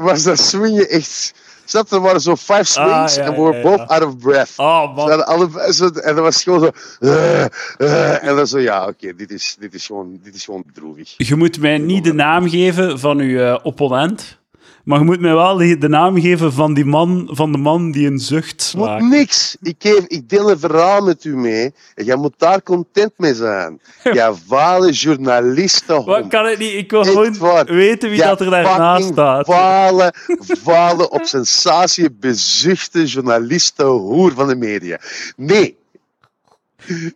was 0.00 0.22
dat 0.22 0.38
swingen 0.38 0.88
echt... 0.88 1.34
Snap 1.64 1.88
je, 1.88 1.94
er 1.94 2.00
waren 2.00 2.20
zo 2.20 2.34
vijf 2.34 2.66
swings 2.66 3.14
ja, 3.14 3.22
en 3.22 3.34
we 3.34 3.40
were 3.40 3.56
ja, 3.56 3.62
both 3.62 3.78
ja. 3.78 3.84
out 3.84 4.02
of 4.02 4.18
breath. 4.18 4.52
oh, 4.56 4.96
man. 4.96 5.72
zo, 5.72 5.84
en 5.86 6.14
dat 6.14 6.24
was 6.24 6.42
gewoon 6.42 6.60
zo... 6.60 6.70
eh, 7.00 7.44
eh, 7.78 8.24
en 8.24 8.36
dan 8.36 8.46
zo, 8.46 8.58
ja, 8.58 8.86
oké, 8.86 9.14
dit, 9.14 9.30
is, 9.30 9.56
dit, 9.58 9.74
is 9.74 9.86
gewoon, 9.86 10.18
dit 10.22 10.34
is 10.34 10.44
gewoon 10.44 10.64
droevig. 10.72 11.14
Je 11.16 11.36
moet 11.36 11.60
mij 11.60 11.78
niet 11.78 12.04
de 12.04 12.12
naam 12.12 12.48
geven 12.48 12.98
van 12.98 13.18
uw 13.18 13.38
eh, 13.38 13.58
opponent, 13.62 14.39
maar 14.84 14.98
je 14.98 15.04
moet 15.04 15.20
mij 15.20 15.34
wel 15.34 15.56
de, 15.56 15.88
naam 15.88 16.20
geven 16.20 16.52
van, 16.52 16.74
die 16.74 16.84
man, 16.84 17.28
van 17.32 17.52
de 17.52 17.58
man 17.58 17.90
die 17.90 18.06
een 18.06 18.18
zucht 18.18 18.72
moet 18.76 18.86
slaakt. 18.86 19.04
niks. 19.04 19.56
Ik, 19.62 19.74
geef, 19.78 20.04
ik 20.06 20.28
deel 20.28 20.50
een 20.50 20.58
verhaal 20.58 21.00
met 21.00 21.24
u 21.24 21.36
mee. 21.36 21.72
En 21.94 22.04
jij 22.04 22.16
moet 22.16 22.34
daar 22.36 22.62
content 22.62 23.12
mee 23.16 23.34
zijn. 23.34 23.80
Jij 24.02 24.32
vale 24.46 24.92
journalisten. 24.92 26.04
Wat 26.04 26.28
kan 26.28 26.44
het 26.44 26.58
niet? 26.58 26.72
Ik 26.72 26.90
wil 26.90 27.04
gewoon 27.04 27.64
weten 27.66 28.10
wie 28.10 28.22
dat 28.22 28.40
er 28.40 28.50
daarnaast 28.50 29.06
staat. 29.06 29.46
Vale, 29.46 30.14
vale 30.64 31.10
op 31.10 31.24
sensatie 31.24 32.10
bezuchte 32.10 33.04
journalisten 33.04 33.86
hoer 33.86 34.32
van 34.32 34.48
de 34.48 34.56
media. 34.56 34.98
Nee, 35.36 35.78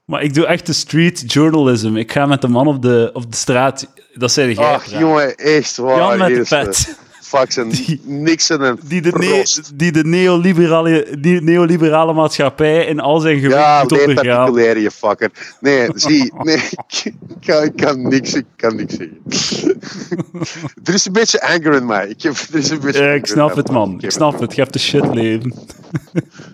Maar 0.04 0.22
ik 0.22 0.34
doe 0.34 0.46
echt 0.46 0.66
de 0.66 0.72
street 0.72 1.32
journalism. 1.32 1.96
Ik 1.96 2.12
ga 2.12 2.26
met 2.26 2.40
de 2.40 2.48
man 2.48 2.66
op 2.66 2.82
de, 2.82 3.10
op 3.12 3.30
de 3.30 3.36
straat. 3.36 3.86
Dat 4.14 4.32
zei 4.32 4.54
jij. 4.54 4.64
ach 4.64 4.98
jongen, 4.98 5.34
echt 5.36 5.76
waar. 5.76 5.96
Jan 5.96 6.18
met 6.18 6.34
de 6.34 6.46
pet. 6.48 6.96
Fucks 7.24 7.56
en 7.56 7.68
Die- 7.68 8.00
Nixon 8.04 8.62
en 8.62 8.78
Die 8.84 9.02
de, 9.02 9.10
ne- 9.12 9.44
die 9.74 9.92
de 9.92 10.04
neoliberale, 10.04 11.16
die 11.20 11.40
neoliberale 11.40 12.12
maatschappij 12.12 12.86
in 12.86 13.00
al 13.00 13.20
zijn 13.20 13.36
gewicht 13.40 13.54
Ja, 13.58 13.82
moet 13.82 13.92
ondergaan. 14.00 14.44
particulier, 14.44 14.78
je 14.82 14.90
fucker. 14.90 15.30
Nee, 15.60 15.88
zie, 15.94 16.32
nee, 16.36 16.56
ik 17.02 17.14
kan, 17.46 17.62
ik 17.62 17.76
kan 17.76 18.08
niks, 18.08 18.34
ik 18.34 18.44
kan 18.56 18.76
niks 18.76 18.94
zeggen. 18.94 19.20
er 20.84 20.94
is 20.94 21.06
een 21.06 21.12
beetje 21.12 21.42
anger 21.42 21.72
in 21.74 21.86
mij. 21.86 22.08
Ik, 22.08 22.22
heb, 22.22 22.34
er 22.52 22.58
is 22.58 22.70
een 22.70 22.80
beetje 22.80 23.02
Ja, 23.02 23.10
ik 23.12 23.26
snap 23.26 23.56
het, 23.56 23.70
man. 23.70 23.98
Ik 24.00 24.10
snap 24.10 24.40
het. 24.40 24.54
Je 24.54 24.62
hebt 24.62 24.74
een 24.74 24.80
shit 24.80 25.14
leven. 25.14 25.54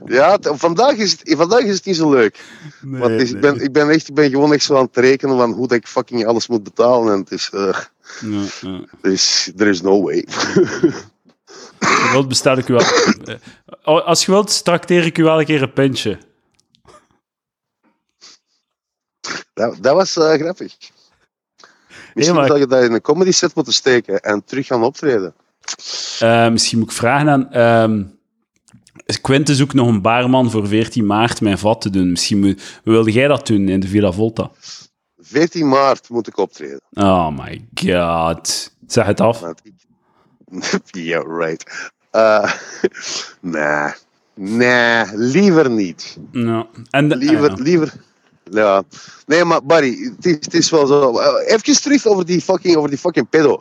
Ja, 0.07 0.37
t- 0.39 0.51
vandaag 0.55 0.95
is, 0.97 1.11
het, 1.11 1.35
vandaag 1.37 1.61
is 1.61 1.75
het 1.77 1.85
niet 1.87 1.97
zo 1.97 2.11
leuk. 2.11 2.41
Nee, 2.83 3.01
Want 3.01 3.21
is- 3.21 3.33
nee. 3.33 3.35
ik, 3.35 3.41
ben, 3.41 3.61
ik, 3.65 3.73
ben 3.73 3.89
echt, 3.91 4.09
ik 4.09 4.15
ben 4.15 4.31
gewoon 4.31 4.53
echt 4.53 4.65
zo 4.65 4.77
aan 4.77 4.85
het 4.85 4.97
rekenen 4.97 5.37
van 5.37 5.53
hoe 5.53 5.69
dat 5.69 5.77
ik 5.77 5.87
fucking 5.87 6.27
alles 6.27 6.49
moet 6.49 6.63
betalen. 6.63 7.13
En 7.13 7.19
het 7.21 7.31
is, 7.31 7.51
eh, 7.55 7.77
Ja, 8.21 8.45
ja. 8.61 8.81
er 9.03 9.13
is, 9.13 9.53
there 9.57 9.71
is 9.71 9.81
no 9.83 10.03
way. 10.03 10.25
Als 11.79 12.03
je 12.03 12.09
wilt, 12.13 12.29
bestel 12.29 12.57
ik 12.59 12.69
u 12.69 12.73
wel. 12.73 12.83
Eh, 13.83 14.07
Als 14.07 14.25
je 14.25 14.31
wilt, 14.31 14.65
trakteer 14.65 15.05
ik 15.07 15.19
u 15.19 15.23
wel 15.23 15.39
een 15.39 15.45
keer 15.47 15.63
een 15.63 15.73
pintje. 15.73 16.19
dat, 19.55 19.77
dat 19.81 19.95
was 19.95 20.17
eh, 20.17 20.33
grappig. 20.33 20.77
Misschien 22.15 22.37
maar- 22.37 22.47
zou 22.47 22.59
je 22.59 22.67
dat 22.67 22.83
in 22.83 22.93
een 22.93 23.01
comedy 23.01 23.31
set 23.31 23.55
moeten 23.55 23.73
steken 23.75 24.21
en 24.21 24.45
terug 24.45 24.67
gaan 24.67 24.83
optreden. 24.85 25.35
Eh, 26.19 26.49
misschien 26.51 26.79
moet 26.79 26.91
ik 26.91 26.97
vragen 26.97 27.29
aan... 27.29 27.53
ehm 27.53 28.03
Quinte 29.21 29.55
zoekt 29.55 29.75
nog 29.75 29.89
een 29.89 30.03
baarman 30.03 30.51
voor 30.51 30.67
14 30.69 31.07
maart 31.07 31.41
mijn 31.41 31.59
vat 31.59 31.81
te 31.81 31.91
doen. 31.91 32.11
Misschien 32.11 32.39
moet, 32.41 32.81
wilde 32.85 33.13
jij 33.13 33.29
dat 33.29 33.47
doen 33.47 33.69
in 33.69 33.81
de 33.81 33.89
Villa 33.89 34.13
Volta? 34.13 34.51
14 35.31 35.69
maart 35.69 36.09
moet 36.09 36.27
ik 36.27 36.37
optreden. 36.39 36.81
Oh 36.93 37.29
my 37.39 37.69
god. 37.75 38.73
Zeg 38.87 39.07
het 39.07 39.21
af. 39.21 39.43
Yeah, 40.91 41.25
right. 41.41 41.91
Eh 42.11 42.53
nee. 43.41 43.93
Nee, 44.35 45.05
liever 45.13 45.71
niet. 45.71 46.17
En 46.91 47.09
de- 47.09 47.17
Liever, 47.17 47.63
liever. 47.63 47.93
Ja. 48.45 48.83
Nee, 49.27 49.45
maar 49.45 49.65
Barry, 49.65 50.13
het 50.17 50.27
is, 50.27 50.33
het 50.33 50.55
is 50.55 50.71
wel 50.71 50.87
zo. 50.87 51.19
Eh, 51.19 51.53
even 51.55 51.81
terug 51.83 52.07
over 52.07 52.27
die 52.27 52.41
fucking, 52.41 52.77
over 52.77 52.89
die 52.91 52.99
fucking 52.99 53.29
pedo. 53.29 53.61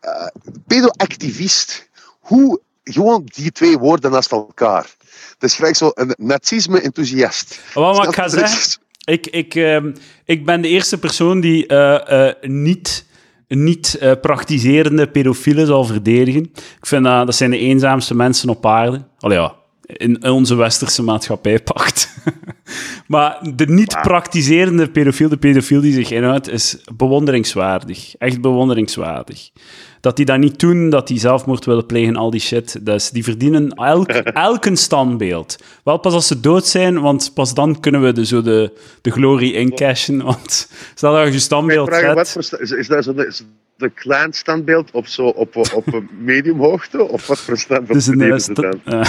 Eh, 0.00 0.26
pedo-activist. 0.66 1.88
Hoe 2.20 2.60
gewoon 2.84 3.22
die 3.24 3.52
twee 3.52 3.78
woorden 3.78 4.10
naast 4.10 4.32
elkaar. 4.32 4.94
Dat 5.38 5.50
is 5.50 5.54
gelijk 5.56 5.76
zo 5.76 5.90
een 5.94 6.14
nazisme-enthousiast. 6.18 7.60
Wat 7.74 7.96
maar 7.96 8.08
ik 8.08 8.30
zeggen, 8.30 8.80
ik, 9.08 9.26
ik, 9.26 9.54
ehm, 9.54 9.92
ik 10.24 10.44
ben 10.44 10.60
de 10.60 10.68
eerste 10.68 10.98
persoon 10.98 11.40
die 11.40 11.66
eh, 11.66 12.28
eh, 12.28 12.34
niet, 12.40 13.06
niet 13.48 13.96
eh, 14.00 14.12
praktiserende 14.20 15.06
pedofielen 15.06 15.66
zal 15.66 15.84
verdedigen. 15.84 16.42
Ik 16.54 16.86
vind 16.86 17.04
dat, 17.04 17.26
dat 17.26 17.34
zijn 17.34 17.50
de 17.50 17.58
eenzaamste 17.58 18.14
mensen 18.14 18.48
op 18.48 18.66
aarde. 18.66 19.02
Al 19.18 19.32
ja, 19.32 19.54
in, 19.86 20.18
in 20.20 20.30
onze 20.30 20.54
westerse 20.54 21.02
maatschappij 21.02 21.60
pakt. 21.60 22.14
maar 23.06 23.38
de 23.54 23.66
niet 23.66 23.98
praktiserende 24.02 24.90
pedofiel, 24.90 25.28
de 25.28 25.36
pedofiel 25.36 25.80
die 25.80 25.92
zich 25.92 26.10
inhoudt, 26.10 26.50
is 26.50 26.78
bewonderingswaardig. 26.96 28.16
Echt 28.16 28.40
bewonderingswaardig. 28.40 29.50
Dat 30.00 30.16
die 30.16 30.24
dat 30.24 30.38
niet 30.38 30.60
doen, 30.60 30.90
dat 30.90 31.08
die 31.08 31.18
zelfmoord 31.18 31.64
willen 31.64 31.86
plegen, 31.86 32.16
al 32.16 32.30
die 32.30 32.40
shit. 32.40 32.86
Dus 32.86 33.10
die 33.10 33.24
verdienen 33.24 33.70
elk, 33.70 34.08
elk 34.48 34.64
een 34.64 34.76
standbeeld. 34.76 35.56
Wel 35.84 35.98
pas 35.98 36.12
als 36.12 36.26
ze 36.26 36.40
dood 36.40 36.66
zijn, 36.66 37.00
want 37.00 37.30
pas 37.34 37.54
dan 37.54 37.80
kunnen 37.80 38.02
we 38.02 38.12
de, 38.12 38.26
zo 38.26 38.42
de, 38.42 38.72
de 39.02 39.10
glorie 39.10 39.52
incashen. 39.52 40.22
Want 40.22 40.70
stel 40.94 41.12
dat 41.12 41.26
je 41.26 41.32
je 41.32 41.38
standbeeld 41.38 41.88
wat 41.88 42.28
zet... 42.28 42.48
voor 42.50 42.60
is, 42.60 42.70
is 42.70 42.86
dat 42.86 43.04
zo 43.04 43.14
de, 43.76 43.90
klein 43.94 44.32
standbeeld 44.32 44.90
op, 44.90 45.06
zo, 45.06 45.26
op, 45.26 45.56
op 45.56 45.92
een 45.92 46.08
mediumhoogte? 46.18 47.08
Of 47.08 47.26
wat 47.26 47.38
voor 47.38 47.58
standbeeld 47.58 47.92
Dus 47.92 48.06
een, 48.86 49.04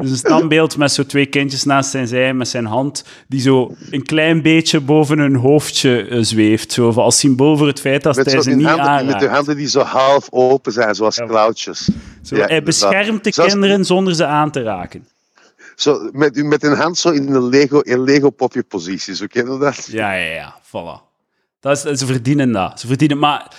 dus 0.00 0.10
een 0.10 0.16
standbeeld 0.16 0.76
met 0.76 0.92
zo 0.92 1.02
twee 1.02 1.26
kindjes 1.26 1.64
naast 1.64 1.90
zijn 1.90 2.08
zij, 2.08 2.34
met 2.34 2.48
zijn 2.48 2.64
hand, 2.64 3.04
die 3.28 3.40
zo 3.40 3.74
een 3.90 4.02
klein 4.02 4.42
beetje 4.42 4.80
boven 4.80 5.18
hun 5.18 5.34
hoofdje 5.36 6.06
eh, 6.08 6.18
zweeft. 6.22 6.72
Zo, 6.72 6.90
als 6.90 7.18
symbool 7.18 7.56
voor 7.56 7.66
het 7.66 7.80
feit 7.80 8.02
dat 8.02 8.16
Met, 8.16 8.32
hij 8.32 8.42
ze 8.42 8.50
niet 8.50 8.66
handen, 8.66 8.84
met 8.84 8.94
aanraakt. 8.94 9.20
de 9.20 9.28
handen 9.28 9.56
die 9.56 9.68
zo 9.68 9.80
half 9.80 10.26
open 10.30 10.72
zijn, 10.72 10.94
zoals 10.94 11.16
klauwtjes. 11.16 11.88
Zo, 12.22 12.36
Ja, 12.36 12.46
hij 12.46 12.62
beschermt 12.62 13.24
de 13.24 13.32
kinderen 13.32 13.84
zonder 13.84 14.14
ze 14.14 14.26
aan 14.26 14.50
te 14.50 14.62
raken. 14.62 15.08
Zo, 15.76 16.08
met, 16.12 16.44
met 16.44 16.62
een 16.62 16.76
hand 16.76 16.98
zo 16.98 17.10
in 17.10 17.34
een 17.34 17.48
Lego, 17.48 17.80
in 17.80 18.02
Lego 18.02 18.30
popje 18.30 18.62
positie, 18.62 19.14
zo 19.14 19.26
ken 19.28 19.52
je 19.52 19.58
dat? 19.58 19.86
Ja, 19.90 20.12
ja, 20.12 20.34
ja, 20.34 20.54
voilà. 20.62 21.04
Dat 21.60 21.86
is, 21.86 21.98
ze 21.98 22.06
verdienen 22.06 22.52
dat. 22.52 22.80
Ze 22.80 22.86
verdienen, 22.86 23.18
maar 23.18 23.52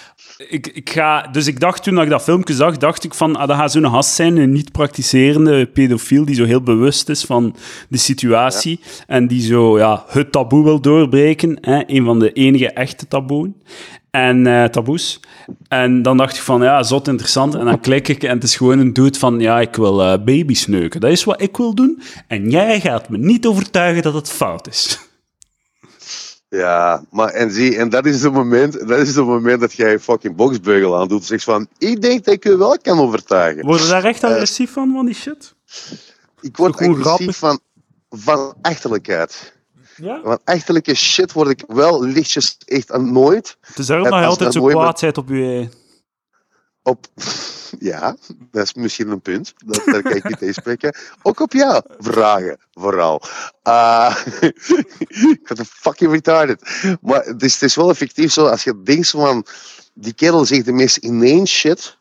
ik, 0.49 0.67
ik 0.67 0.89
ga... 0.89 1.21
Dus 1.21 1.47
ik 1.47 1.60
dacht 1.60 1.83
toen 1.83 1.95
dat 1.95 2.03
ik 2.03 2.10
dat 2.10 2.23
filmpje 2.23 2.53
zag, 2.53 2.77
dacht 2.77 3.03
ik 3.03 3.13
van, 3.13 3.36
ah, 3.36 3.47
dat 3.47 3.57
gaat 3.57 3.71
zo'n 3.71 3.89
gast 3.89 4.13
zijn, 4.13 4.38
een 4.38 4.51
niet-praktiserende 4.51 5.65
pedofiel, 5.65 6.25
die 6.25 6.36
zo 6.36 6.43
heel 6.43 6.62
bewust 6.62 7.10
is 7.10 7.23
van 7.23 7.55
de 7.89 7.97
situatie 7.97 8.79
en 9.07 9.27
die 9.27 9.41
zo, 9.41 9.77
ja, 9.77 10.03
het 10.07 10.31
taboe 10.31 10.63
wil 10.63 10.81
doorbreken. 10.81 11.57
Hè, 11.62 11.83
een 11.86 12.05
van 12.05 12.19
de 12.19 12.33
enige 12.33 12.71
echte 12.71 13.07
taboen. 13.07 13.55
En 14.12 14.47
eh, 14.47 14.63
taboes. 14.63 15.19
En 15.67 16.01
dan 16.01 16.17
dacht 16.17 16.36
ik 16.36 16.41
van, 16.41 16.62
ja, 16.62 16.83
zot 16.83 17.07
interessant. 17.07 17.55
En 17.55 17.65
dan 17.65 17.79
klik 17.79 18.07
ik 18.07 18.23
en 18.23 18.33
het 18.33 18.43
is 18.43 18.55
gewoon 18.55 18.79
een 18.79 18.93
dude 18.93 19.19
van, 19.19 19.39
ja, 19.39 19.60
ik 19.60 19.75
wil 19.75 20.03
eh 20.03 20.23
baby's 20.23 20.67
neuken. 20.67 20.99
Dat 21.01 21.12
is 21.12 21.23
wat 21.23 21.41
ik 21.41 21.57
wil 21.57 21.75
doen. 21.75 22.01
En 22.27 22.49
jij 22.49 22.79
gaat 22.79 23.10
me 23.10 23.17
niet 23.17 23.45
overtuigen 23.45 24.03
dat 24.03 24.13
het 24.13 24.29
fout 24.29 24.67
is. 24.67 24.99
Ja, 26.49 27.03
maar 27.10 27.29
en 27.29 27.51
zie, 27.51 27.77
en 27.77 27.89
dat 27.89 28.05
is 28.05 28.23
het 28.23 28.33
moment, 28.33 28.88
dat 28.88 28.99
is 28.99 29.15
het 29.15 29.25
moment 29.25 29.60
dat 29.60 29.73
jij 29.73 29.99
fucking 29.99 30.36
boksbeugel 30.36 30.97
aan 30.97 31.07
doet. 31.07 31.25
Zegt 31.25 31.43
van, 31.43 31.67
ik 31.77 32.01
denk 32.01 32.23
dat 32.25 32.33
ik 32.33 32.43
je 32.43 32.57
wel 32.57 32.77
kan 32.81 32.99
overtuigen. 32.99 33.65
Worden 33.65 33.86
we 33.86 33.91
daar 33.91 34.03
echt 34.03 34.23
agressief 34.23 34.71
van, 34.71 34.91
van 34.93 35.05
die 35.05 35.15
shit? 35.15 35.53
Ik 36.41 36.57
word 36.57 36.77
agressief 36.77 37.38
van, 37.38 37.60
van 38.10 38.53
achterlijkheid. 38.62 39.55
Ja? 39.95 40.21
Van 40.23 40.39
achterlijke 40.43 40.95
shit 40.95 41.31
word 41.31 41.49
ik 41.49 41.63
wel 41.67 42.03
lichtjes 42.03 42.57
echt 42.65 42.91
aan 42.91 43.12
nooit 43.12 43.57
Het 43.62 43.77
is 43.77 43.86
daarom 43.86 44.10
dat 44.10 44.19
je 44.19 44.25
altijd 44.25 44.53
zo 44.53 44.65
kwaad 44.65 45.01
bent 45.01 45.17
op 45.17 45.29
je... 45.29 45.69
op... 46.83 47.07
Ja, 47.80 48.15
dat 48.51 48.63
is 48.63 48.73
misschien 48.73 49.10
een 49.10 49.21
punt. 49.21 49.53
Dat, 49.65 49.82
daar 49.86 50.01
kan 50.01 50.15
ik 50.15 50.23
niet 50.23 50.38
tegen 50.38 50.53
spreken. 50.53 50.95
Ook 51.21 51.39
op 51.39 51.53
jou 51.53 51.82
vragen, 51.99 52.58
vooral. 52.73 53.21
Uh, 53.63 54.15
ik 55.08 55.39
word 55.47 55.67
fucking 55.67 56.12
retarded. 56.12 56.62
Maar 57.01 57.23
het 57.23 57.62
is, 57.62 57.75
wel 57.75 57.89
effectief 57.89 58.32
zo, 58.32 58.45
als 58.45 58.63
je 58.63 58.82
denkt 58.84 59.10
van... 59.10 59.45
Die 59.93 60.13
kerel 60.13 60.45
zegt 60.45 60.65
de 60.65 60.71
meest 60.71 60.97
inane 60.97 61.45
shit... 61.45 61.97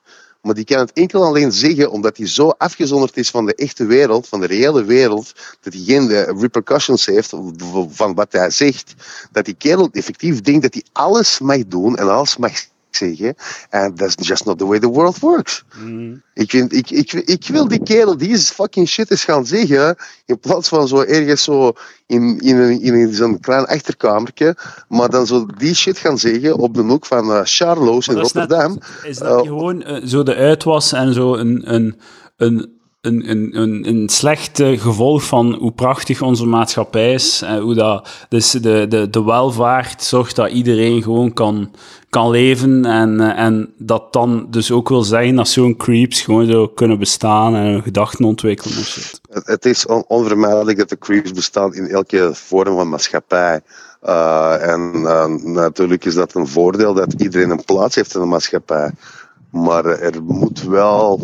Maar 0.47 0.55
die 0.55 0.65
kan 0.65 0.79
het 0.79 0.93
enkel 0.93 1.25
alleen 1.25 1.53
zeggen 1.53 1.91
omdat 1.91 2.17
hij 2.17 2.27
zo 2.27 2.49
afgezonderd 2.49 3.17
is 3.17 3.31
van 3.31 3.47
de 3.47 3.55
echte 3.55 3.85
wereld, 3.85 4.29
van 4.29 4.41
de 4.41 4.47
reële 4.47 4.85
wereld, 4.85 5.33
dat 5.61 5.73
hij 5.73 5.83
geen 5.83 6.11
eh, 6.11 6.41
repercussions 6.41 7.07
heeft 7.07 7.33
van 7.89 8.15
wat 8.15 8.33
hij 8.33 8.51
zegt. 8.51 8.95
Dat 9.33 9.45
die 9.45 9.55
kerel 9.55 9.89
effectief 9.93 10.41
denkt 10.41 10.63
dat 10.63 10.75
hij 10.75 10.85
alles 10.93 11.39
mag 11.39 11.67
doen 11.67 11.97
en 11.97 12.09
alles 12.09 12.37
mag 12.37 12.53
zeggen. 12.97 13.35
En 13.71 13.95
that's 13.95 14.15
just 14.29 14.45
not 14.45 14.59
the 14.59 14.67
way 14.67 14.79
the 14.79 14.89
world 14.89 15.19
works. 15.19 15.65
Mm. 15.79 16.23
Ik, 16.35 16.51
vind, 16.51 16.73
ik, 16.73 16.91
ik, 16.91 17.13
ik 17.13 17.47
wil 17.47 17.69
die 17.69 17.83
kerel 17.83 18.17
die 18.17 18.29
is 18.29 18.51
fucking 18.51 18.89
shit 18.89 19.11
eens 19.11 19.25
gaan 19.25 19.47
zeggen, 19.47 19.97
in 20.27 20.39
plaats 20.39 20.69
van 20.69 20.89
zo 20.89 21.01
ergens 21.01 21.43
zo 21.43 21.73
in, 22.07 22.39
in, 22.41 22.57
een- 22.57 22.81
in, 22.81 23.15
zo'n 23.15 23.41
klein 23.41 23.67
achterkamertje, 23.67 24.57
maar 24.89 25.11
dan 25.11 25.27
zo 25.27 25.47
die 25.59 25.75
shit 25.75 25.99
gaan 25.99 26.19
zeggen 26.19 26.57
op 26.59 26.75
de 26.75 26.83
hoek 26.83 27.07
van 27.07 27.33
eh 27.33 27.41
Charlo's 27.45 28.09
in 28.09 28.17
is 28.19 28.33
net- 28.33 28.33
Rotterdam. 28.33 28.79
Is 29.05 29.19
dat 29.19 29.29
Eh, 29.41 29.47
gewoon 29.47 29.83
eh, 29.83 30.05
zo 30.07 30.23
de 30.23 30.35
uitwas 30.35 30.93
en 30.93 31.15
zo 31.15 31.35
een, 31.35 31.75
een, 31.75 31.99
een, 32.37 32.76
een, 33.07 33.89
een, 33.89 34.09
slecht 34.09 34.61
eh, 34.61 34.81
gevolg 34.81 35.25
van 35.25 35.55
hoe 35.55 35.73
prachtig 35.73 36.23
onze 36.23 36.47
maatschappij 36.47 37.13
is? 37.13 37.43
En 37.43 37.61
hoe 37.61 37.75
dat, 37.75 38.09
dus 38.29 38.51
de, 38.51 38.87
de, 38.89 39.11
de 39.11 39.25
welvaart 39.25 40.03
zorgt 40.03 40.37
dat 40.37 40.51
iedereen 40.51 41.03
gewoon 41.03 41.33
kan, 41.33 41.71
kan 42.11 42.31
leven 42.31 42.85
en, 42.85 43.21
eh, 43.21 43.45
en 43.45 43.73
dat 43.79 44.13
dan 44.13 44.47
dus 44.51 44.71
ook 44.71 44.89
wil 44.89 45.03
zeggen 45.03 45.35
dat 45.35 45.49
zo'n 45.49 45.77
creeps 45.77 46.21
gewoon 46.21 46.47
zo 46.47 46.69
kunnen 46.69 46.99
bestaan 46.99 47.55
en 47.55 47.65
hun 47.65 47.83
gedachten 47.83 48.25
ontwikkelen. 48.25 48.77
Het, 49.45 49.65
is 49.65 49.87
on- 49.87 50.05
onvermijdelijk 50.09 50.79
dat 50.79 50.89
de 50.89 50.99
creeps 50.99 51.33
bestaan 51.33 51.75
in 51.75 51.89
elke 51.89 52.31
vorm 52.33 52.77
van 52.77 52.89
maatschappij. 52.89 53.61
En 54.61 55.03
natuurlijk 55.53 56.05
is 56.05 56.15
dat 56.15 56.35
een 56.35 56.47
voordeel 56.47 56.95
dat 56.95 57.13
iedereen 57.13 57.51
een 57.51 57.65
plaats 57.65 57.95
heeft 57.95 58.15
in 58.15 58.21
de 58.21 58.27
maatschappij. 58.27 58.91
Maar 59.51 59.85
er 59.85 60.23
moet 60.23 60.63
wel. 60.63 61.21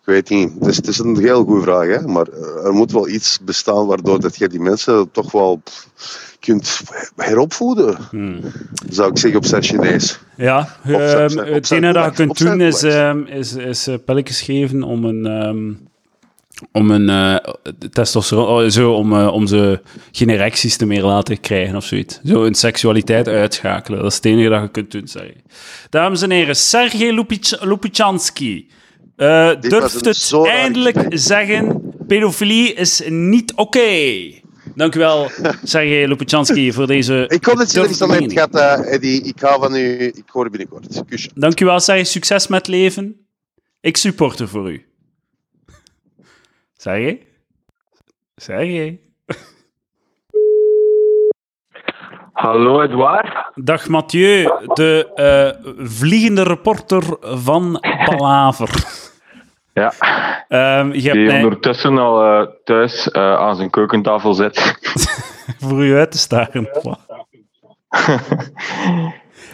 Ik 0.00 0.06
weet 0.06 0.28
niet, 0.30 0.52
het 0.58 0.66
is, 0.68 0.76
het 0.76 0.86
is 0.86 0.98
een 0.98 1.18
heel 1.18 1.44
goede 1.44 1.62
vraag, 1.62 1.86
hè? 1.86 2.00
maar 2.06 2.26
eh, 2.28 2.64
er 2.66 2.72
moet 2.72 2.92
wel 2.92 3.08
iets 3.08 3.38
bestaan 3.42 3.86
waardoor 3.86 4.20
dat 4.20 4.36
je 4.36 4.48
die 4.48 4.60
mensen 4.60 5.10
toch 5.10 5.32
wel 5.32 5.62
kunt 6.40 6.80
heropvoeden, 7.16 7.96
Hmm. 8.10 8.40
zou 8.90 9.10
ik 9.10 9.18
zeggen 9.18 9.38
op 9.38 9.46
zijn 9.46 9.62
Chinees. 9.62 10.18
Ja, 10.36 10.76
Op 10.84 10.90
ehm, 10.90 11.22
op 11.24 11.30
zijn- 11.30 11.38
op 11.48 11.54
het 11.54 11.70
enige 11.70 11.92
dat 11.92 12.04
je 12.04 12.10
kunt 12.12 12.38
doen 12.38 12.60
is, 12.60 12.82
ehm, 12.82 13.22
is, 13.22 13.54
is 13.54 13.86
eh, 13.86 13.94
pilletjes 14.04 14.40
geven 14.42 14.82
om 14.82 15.04
een, 15.04 15.26
ehm, 15.26 15.72
om 16.72 16.90
een 16.90 17.08
eh, 17.08 17.52
testosteron, 17.90 18.46
oh, 18.46 18.68
zo, 18.68 18.92
om, 18.92 19.12
om 19.26 19.46
ze 19.46 19.80
geen 20.12 20.28
erecties 20.30 20.76
te 20.76 20.86
meer 20.86 21.02
laten 21.02 21.40
krijgen 21.40 21.76
of 21.76 21.84
zoiets. 21.84 22.20
Zo 22.24 22.42
hun 22.42 22.54
seksualiteit 22.54 23.28
uitschakelen. 23.28 23.98
Dat 24.02 24.10
is 24.10 24.16
het 24.16 24.24
enige 24.24 24.48
dat 24.48 24.62
je 24.62 24.68
kunt 24.68 24.90
doen, 24.92 25.08
zeg. 25.08 25.32
Dames 25.90 26.22
en 26.22 26.30
heren, 26.30 26.56
Sergej 26.56 27.10
Lupich- 27.14 27.60
Lupichanski 27.64 28.68
eh, 29.20 29.46
was 29.46 29.60
durft 29.60 30.04
het 30.04 30.46
eindelijk 30.46 31.06
zeggen, 31.08 31.82
pedofilie 32.06 32.72
is 32.72 33.02
niet 33.08 33.52
oké. 33.54 33.88
Dank 34.74 34.94
u 34.94 34.98
wel, 34.98 35.30
Sergej 35.62 36.06
Lupichanski, 36.06 36.72
voor 36.72 36.86
deze 36.86 37.24
Ik 37.28 37.44
hoop 37.44 37.56
dat 37.56 37.72
je 37.72 37.80
er 37.80 37.88
iets 37.88 37.98
durfde 37.98 38.04
aan 38.04 38.10
hebt 38.10 38.20
mening. 38.20 38.50
gehad, 38.52 38.84
eh, 38.86 38.92
Eddie. 38.94 39.22
Ik 39.22 39.40
hou 39.40 39.60
van 39.60 39.74
u. 39.74 40.02
Ik 40.02 40.24
hoor 40.26 40.46
u 40.46 40.50
binnenkort. 40.50 41.02
Kusje. 41.08 41.30
Dankjewel, 41.34 41.80
Sergej. 41.80 42.04
Succes 42.04 42.46
met 42.46 42.66
leven. 42.68 43.26
Ik 43.80 43.96
supporter 43.96 44.48
voor 44.48 44.70
u. 44.70 44.86
Sergej? 46.76 47.26
Sergej? 48.36 49.00
Hallo 52.32 52.82
Edouard. 52.82 53.50
Dag 53.54 53.88
Mathieu, 53.88 54.42
de 54.74 55.10
eh, 55.14 55.70
vliegende 55.86 56.42
reporter 56.42 57.02
van 57.20 57.84
Palaver. 58.04 58.99
Ja, 59.80 59.92
Ehm, 60.50 60.92
je 60.92 61.02
hebt 61.02 61.14
die 61.14 61.26
mij 61.26 61.42
ondertussen 61.42 61.98
al 61.98 62.24
eh, 62.24 62.46
thuis 62.64 63.10
eh, 63.10 63.34
aan 63.34 63.56
zijn 63.56 63.70
keukentafel 63.70 64.34
zit. 64.34 64.74
voor 65.60 65.84
u 65.84 65.96
uit 65.96 66.10
te 66.10 66.18
staren. 66.18 66.68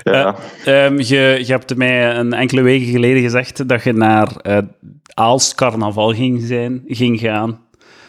ja. 0.03 0.35
Ehm, 0.65 0.99
je, 0.99 1.43
je 1.45 1.53
hebt 1.53 1.77
mij 1.77 2.17
een 2.17 2.33
enkele 2.33 2.63
weken 2.63 2.87
geleden 2.87 3.23
gezegd 3.23 3.69
dat 3.69 3.83
je 3.83 3.93
naar 3.93 4.37
eh 4.37 4.59
Aalst 5.15 5.55
carnaval 5.55 6.15
ging, 6.15 6.43
zijn, 6.43 6.83
ging 6.87 7.21
gaan. 7.21 7.61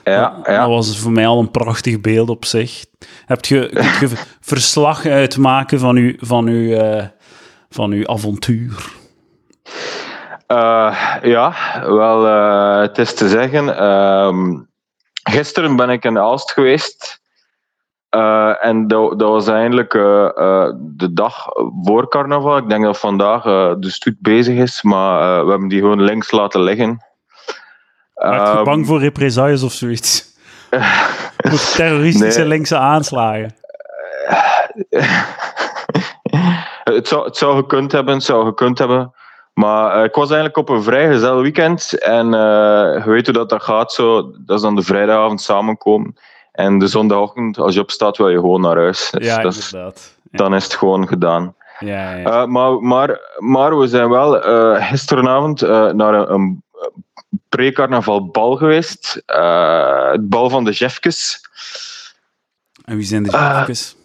ja, 0.04 0.36
Dat 0.36 0.46
ja. 0.46 0.68
was 0.70 1.00
voor 1.00 1.12
mij 1.12 1.28
al 1.28 1.40
een 1.40 1.52
prachtig 1.52 2.02
beeld 2.02 2.30
op 2.30 2.46
zich. 2.46 2.86
Heb 3.26 3.46
je, 3.46 3.70
kunt 4.00 4.12
je 4.12 4.18
verslag 4.40 5.06
uitmaken 5.06 5.80
van 5.80 5.96
uw, 5.96 6.14
van 6.18 6.48
uw, 6.48 6.74
eh, 6.74 7.06
van 7.70 7.92
uw 7.92 8.08
avontuur? 8.08 8.92
Eh, 10.48 11.16
ja, 11.22 11.54
wel, 11.86 12.28
eh, 12.28 12.80
het 12.82 12.98
is 12.98 13.14
te 13.14 13.30
zeggen. 13.30 13.78
ehm, 13.78 14.60
gisteren 15.24 15.76
ben 15.76 15.90
ik 15.90 16.04
in 16.06 16.20
Aalst 16.20 16.52
geweest. 16.52 17.22
Eh, 18.10 18.66
en 18.66 18.88
dat, 18.88 19.20
dat 19.20 19.30
was 19.30 19.48
eigenlijk 19.48 19.94
eh, 19.94 20.70
de 20.80 21.14
dag 21.14 21.46
voor 21.84 22.08
carnaval. 22.10 22.58
Ik 22.58 22.70
denk 22.70 22.84
dat 22.84 23.00
vandaag 23.00 23.44
de 23.80 23.90
stoet 23.90 24.16
bezig 24.20 24.58
is, 24.58 24.82
maar 24.82 25.44
we 25.46 25.50
hebben 25.50 25.68
die 25.68 25.80
gewoon 25.80 26.02
links 26.04 26.32
laten 26.32 26.62
liggen. 26.62 27.06
Werd 28.14 28.48
je 28.48 28.54
Ehm, 28.54 28.64
bang 28.64 28.86
voor 28.88 29.00
represailles 29.00 29.64
of 29.64 29.72
zoiets? 29.72 30.26
Voor 31.48 31.76
terroristische 31.76 32.40
Nee. 32.40 32.48
linkse 32.48 32.78
aanslagen? 32.78 33.56
het, 36.84 37.08
zou, 37.08 37.26
het 37.26 37.38
zou 37.38 37.56
gekund 37.56 37.92
hebben, 37.92 38.14
het 38.14 38.24
zou 38.24 38.46
gekund 38.46 38.78
hebben. 38.78 39.14
Maar 39.58 39.98
eh, 39.98 40.04
ik 40.04 40.16
was 40.16 40.28
eigenlijk 40.28 40.58
op 40.58 40.70
een 40.70 40.84
vrij 40.84 41.08
gezellig 41.12 41.42
weekend. 41.42 41.94
En 42.00 42.26
eh, 42.34 42.40
je 42.40 43.04
weet 43.06 43.26
hoe 43.26 43.36
dat, 43.36 43.50
dat 43.50 43.64
gaat. 43.64 43.92
Zo, 43.94 44.32
dat 44.46 44.56
is 44.56 44.62
dan 44.62 44.76
de 44.76 44.82
vrijdagavond 44.82 45.42
samenkomen. 45.42 46.18
En 46.52 46.78
de 46.80 46.88
zondagochtend, 46.88 47.58
als 47.58 47.74
je 47.74 47.82
opstaat, 47.82 48.18
wil 48.18 48.30
je 48.30 48.40
gewoon 48.40 48.62
naar 48.62 48.76
huis. 48.76 49.10
Dus 49.12 49.26
ja, 49.26 49.42
dat 49.42 49.54
is- 49.54 49.70
dan 50.32 50.56
is 50.56 50.64
het 50.64 50.74
gewoon 50.74 51.08
gedaan. 51.08 51.56
ja, 51.80 52.14
ja. 52.16 52.24
Eh, 52.42 52.46
maar, 52.46 52.82
maar, 52.82 53.20
maar 53.38 53.78
we 53.80 53.88
zijn 53.88 54.10
wel 54.10 54.32
gisteravond 54.82 55.62
naar 55.94 56.14
een, 56.14 56.34
een 56.34 56.64
pre-carnaval-bal 57.50 58.56
geweest. 58.56 59.22
Eh, 59.26 60.12
het 60.12 60.30
bal 60.30 60.50
van 60.50 60.64
de 60.64 60.72
Jeffkes. 60.72 61.42
En 62.86 62.96
wie 62.96 63.06
zijn 63.06 63.24
de 63.24 63.30
jefkes? 63.58 63.96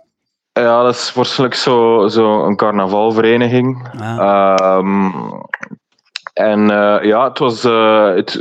Ja, 0.53 0.83
dat 0.83 0.95
is 0.95 1.11
voorselijk 1.11 1.55
zo, 1.55 2.09
zo 2.09 2.45
een 2.47 2.57
carnavalvereniging. 2.57 3.89
Ah, 4.01 4.55
Ehm, 4.59 5.11
en 6.35 6.71
eh, 6.71 7.05
ja, 7.05 7.29
het 7.29 7.39
was. 7.39 7.65
eh, 7.65 8.15
het, 8.15 8.41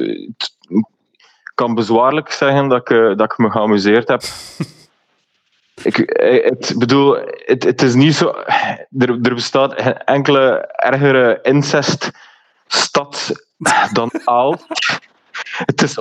kan 1.56 1.76
bezwaarlijk 1.76 2.32
zeggen 2.32 2.68
dat 2.68 2.80
ik, 2.80 2.90
eh, 2.90 3.18
dat 3.18 3.32
ik 3.32 3.38
me 3.38 3.52
geamuseerd 3.52 4.08
heb. 4.08 4.22
ik 5.90 5.96
het, 6.46 6.74
bedoel, 6.78 7.18
het, 7.46 7.64
het 7.64 7.82
is 7.82 7.94
niet 7.94 8.16
zo. 8.16 8.34
Er, 8.98 9.10
er 9.22 9.34
bestaat 9.34 9.82
geen 9.82 9.98
enkele 9.98 10.58
ergere 10.76 11.40
inceststad 11.42 13.32
dan 13.92 14.12
Aal. 14.26 14.56
Het 15.66 15.82
is. 15.82 15.98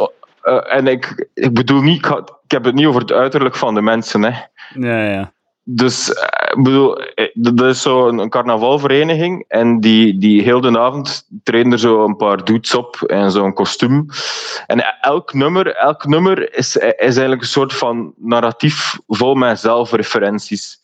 en 0.69 0.87
ik, 0.87 1.29
ik 1.35 1.55
bedoel 1.55 1.81
niet, 1.81 2.07
ik, 2.07 2.13
ik 2.45 2.51
heb 2.51 2.65
het 2.65 2.75
niet 2.75 2.87
over 2.87 3.01
het 3.01 3.13
uiterlijk 3.13 3.57
van 3.57 3.75
de 3.75 3.83
mensen. 3.83 4.23
Hè. 4.23 4.41
ja, 4.75 5.05
ja. 5.05 5.33
Dus 5.73 6.13
eh, 6.13 6.57
ik 6.57 6.63
bedoel, 6.63 6.99
eh, 6.99 7.29
dat 7.35 7.67
is 7.67 7.83
zo 7.83 8.09
een, 8.09 8.29
carnavalvereniging 8.29 9.45
en 9.49 9.81
die, 9.81 10.19
die 10.19 10.43
heel 10.43 10.61
de 10.61 10.79
avond 10.79 11.27
trainen 11.43 11.73
er 11.73 11.79
zo 11.79 12.05
een 12.05 12.17
paar 12.17 12.45
dudes 12.45 12.75
op 12.75 13.03
en 13.07 13.31
zo'n 13.31 13.53
kostuum. 13.53 14.07
En 14.67 14.85
elk 15.01 15.35
nummer, 15.35 15.75
elk 15.75 16.07
nummer 16.07 16.55
is, 16.55 16.77
is 16.77 16.97
eigenlijk 16.99 17.41
een 17.41 17.47
soort 17.47 17.75
van 17.75 18.13
narratief 18.17 18.99
vol 19.07 19.35
met 19.35 19.61
zelfreferenties. 19.61 20.79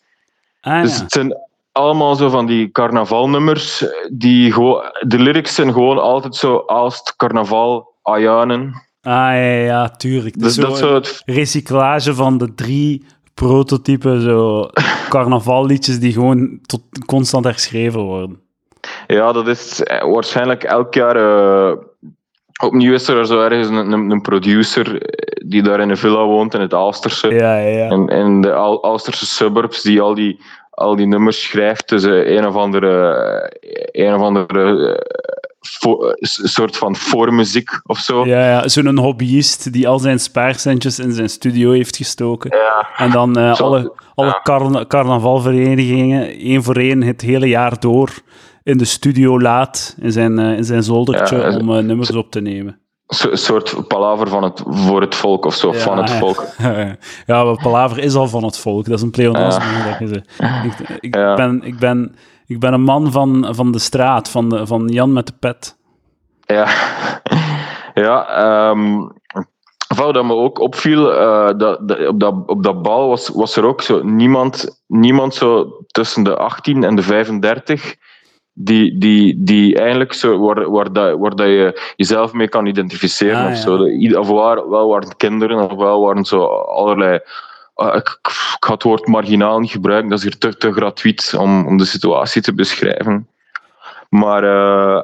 Ah, 0.60 0.82
Dus 0.82 0.98
het 0.98 1.12
zijn 1.12 1.36
allemaal 1.72 2.14
zo 2.14 2.28
van 2.28 2.46
die 2.46 2.70
carnavalnummers. 2.70 3.84
Die 4.12 4.52
gewoon, 4.52 4.82
de 5.00 5.18
lyrics 5.18 5.54
zijn 5.54 5.72
gewoon 5.72 5.98
altijd 5.98 6.34
zo 6.34 6.56
als 6.56 6.98
het 6.98 7.16
carnaval, 7.16 7.94
Ayanen. 8.02 8.84
Ah, 9.02 9.12
ja, 9.12 9.54
ja, 9.54 9.88
tuurlijk. 9.88 10.38
Dus 10.38 10.54
dat 10.54 10.72
is 10.72 10.78
zo 10.78 10.94
het 10.94 11.22
een 11.24 11.34
recyclage 11.34 12.14
van 12.14 12.38
de 12.38 12.54
drie 12.54 13.06
prototypen 13.40 14.20
zo 14.20 14.68
carnavalliedjes 15.14 15.98
die 16.00 16.12
gewoon 16.12 16.58
tot, 16.66 16.82
constant 17.06 17.44
herschreven 17.44 18.00
worden. 18.00 18.40
Ja, 19.06 19.32
dat 19.32 19.48
is 19.48 19.82
eh, 19.82 20.12
waarschijnlijk 20.12 20.64
elk 20.64 20.94
jaar. 20.94 21.16
eh, 21.16 21.76
opnieuw 22.62 22.92
is 22.92 23.08
er 23.08 23.26
zo 23.26 23.40
ergens 23.40 23.68
een, 23.68 23.92
een, 23.92 24.10
een 24.10 24.20
producer 24.20 25.02
eh, 25.02 25.48
die 25.48 25.62
daar 25.62 25.80
in 25.80 25.90
een 25.90 25.96
villa 25.96 26.24
woont 26.24 26.54
in 26.54 26.60
het 26.60 26.74
Aalsterse. 26.74 27.28
Ja, 27.28 27.58
ja, 27.58 27.68
ja. 27.78 27.88
En 27.88 28.08
in 28.08 28.40
de 28.40 28.52
Al- 28.52 28.84
Aalsterse 28.84 29.26
suburbs 29.26 29.82
die 29.82 30.00
al 30.00 30.14
die, 30.14 30.40
al 30.70 30.96
die 30.96 31.06
nummers 31.06 31.42
schrijft. 31.42 31.88
Dus 31.88 32.02
een 32.04 32.46
of 32.46 32.54
andere, 32.54 32.92
een 33.92 34.14
of 34.14 34.20
andere 34.20 34.62
soort 36.20 36.76
van 36.76 36.96
voormuziek 36.96 37.70
of 37.82 37.98
zo. 37.98 38.26
Ja, 38.26 38.48
ja. 38.48 38.68
Zo'n 38.68 38.98
hobbyist 38.98 39.72
die 39.72 39.88
al 39.88 39.98
zijn 39.98 40.20
spaarcentjes 40.20 40.98
in 40.98 41.12
zijn 41.12 41.28
studio 41.30 41.70
heeft 41.72 41.96
gestoken. 41.96 42.56
Ja. 42.56 42.88
En 42.96 43.10
dan 43.10 43.36
eh, 43.38 43.54
Zo- 43.54 43.64
alle, 43.64 43.92
alle 44.14 44.26
ja. 44.26 44.40
carna- 44.42 44.86
carnavalverenigingen 44.86 46.28
één 46.28 46.62
voor 46.62 46.76
één 46.76 47.02
het 47.02 47.20
hele 47.20 47.48
jaar 47.48 47.80
door 47.80 48.10
in 48.62 48.78
de 48.78 48.84
studio 48.84 49.40
laat, 49.40 49.96
in 50.00 50.12
zijn, 50.12 50.38
eh, 50.38 50.56
in 50.56 50.64
zijn 50.64 50.82
zoldertje, 50.82 51.36
Ja, 51.36 51.56
om 51.56 51.76
eh, 51.76 51.82
nummers 51.84 52.10
op 52.10 52.30
te 52.30 52.40
nemen. 52.40 52.80
Een 53.06 53.38
soort 53.38 53.88
palaver 53.88 54.28
van 54.28 54.42
het, 54.42 54.62
voor 54.66 55.00
het 55.00 55.14
volk 55.14 55.44
of 55.44 55.54
zo, 55.54 55.72
Ja, 55.72 55.78
van 55.78 55.98
het 55.98 56.10
volk. 56.10 56.44
ja, 57.26 57.44
maar 57.44 57.62
Palaver 57.62 57.98
is 57.98 58.14
al 58.14 58.28
van 58.28 58.44
het 58.44 58.58
volk. 58.58 58.84
Dat 58.84 58.96
is 58.98 59.02
een 59.02 59.10
pleonasme. 59.10 59.64
Ik, 61.00 61.10
ben, 61.12 61.60
ik, 61.64 61.78
ben, 61.78 62.14
ik 62.46 62.60
ben 62.60 62.72
een 62.72 62.82
man 62.82 63.12
van, 63.12 63.46
van 63.54 63.72
de 63.72 63.78
straat, 63.78 64.30
van, 64.30 64.48
de, 64.48 64.66
van 64.66 64.86
Jan 64.88 65.12
met 65.12 65.26
de 65.26 65.32
pet. 65.40 65.76
Ja, 66.46 66.66
ja 67.94 68.74
wat 69.96 70.14
dat 70.14 70.24
me 70.24 70.34
ook 70.34 70.58
opviel, 70.58 71.12
eh, 71.14 71.58
dat, 71.58 71.88
dat- 71.88 72.06
op, 72.08 72.20
dat, 72.20 72.34
op 72.46 72.62
dat 72.62 72.82
bal 72.82 73.08
was, 73.08 73.28
was 73.28 73.56
er 73.56 73.64
ook 73.64 73.82
zo 73.82 74.02
niemand, 74.02 74.82
niemand 74.86 75.34
zo 75.34 75.70
tussen 75.86 76.22
de 76.22 76.36
18 76.36 76.84
en 76.84 76.96
de 76.96 77.02
35 77.02 77.94
die, 78.52 78.98
die, 78.98 79.42
die 79.42 79.76
eigenlijk 79.78 80.12
zo, 80.12 80.38
waar, 80.38 80.70
waar, 80.70 80.92
dat, 80.92 81.18
waar 81.18 81.34
dat 81.36 81.46
je 81.46 81.92
jezelf 81.96 82.32
mee 82.32 82.48
kan 82.48 82.66
identificeren. 82.66 83.38
Ah, 83.38 83.44
of 83.44 83.50
ja. 83.50 83.56
zo. 83.56 83.86
Ieder- 83.86 84.18
Of 84.18 84.28
waar, 84.28 84.68
wel 84.68 84.88
waren 84.88 85.08
het 85.08 85.16
kinderen, 85.16 85.70
of 85.70 85.72
wel 85.78 86.00
waren 86.00 86.24
zo 86.24 86.44
allerlei... 86.46 87.20
ah, 87.76 87.94
ik, 87.96 88.18
ik 88.22 88.64
ga 88.64 88.72
het 88.72 88.82
woord 88.82 89.06
marginaal 89.06 89.58
niet 89.60 89.70
gebruiken, 89.70 90.08
dat 90.10 90.18
is 90.18 90.24
hier 90.24 90.38
te, 90.38 90.56
te 90.56 90.72
gratuit 90.72 91.34
om, 91.38 91.66
om 91.66 91.76
de 91.76 91.84
situatie 91.84 92.42
te 92.42 92.54
beschrijven. 92.54 93.28
Maar 94.08 94.44
uh, 94.44 95.02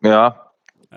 ja, 0.00 0.36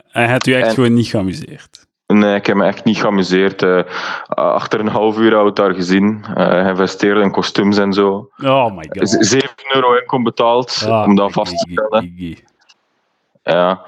Hij 0.08 0.30
had 0.32 0.48
u 0.48 0.54
echt 0.54 0.68
En- 0.68 0.74
gewoon 0.74 0.94
niet 0.94 1.08
geamuseerd. 1.08 1.82
Nee, 2.08 2.36
ik 2.36 2.46
heb 2.46 2.56
me 2.56 2.66
echt 2.66 2.84
niet 2.84 2.98
geamuseerd. 2.98 3.62
Uh, 3.62 3.82
achter 4.28 4.80
een 4.80 4.88
half 4.88 5.18
uur 5.18 5.36
had 5.36 5.48
ik 5.48 5.56
daar 5.56 5.74
gezien. 5.74 6.26
Uh, 6.38 6.68
investeerde 6.68 7.22
in 7.22 7.32
kostuums 7.32 7.78
en 7.78 7.94
zo. 7.94 8.30
Oh 8.44 8.76
my 8.76 8.90
god. 8.90 9.10
7 9.20 9.50
euro 9.74 9.94
inkom 9.94 10.24
betaald 10.24 10.86
Ah, 10.88 11.06
om 11.08 11.16
dat 11.16 11.32
vast 11.32 11.58
te 11.58 11.70
stellen. 11.72 12.16
Ja. 13.44 13.82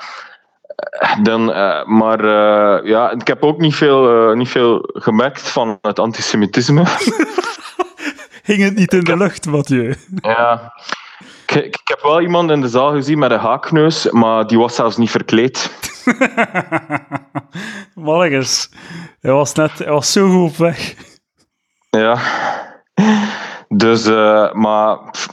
Dan, 1.22 1.50
uh, 1.50 1.86
maar 1.86 2.24
uh, 2.24 2.90
ja, 2.90 3.12
ik 3.12 3.28
heb 3.28 3.44
ook 3.44 3.58
niet 3.58 3.76
veel, 3.76 4.30
uh, 4.30 4.36
niet 4.36 4.50
veel 4.50 4.90
gemerkt 4.94 5.50
van 5.50 5.78
het 5.82 6.00
antisemitisme. 6.00 6.84
Hing 8.44 8.64
het 8.64 8.76
niet 8.76 8.94
in 8.94 9.04
de 9.04 9.18
lucht, 9.18 9.46
Mathieu? 9.46 9.96
ja. 10.22 10.74
Ik, 11.48 11.66
ik, 11.66 11.82
heb 11.84 12.02
wel 12.02 12.22
iemand 12.22 12.52
in 12.52 12.62
de 12.62 12.68
zaal 12.68 12.92
gezien 12.92 13.20
met 13.20 13.32
een 13.32 13.40
haakneus, 13.40 14.12
maar 14.12 14.48
die 14.48 14.58
was 14.58 14.76
zelfs 14.76 14.98
niet 14.98 15.10
verkleed. 15.10 15.72
Mannetjes. 17.94 18.70
Hij 19.20 19.32
was 19.32 19.54
net, 19.54 19.78
hij 19.78 19.92
was 19.92 20.12
zo 20.12 20.30
goed 20.30 20.50
op 20.50 20.58
weg. 20.58 20.96
Ja. 21.90 22.18
Dus, 23.68 24.06
maar. 24.54 25.10
Pff, 25.12 25.28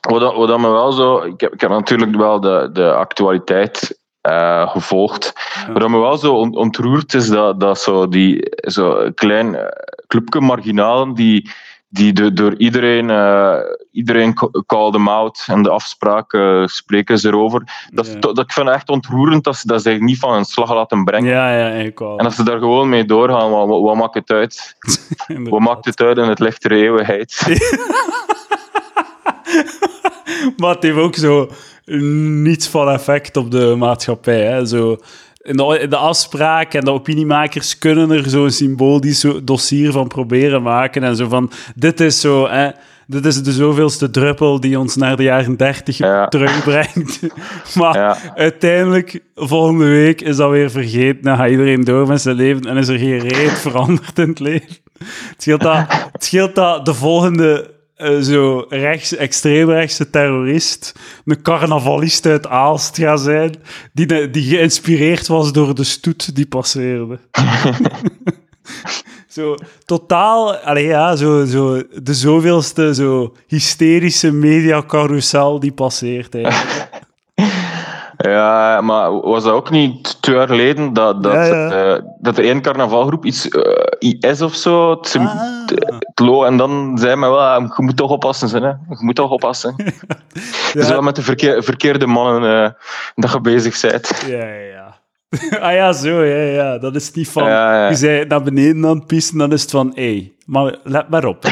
wat, 0.00 0.20
dat, 0.20 0.34
wat 0.34 0.48
dat 0.48 0.58
me 0.58 0.70
wel 0.70 0.92
zo. 0.92 1.18
Ik 1.18 1.40
heb, 1.40 1.52
ik 1.52 1.60
heb 1.60 1.70
natuurlijk 1.70 2.16
wel 2.16 2.40
de, 2.40 2.70
de 2.72 2.92
actualiteit 2.92 3.98
uh, 4.22 4.70
gevolgd. 4.70 5.32
Ja. 5.66 5.72
Wat 5.72 5.88
me 5.88 5.98
wel 5.98 6.16
zo 6.16 6.34
on, 6.34 6.56
ontroert 6.56 7.14
is 7.14 7.28
dat, 7.28 7.60
dat 7.60 7.80
zo 7.80 8.08
die 8.08 8.52
zo 8.60 9.10
klein 9.14 9.46
uh, 9.46 9.60
clubje 10.06 10.40
marginalen 10.40 11.14
die. 11.14 11.50
Die 11.92 12.12
de, 12.12 12.32
door 12.32 12.56
iedereen, 12.56 13.08
uh, 13.08 13.56
iedereen 13.92 14.34
called 14.66 14.92
them 14.92 15.08
out 15.08 15.44
en 15.46 15.62
de 15.62 15.70
afspraken 15.70 16.68
spreken 16.68 17.18
ze 17.18 17.28
erover. 17.28 17.88
Dat, 17.92 18.06
ja. 18.06 18.18
dat, 18.18 18.38
ik 18.38 18.52
vind 18.52 18.66
het 18.66 18.74
echt 18.74 18.88
ontroerend 18.88 19.44
dat 19.44 19.56
ze 19.56 19.66
dat 19.66 19.82
zich 19.82 20.00
niet 20.00 20.18
van 20.18 20.32
hun 20.32 20.44
slag 20.44 20.74
laten 20.74 21.04
brengen. 21.04 21.30
Ja, 21.30 21.56
ja. 21.56 21.70
En 21.96 22.16
dat 22.16 22.34
ze 22.34 22.44
daar 22.44 22.58
gewoon 22.58 22.88
mee 22.88 23.04
doorgaan, 23.04 23.50
wat, 23.50 23.68
wat, 23.68 23.82
wat 23.82 23.96
maakt 23.96 24.14
het 24.14 24.30
uit? 24.30 24.76
wat 25.50 25.60
maakt 25.60 25.84
het 25.84 26.00
uit 26.00 26.18
in 26.18 26.28
het 26.28 26.38
lichtere 26.38 26.74
eeuwigheid? 26.74 27.46
maar 30.56 30.74
het 30.74 30.82
heeft 30.82 30.96
ook 30.96 31.14
zo 31.14 31.48
niets 32.42 32.68
van 32.68 32.88
effect 32.88 33.36
op 33.36 33.50
de 33.50 33.74
maatschappij. 33.78 34.44
Hè? 34.44 34.66
Zo, 34.66 34.96
in, 35.42 35.56
de, 35.56 35.78
in 35.82 35.90
de 35.90 35.96
afspraak 35.96 36.74
en 36.74 36.84
de 36.84 36.90
opiniemakers 36.90 37.78
kunnen 37.78 38.10
er 38.10 38.28
zo'n 38.30 38.50
symbolisch 38.50 39.24
dossier 39.42 39.92
van 39.92 40.08
proberen 40.08 40.62
maken. 40.62 41.02
En 41.02 41.16
zo 41.16 41.28
van, 41.28 41.50
dit 41.74 42.00
is 42.00 42.20
zo... 42.20 42.48
Hè, 42.48 42.70
dit 43.10 43.26
is 43.26 43.42
de 43.42 43.52
zoveelste 43.52 44.10
druppel 44.10 44.60
die 44.60 44.78
ons 44.78 44.96
naar 44.96 45.16
de 45.16 45.22
jaren 45.22 45.56
30 45.56 45.96
ja. 45.96 46.28
terugbrengt. 46.28 47.20
maar 47.78 47.96
ja. 47.96 48.16
uiteindelijk, 48.34 49.20
volgende 49.34 49.84
week, 49.86 50.20
is 50.20 50.36
dat 50.36 50.50
weer 50.50 50.70
vergeten. 50.70 51.22
Dan 51.22 51.36
gaat 51.36 51.50
iedereen 51.50 51.84
door 51.84 52.06
met 52.06 52.20
zijn 52.20 52.36
leven 52.36 52.62
en 52.62 52.76
is 52.76 52.88
er 52.88 52.98
geen 52.98 53.18
reet 53.18 53.58
veranderd 53.58 54.18
in 54.18 54.28
het 54.28 54.38
leven. 54.38 54.76
Het 54.98 55.34
scheelt 55.42 55.60
dat, 55.60 55.84
het 56.12 56.24
scheelt 56.24 56.54
dat 56.54 56.84
de 56.84 56.94
volgende 56.94 57.70
uh, 58.02 58.20
zo 58.20 58.66
rechts, 58.68 59.16
extreemrechtse 59.16 60.10
terrorist, 60.10 60.94
een 61.24 61.42
carnavalist 61.42 62.26
uit 62.26 62.46
Aalst 62.46 62.96
gaat 62.96 63.20
zijn, 63.20 63.54
die, 63.92 64.30
die 64.30 64.44
geïnspireerd 64.44 65.26
was 65.26 65.52
door 65.52 65.74
de 65.74 65.84
stoet 65.84 66.34
die 66.34 66.46
passeerde. 66.46 67.18
zo 69.28 69.54
totaal, 69.84 70.56
allee, 70.56 70.86
ja, 70.86 71.16
zo, 71.16 71.44
zo, 71.44 71.82
de 72.02 72.14
zoveelste 72.14 72.94
zo 72.94 73.36
hysterische 73.46 74.32
mediacarousel 74.32 75.60
die 75.60 75.72
passeert. 75.72 76.34
Eigenlijk. 76.34 76.88
Ja, 78.22 78.80
maar 78.80 79.20
was 79.20 79.44
dat 79.44 79.52
ook 79.52 79.70
niet 79.70 80.09
twee 80.20 80.36
jaar 80.36 80.48
geleden 80.48 80.92
dat, 80.92 81.22
dat, 81.22 81.32
ja, 81.32 81.44
ja. 81.44 81.94
Uh, 81.94 82.02
dat 82.18 82.36
de 82.36 82.42
één 82.42 82.62
carnavalgroep 82.62 83.24
iets 83.24 83.48
uh, 83.48 83.62
IS 83.98 84.42
of 84.42 84.54
zo, 84.54 84.90
het, 84.90 85.16
ah. 85.18 85.40
lo, 86.14 86.44
en 86.44 86.56
dan 86.56 86.98
zei 86.98 87.16
men 87.16 87.30
wel, 87.30 87.60
je 87.60 87.72
moet 87.76 87.96
toch 87.96 88.10
oppassen, 88.10 88.62
hè? 88.62 88.68
je 88.68 88.96
moet 88.98 89.14
toch 89.14 89.30
oppassen. 89.30 89.74
ja. 89.86 89.92
Dus 90.72 90.88
wel 90.88 91.02
met 91.02 91.16
de 91.16 91.22
verkeer, 91.22 91.62
verkeerde 91.62 92.06
mannen 92.06 92.62
uh, 92.62 92.70
dat 93.14 93.32
je 93.32 93.40
bezig 93.40 93.80
bent. 93.80 94.24
Ja, 94.26 94.44
ja, 94.44 94.54
ja. 94.54 94.98
ah 95.66 95.72
ja, 95.72 95.92
zo, 95.92 96.24
ja, 96.24 96.42
ja. 96.42 96.78
Dat 96.78 96.94
is 96.94 97.12
niet 97.12 97.28
van, 97.28 97.44
je 97.88 97.94
zei 97.94 98.24
naar 98.26 98.42
beneden 98.42 98.86
aan 98.86 98.96
het 98.96 99.06
pissen, 99.06 99.38
dan 99.38 99.52
is 99.52 99.62
het 99.62 99.70
van, 99.70 99.92
hé, 99.94 100.02
hey, 100.02 100.32
maar 100.46 100.76
let 100.82 101.08
maar 101.08 101.24
op. 101.24 101.44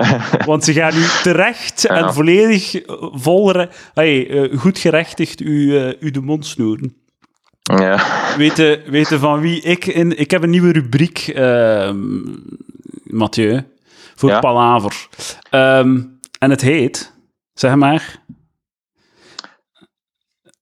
Want 0.46 0.64
ze 0.64 0.72
gaan 0.72 0.96
u 0.96 1.04
terecht 1.22 1.82
ja. 1.82 1.88
en 1.88 2.14
volledig 2.14 2.82
vol, 3.12 3.54
hey, 3.94 4.50
goed 4.56 4.78
gerechtigd 4.78 5.40
u, 5.40 5.72
uh, 5.72 5.92
u 6.00 6.10
de 6.10 6.20
mond 6.20 6.46
snoeren. 6.46 6.94
Ja. 7.62 8.00
Weten, 8.36 8.82
weten 8.90 9.18
van 9.18 9.40
wie 9.40 9.60
ik 9.60 9.86
in... 9.86 10.18
Ik 10.18 10.30
heb 10.30 10.42
een 10.42 10.50
nieuwe 10.50 10.72
rubriek, 10.72 11.32
uh, 11.36 11.92
Mathieu, 13.04 13.62
voor 14.14 14.30
ja. 14.30 14.40
Palaver. 14.40 15.08
Um, 15.50 16.18
en 16.38 16.50
het 16.50 16.60
heet, 16.60 17.14
zeg 17.52 17.74
maar... 17.74 18.18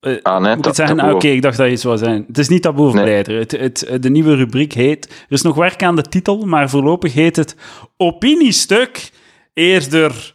Uh, 0.00 0.22
ah, 0.22 0.42
nee, 0.42 0.56
moet 0.56 0.66
ik 0.66 0.74
zeggen? 0.74 1.00
Ah, 1.00 1.06
Oké, 1.06 1.14
okay, 1.14 1.30
ik 1.30 1.42
dacht 1.42 1.56
dat 1.56 1.66
je 1.66 1.72
het 1.72 1.80
zou 1.80 1.98
zijn. 1.98 2.24
Het 2.26 2.38
is 2.38 2.48
niet 2.48 2.62
taboe 2.62 2.92
nee. 2.92 3.14
het, 3.14 3.50
het, 3.50 4.02
De 4.02 4.11
nieuwe 4.11 4.34
rubriek 4.34 4.72
heet... 4.72 5.08
Er 5.08 5.32
is 5.32 5.42
nog 5.42 5.56
werk 5.56 5.82
aan 5.82 5.96
de 5.96 6.02
titel, 6.02 6.46
maar 6.46 6.70
voorlopig 6.70 7.12
heet 7.12 7.37
het 7.37 7.56
Opiniestuk 7.96 9.11
eerder 9.52 10.34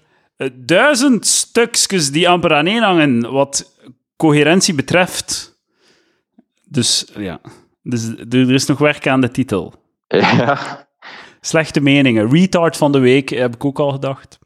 duizend 0.54 1.28
stukjes 1.28 2.12
die 2.12 2.30
amper 2.30 2.54
aan 2.54 2.68
één 2.68 2.84
hangen 2.84 3.32
wat 3.32 3.78
coherentie 4.18 4.74
betreft. 4.74 5.53
Dus 6.74 7.06
ja, 7.18 7.40
dus, 7.82 8.08
er 8.30 8.52
is 8.52 8.66
nog 8.66 8.78
werk 8.78 9.08
aan 9.08 9.22
de 9.22 9.32
titel. 9.32 9.74
Ja. 10.38 10.88
Slechte 11.42 11.82
meningen. 11.82 12.30
Retard 12.32 12.78
van 12.78 12.92
de 12.92 13.00
week 13.00 13.30
heb 13.30 13.56
ik 13.56 13.66
ook 13.66 13.80
al 13.80 13.92
gedacht. 13.92 14.40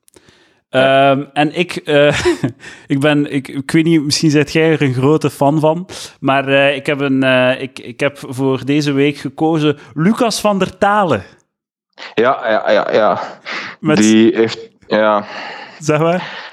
Ehm, 0.70 1.24
en 1.34 1.58
ik, 1.58 1.76
eh, 1.76 2.20
ik 2.94 3.00
ben, 3.00 3.32
ik, 3.34 3.48
ik 3.48 3.72
weet 3.72 3.84
niet, 3.84 4.04
misschien 4.04 4.30
zit 4.30 4.52
jij 4.52 4.72
er 4.72 4.82
een 4.82 4.94
grote 4.94 5.30
fan 5.30 5.60
van, 5.60 5.90
maar 6.20 6.48
eh, 6.48 6.76
ik, 6.76 6.86
heb 6.86 7.00
een, 7.00 7.24
eh, 7.24 7.62
ik, 7.62 7.80
ik 7.80 8.00
heb 8.00 8.18
voor 8.22 8.66
deze 8.66 8.92
week 8.92 9.18
gekozen 9.18 9.78
Lucas 9.94 10.40
van 10.42 10.60
der 10.60 10.78
Talen. 10.78 11.24
Ja, 12.14 12.50
ja, 12.50 12.72
ja. 12.72 12.92
ja. 12.92 13.20
Met- 13.80 13.98
Die 13.98 14.36
heeft... 14.36 14.70
Ja, 14.88 15.26
Zeg 15.80 16.00
maar. 16.00 16.47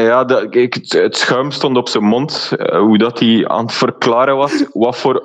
Ja 0.00 0.24
de, 0.24 0.46
ik, 0.50 0.74
het- 0.74 1.16
schuim 1.16 1.50
stond 1.50 1.76
op 1.76 1.88
zijn 1.88 2.04
mond. 2.04 2.52
eh, 2.58 2.78
hoe 2.78 2.98
dat 2.98 3.18
hij 3.20 3.48
aan 3.48 3.64
het 3.64 3.74
verklaren 3.74 4.36
was 4.36 4.64
wat 4.72 4.96
voor 4.96 5.20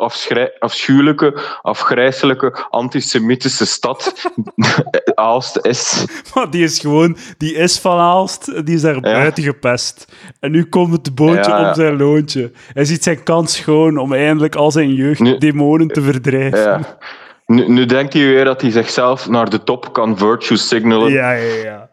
afschuwelijke, 0.59 1.41
afgrijzelijke, 1.61 2.65
antisemitische 2.69 3.65
stad 3.65 4.13
Aalst 5.15 5.59
is. 5.61 6.05
Maar 6.33 6.49
die 6.49 6.63
is 6.63 6.79
gewoon, 6.79 7.17
die 7.37 7.55
is 7.55 7.79
van 7.79 7.97
Aalst, 7.99 8.65
die 8.65 8.75
is 8.75 8.81
daar 8.81 8.99
buiten 8.99 9.43
gepest. 9.43 10.05
En 10.39 10.51
nu 10.51 10.63
komt 10.65 10.91
het 10.91 11.15
bootje 11.15 11.51
Ja, 11.51 11.67
om 11.67 11.73
zijn 11.75 11.97
loontje. 11.97 12.51
Hij 12.73 12.85
ziet 12.85 13.03
zijn 13.03 13.23
kans 13.23 13.55
schoon 13.55 13.97
om 13.97 14.13
eindelijk 14.13 14.55
al 14.55 14.71
zijn 14.71 14.93
jeugddemonen 14.93 15.87
te 15.87 16.01
verdrijven. 16.01 16.59
Ja. 16.59 16.97
Nu, 17.45 17.67
nu 17.67 17.85
denkt 17.85 18.13
hij 18.13 18.21
weer 18.25 18.45
dat 18.45 18.61
hij 18.61 18.71
zichzelf 18.71 19.29
naar 19.29 19.49
de 19.49 19.63
top 19.63 19.93
kan 19.93 20.17
virtue 20.17 20.57
signalen. 20.57 21.11
ja, 21.11 21.31
ja. 21.31 21.53
ja. 21.63 21.89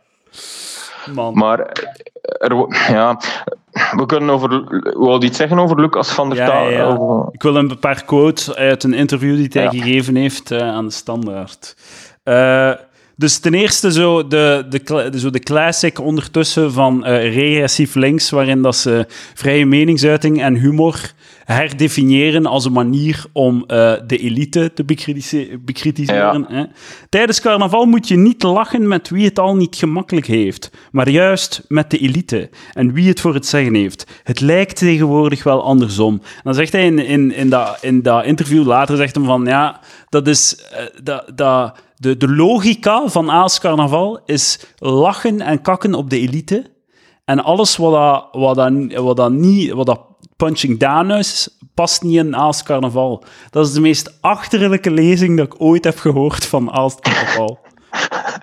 Man. 1.14 1.34
Maar 1.34 1.58
er, 2.22 2.66
ja, 2.88 3.20
we 3.96 4.06
kunnen 4.06 4.30
over. 4.30 4.64
Wil 4.98 5.22
iets 5.22 5.36
zeggen 5.36 5.58
over 5.58 5.80
Lucas 5.80 6.10
van 6.10 6.28
der 6.28 6.38
Ja, 6.38 6.46
Taal? 6.46 6.68
ja, 6.70 6.78
ja. 6.78 6.84
Over- 6.84 7.28
Ik 7.32 7.42
wil 7.42 7.56
een 7.56 7.78
paar 7.78 8.04
quotes 8.04 8.54
uit 8.54 8.84
een 8.84 8.94
interview 8.94 9.36
die 9.36 9.62
hij 9.62 9.68
gegeven 9.78 10.14
heeft 10.16 10.50
eh, 10.50 10.58
aan 10.60 10.84
de 10.86 10.92
standaard. 10.92 11.76
Dus 13.18 13.38
ten 13.38 13.54
eerste 13.54 13.92
zo 13.92 14.26
de, 14.26 14.66
de, 14.68 15.10
zo 15.18 15.30
de 15.30 15.38
classic 15.38 16.00
ondertussen 16.00 16.72
van 16.72 17.04
eh, 17.04 17.34
regressief 17.34 17.94
links, 17.94 18.30
waarin 18.30 18.62
dat 18.62 18.76
ze 18.76 19.06
vrije 19.34 19.66
meningsuiting 19.66 20.42
en 20.42 20.54
humor 20.54 21.12
herdefiniëren 21.44 22.46
als 22.46 22.64
een 22.64 22.72
manier 22.72 23.24
om 23.32 23.64
eh, 23.66 23.92
de 24.06 24.18
elite 24.18 24.70
te 24.74 24.84
bekritise- 24.84 25.58
bekritiseren. 25.60 26.44
Hè. 26.48 26.64
Tijdens 27.08 27.40
carnaval 27.40 27.84
moet 27.84 28.08
je 28.08 28.16
niet 28.16 28.42
lachen 28.42 28.88
met 28.88 29.08
wie 29.08 29.24
het 29.24 29.38
al 29.38 29.56
niet 29.56 29.76
gemakkelijk 29.76 30.26
heeft, 30.26 30.70
maar 30.90 31.08
juist 31.08 31.64
met 31.68 31.90
de 31.90 31.98
elite 31.98 32.50
en 32.72 32.92
wie 32.92 33.08
het 33.08 33.20
voor 33.20 33.34
het 33.34 33.46
zeggen 33.46 33.74
heeft. 33.74 34.06
Het 34.22 34.40
lijkt 34.40 34.76
tegenwoordig 34.76 35.42
wel 35.42 35.62
andersom. 35.64 36.14
En 36.14 36.40
dan 36.42 36.54
zegt 36.54 36.72
hij 36.72 36.84
in, 36.84 36.98
in, 36.98 37.34
in, 37.34 37.48
dat, 37.48 37.78
in 37.80 38.02
dat 38.02 38.24
interview 38.24 38.66
later, 38.66 38.96
zegt 38.96 39.14
hem 39.14 39.24
van, 39.24 39.44
ja, 39.44 39.80
dat 40.08 40.26
is... 40.26 40.56
eh, 40.56 40.84
dat, 41.02 41.24
dat, 41.34 41.86
de, 41.98 42.16
de 42.16 42.28
logica 42.28 43.08
van 43.08 43.30
Aals 43.30 43.60
carnaval 43.60 44.20
is 44.26 44.58
lachen 44.78 45.40
en 45.40 45.62
kakken 45.62 45.94
op 45.94 46.10
de 46.10 46.18
elite. 46.18 46.70
En 47.24 47.44
alles 47.44 47.76
wat 47.76 47.92
dat, 47.92 48.28
wat 48.32 48.56
dat, 48.56 49.02
wat 49.02 49.16
dat 49.16 49.32
niet, 49.32 49.72
wat 49.72 49.86
dat 49.86 50.00
punching 50.36 50.78
down 50.78 51.10
is, 51.10 51.48
past 51.74 52.02
niet 52.02 52.16
in 52.16 52.36
Aals 52.36 52.62
carnaval. 52.62 53.24
Dat 53.50 53.66
is 53.66 53.72
de 53.72 53.80
meest 53.80 54.18
achterlijke 54.20 54.90
lezing 54.90 55.36
dat 55.36 55.46
ik 55.46 55.60
ooit 55.60 55.84
heb 55.84 55.98
gehoord 55.98 56.46
van 56.46 56.70
Aals 56.70 56.94
carnaval. 57.00 57.58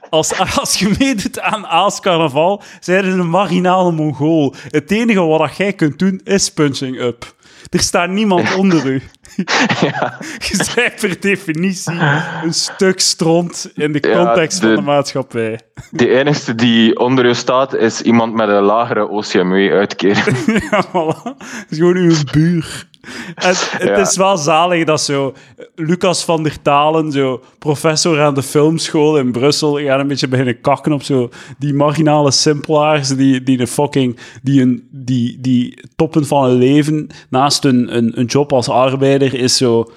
Als, 0.10 0.58
als 0.60 0.80
je 0.80 0.96
meedoet 1.00 1.40
aan 1.40 1.68
Aals 1.68 2.00
carnaval, 2.00 2.62
zijn 2.80 3.06
je 3.06 3.12
een 3.12 3.30
marginale 3.30 3.92
mongool. 3.92 4.54
Het 4.70 4.92
enige 4.92 5.22
wat 5.22 5.58
jij 5.58 5.74
kunt 5.74 6.00
doen, 6.00 6.22
is 6.24 6.54
punching 6.54 7.00
up. 7.00 7.35
Er 7.70 7.80
staat 7.80 8.10
niemand 8.10 8.56
onder 8.56 8.86
u. 8.86 9.02
Je 10.48 10.72
bent 10.76 10.96
per 11.00 11.20
definitie 11.20 12.00
een 12.44 12.54
stuk 12.54 13.00
stront 13.00 13.72
in 13.76 13.92
de 13.92 14.08
Ja, 14.10 14.24
context 14.26 14.62
de- 14.62 14.68
van 14.68 14.76
de 14.76 14.82
maatschappij. 14.82 15.60
De 15.92 16.10
enige 16.10 16.56
die 16.56 17.00
onder 17.00 17.28
je 17.28 17.34
staat 17.34 17.76
is 17.76 18.02
iemand 18.02 18.34
met 18.34 18.50
een 18.50 18.64
lagere 18.64 19.08
OCMW-uitkering. 19.08 20.38
Ja, 20.72 20.86
voilà. 20.88 21.38
Het 21.38 21.66
is 21.70 21.78
gewoon 21.78 21.96
uw 21.96 22.16
buur. 22.32 22.88
Het 23.36 23.78
Ja. 23.80 23.96
is 23.96 24.18
wel 24.18 24.38
zalig 24.38 24.86
dat 24.86 25.02
zo 25.02 25.34
Lucas 25.76 26.26
van 26.26 26.44
der 26.44 26.62
Talen, 26.62 27.12
zo 27.12 27.44
professor 27.60 28.22
aan 28.22 28.34
de 28.34 28.44
filmschool 28.44 29.18
in 29.18 29.32
Brussel, 29.32 29.80
gaat 29.80 30.00
een 30.00 30.08
beetje 30.08 30.28
beginnen 30.28 30.62
kakken 30.62 30.92
op 30.94 31.04
zo 31.04 31.30
die 31.58 31.74
marginale 31.74 32.32
simpelaars 32.32 33.08
die, 33.10 33.44
die 33.44 33.58
de 33.58 33.68
fucking 33.68 34.20
die, 34.44 34.62
een, 34.62 34.88
die, 34.92 35.42
die 35.42 35.84
toppen 35.96 36.26
van 36.26 36.44
hun 36.44 36.58
leven 36.58 37.08
naast 37.30 37.64
hun 37.64 37.96
een, 37.98 38.20
een 38.20 38.26
job 38.26 38.54
als 38.54 38.70
arbeider 38.70 39.34
is 39.34 39.58
zo 39.58 39.92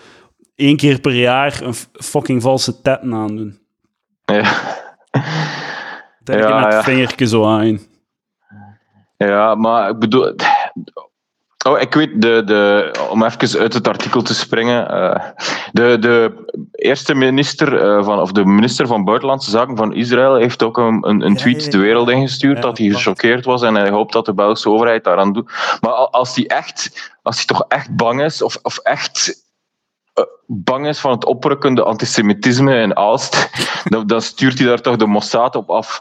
één 0.55 0.77
keer 0.77 1.01
per 1.01 1.15
jaar 1.15 1.61
een 1.63 1.75
fucking 1.93 2.43
valse 2.43 2.81
tetten 2.83 3.15
aandoen. 3.15 3.59
ja. 4.25 4.77
Denk 6.25 6.43
je 6.43 6.49
Ja, 6.49 6.61
met 6.61 6.71
ja. 6.71 6.77
het 6.77 6.85
vingertje 6.85 7.27
zo 7.27 7.45
aan. 7.47 7.79
ja, 9.17 9.55
maar 9.55 9.91
ik 9.91 9.99
bedoel. 9.99 10.35
Oh, 11.67 11.81
ik 11.81 11.95
weet, 11.95 12.23
de, 12.23 12.43
de, 12.45 12.91
om 13.11 13.25
even 13.25 13.61
uit 13.61 13.73
het 13.73 13.89
artikel 13.89 14.23
te 14.23 14.35
springen. 14.35 14.89
eh, 14.91 15.25
de, 15.73 15.97
de 16.01 16.45
eerste 16.73 17.15
minister, 17.15 17.81
eh, 17.83 18.05
van, 18.05 18.21
of 18.21 18.33
de 18.33 18.45
minister 18.45 18.87
van 18.87 19.05
Buitenlandse 19.05 19.51
Zaken 19.51 19.77
van 19.77 19.95
Israël, 19.95 20.35
heeft 20.35 20.63
ook 20.63 20.77
een, 20.79 21.09
een, 21.09 21.21
een 21.23 21.33
Ja, 21.33 21.39
tweet 21.39 21.65
ja, 21.65 21.71
de 21.71 21.79
wereld 21.79 22.09
ingestuurd 22.11 22.63
dat 22.63 22.79
hij 22.79 22.87
gechoqueerd 22.89 23.45
was 23.45 23.63
en 23.63 23.75
hij 23.75 23.91
hoopt 23.91 24.13
dat 24.13 24.25
de 24.27 24.35
Belgische 24.35 24.71
overheid 24.71 25.05
daaraan 25.05 25.33
doet. 25.33 25.51
Maar 25.81 25.93
al- 25.93 26.13
als 26.13 26.35
hij 26.37 26.47
echt, 26.47 27.11
als 27.23 27.37
hij 27.37 27.45
toch 27.45 27.65
echt 27.69 27.97
bang 27.97 28.23
is, 28.23 28.43
of, 28.43 28.59
of 28.63 28.79
echt 28.79 29.45
eh, 30.15 30.25
bang 30.47 30.87
is 30.87 30.99
van 30.99 31.11
het 31.11 31.25
oprukkende 31.25 31.83
antisemitisme 31.83 32.81
in 32.81 32.97
Aalst, 32.97 33.49
dan, 33.93 34.07
dan 34.07 34.21
stuurt 34.23 34.59
hij 34.59 34.67
daar 34.69 34.81
toch 34.81 34.97
de 34.97 35.07
Mossad 35.07 35.55
op 35.57 35.71
af. 35.71 36.01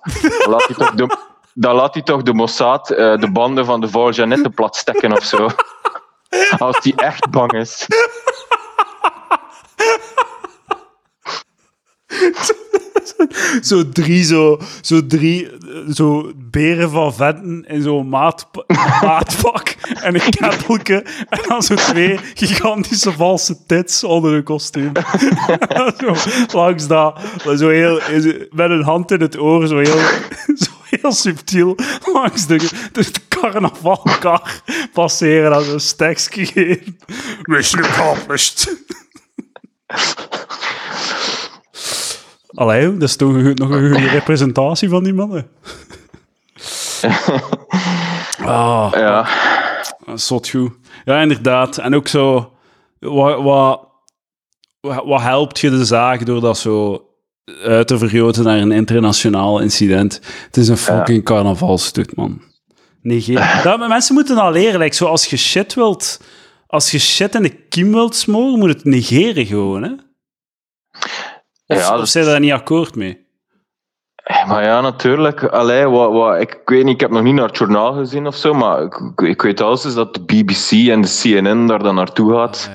Laat 0.50 0.68
hij 0.68 0.76
toch 0.76 0.92
de, 0.96 1.18
dan 1.60 1.76
laat 1.76 1.94
hij 1.94 2.04
toch 2.04 2.22
de 2.22 2.34
Mossad 2.34 2.90
eh, 2.90 3.18
de 3.18 3.32
banden 3.32 3.66
van 3.66 3.82
de 3.82 3.88
vrouw 3.88 4.10
Jeannette 4.10 4.50
platstekken 4.50 5.12
of 5.12 5.24
zo. 5.24 5.48
Als 6.58 6.78
hij 6.82 6.94
echt 6.96 7.30
bang 7.30 7.54
is. 7.54 7.88
zo 13.70 13.90
drie, 13.90 14.24
zo, 14.24 14.60
zo 14.82 15.06
drie, 15.06 15.50
zo 15.94 16.32
beren 16.36 16.90
van 16.90 17.14
venten 17.14 17.66
in 17.68 17.82
zo'n 17.82 18.10
maat, 18.10 18.48
maatpak 19.02 19.76
en 20.02 20.16
een 20.16 20.30
kettelke. 20.30 21.06
En 21.30 21.40
dan 21.48 21.62
zo 21.62 21.76
twee 21.76 22.20
gigantische 22.34 23.12
valse 23.12 23.66
tits 23.66 24.04
onder 24.04 24.34
een 24.34 24.44
kostuum. 24.44 24.92
zo 25.98 26.14
langs 26.58 26.88
dat, 26.88 27.20
zo 27.58 27.70
heel, 27.70 28.02
met 28.52 28.70
een 28.70 28.84
hand 28.84 29.12
in 29.12 29.22
het 29.22 29.40
oor, 29.40 29.68
zo 29.68 29.78
heel, 29.78 30.00
zo 30.56 30.77
heel 30.90 31.12
subtiel 31.12 31.76
langs 32.14 32.48
de, 32.48 32.58
de 32.92 33.12
carnavalkar 33.30 34.62
passeren 34.94 35.52
en 35.54 35.64
zo'n 35.64 35.80
stekstje 35.80 36.46
geven. 36.46 36.98
Mission 37.42 37.84
accomplished. 37.84 38.86
Allee, 42.54 42.98
dat 42.98 43.10
is 43.10 43.16
toch 43.16 43.34
een, 43.34 43.54
nog 43.54 43.70
een 43.70 43.92
goede 43.92 44.10
representatie 44.20 44.90
van 44.90 45.04
die 45.04 45.14
mannen. 45.14 45.50
Ah, 48.40 48.92
Ja, 48.94 49.28
zot 50.16 50.50
goed. 50.50 50.72
Ja, 51.06 51.22
inderdaad. 51.22 51.78
En 51.78 51.96
ook 51.96 52.08
zo... 52.08 52.52
Wat, 53.00 53.42
wat, 53.42 53.88
wat 54.80 55.04
wat 55.06 55.22
helpt 55.22 55.60
je 55.60 55.70
de 55.70 55.86
zaak 55.86 56.26
door 56.26 56.42
dat 56.42 56.58
zo 56.58 57.07
uit 57.64 57.88
te 57.88 57.98
vergroten 57.98 58.44
naar 58.44 58.58
een 58.58 58.72
internationaal 58.72 59.60
incident? 59.60 60.20
Het 60.46 60.58
is 60.58 60.68
een 60.68 60.78
fucking 60.78 61.24
carnavalstuk, 61.24 62.16
man. 62.16 62.42
Negeer. 63.02 63.60
Dat, 63.64 63.88
mensen 63.88 64.14
moeten 64.14 64.36
dat 64.36 64.52
leren. 64.54 64.80
Like, 64.80 64.96
zo 64.96 65.06
als 65.06 65.26
je 65.26 65.38
shit 65.38 65.74
wilt... 65.74 66.22
Als 66.68 66.92
je 66.92 67.00
shit 67.00 67.36
in 67.36 67.42
de 67.42 67.50
kiem 67.50 67.92
wilt 67.92 68.16
smoren, 68.16 68.60
moet 68.60 68.70
het 68.70 68.84
negeren 68.84 69.46
gewoon, 69.46 69.84
hè? 69.84 69.92
Of, 71.66 71.78
Ja, 71.78 71.92
of 71.92 71.98
dat- 72.00 72.10
zijn 72.10 72.26
daar 72.26 72.40
niet 72.40 72.52
akkoord 72.52 72.96
mee? 72.96 73.26
maar 74.48 74.64
ja, 74.64 74.82
natuurlijk. 74.82 75.44
Allee, 75.44 75.86
wat, 75.86 76.12
wat, 76.12 76.42
ik, 76.42 76.54
ik 76.54 76.70
weet 76.70 76.84
niet, 76.84 76.94
ik 76.94 77.00
heb 77.00 77.12
nog 77.12 77.24
niet 77.24 77.34
naar 77.34 77.48
het 77.48 77.58
journaal 77.58 77.94
gezien 77.94 78.28
of 78.28 78.36
zo, 78.36 78.54
maar 78.54 78.82
ik, 78.84 79.02
ik 79.16 79.42
weet 79.42 79.62
alles 79.62 79.86
is 79.86 79.94
dat 79.94 80.14
de 80.14 80.22
BBC 80.22 80.90
en 80.90 81.02
de 81.02 81.20
CNN 81.22 81.68
daar 81.68 81.84
dan 81.84 81.96
naartoe 81.96 82.34
gaat. 82.34 82.72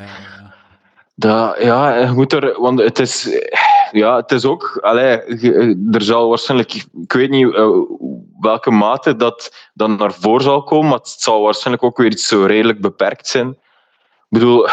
Dat, 1.14 1.56
ja, 1.62 1.96
je 1.98 2.12
moet 2.12 2.32
er, 2.32 2.60
want 2.60 2.80
het 2.80 2.98
is, 2.98 3.28
ja, 3.92 4.16
het 4.16 4.32
is 4.32 4.44
ook, 4.44 4.78
allee, 4.80 5.40
je- 5.40 5.88
er 5.92 6.02
zal 6.02 6.28
waarschijnlijk, 6.28 6.74
ik 7.02 7.12
weet 7.12 7.30
niet 7.30 7.54
eh, 7.54 7.68
welke 8.40 8.70
mate 8.70 9.16
dat 9.16 9.70
dan 9.74 9.96
naar 9.96 10.12
voren 10.12 10.42
zal 10.42 10.62
komen, 10.62 10.88
maar 10.88 10.98
het 10.98 11.08
zal 11.08 11.42
waarschijnlijk 11.42 11.84
ook 11.84 11.96
weer 11.96 12.10
iets 12.10 12.26
zo 12.26 12.44
redelijk 12.44 12.80
beperkt 12.80 13.26
zijn. 13.26 13.48
Ik 13.48 14.38
bedoel, 14.38 14.66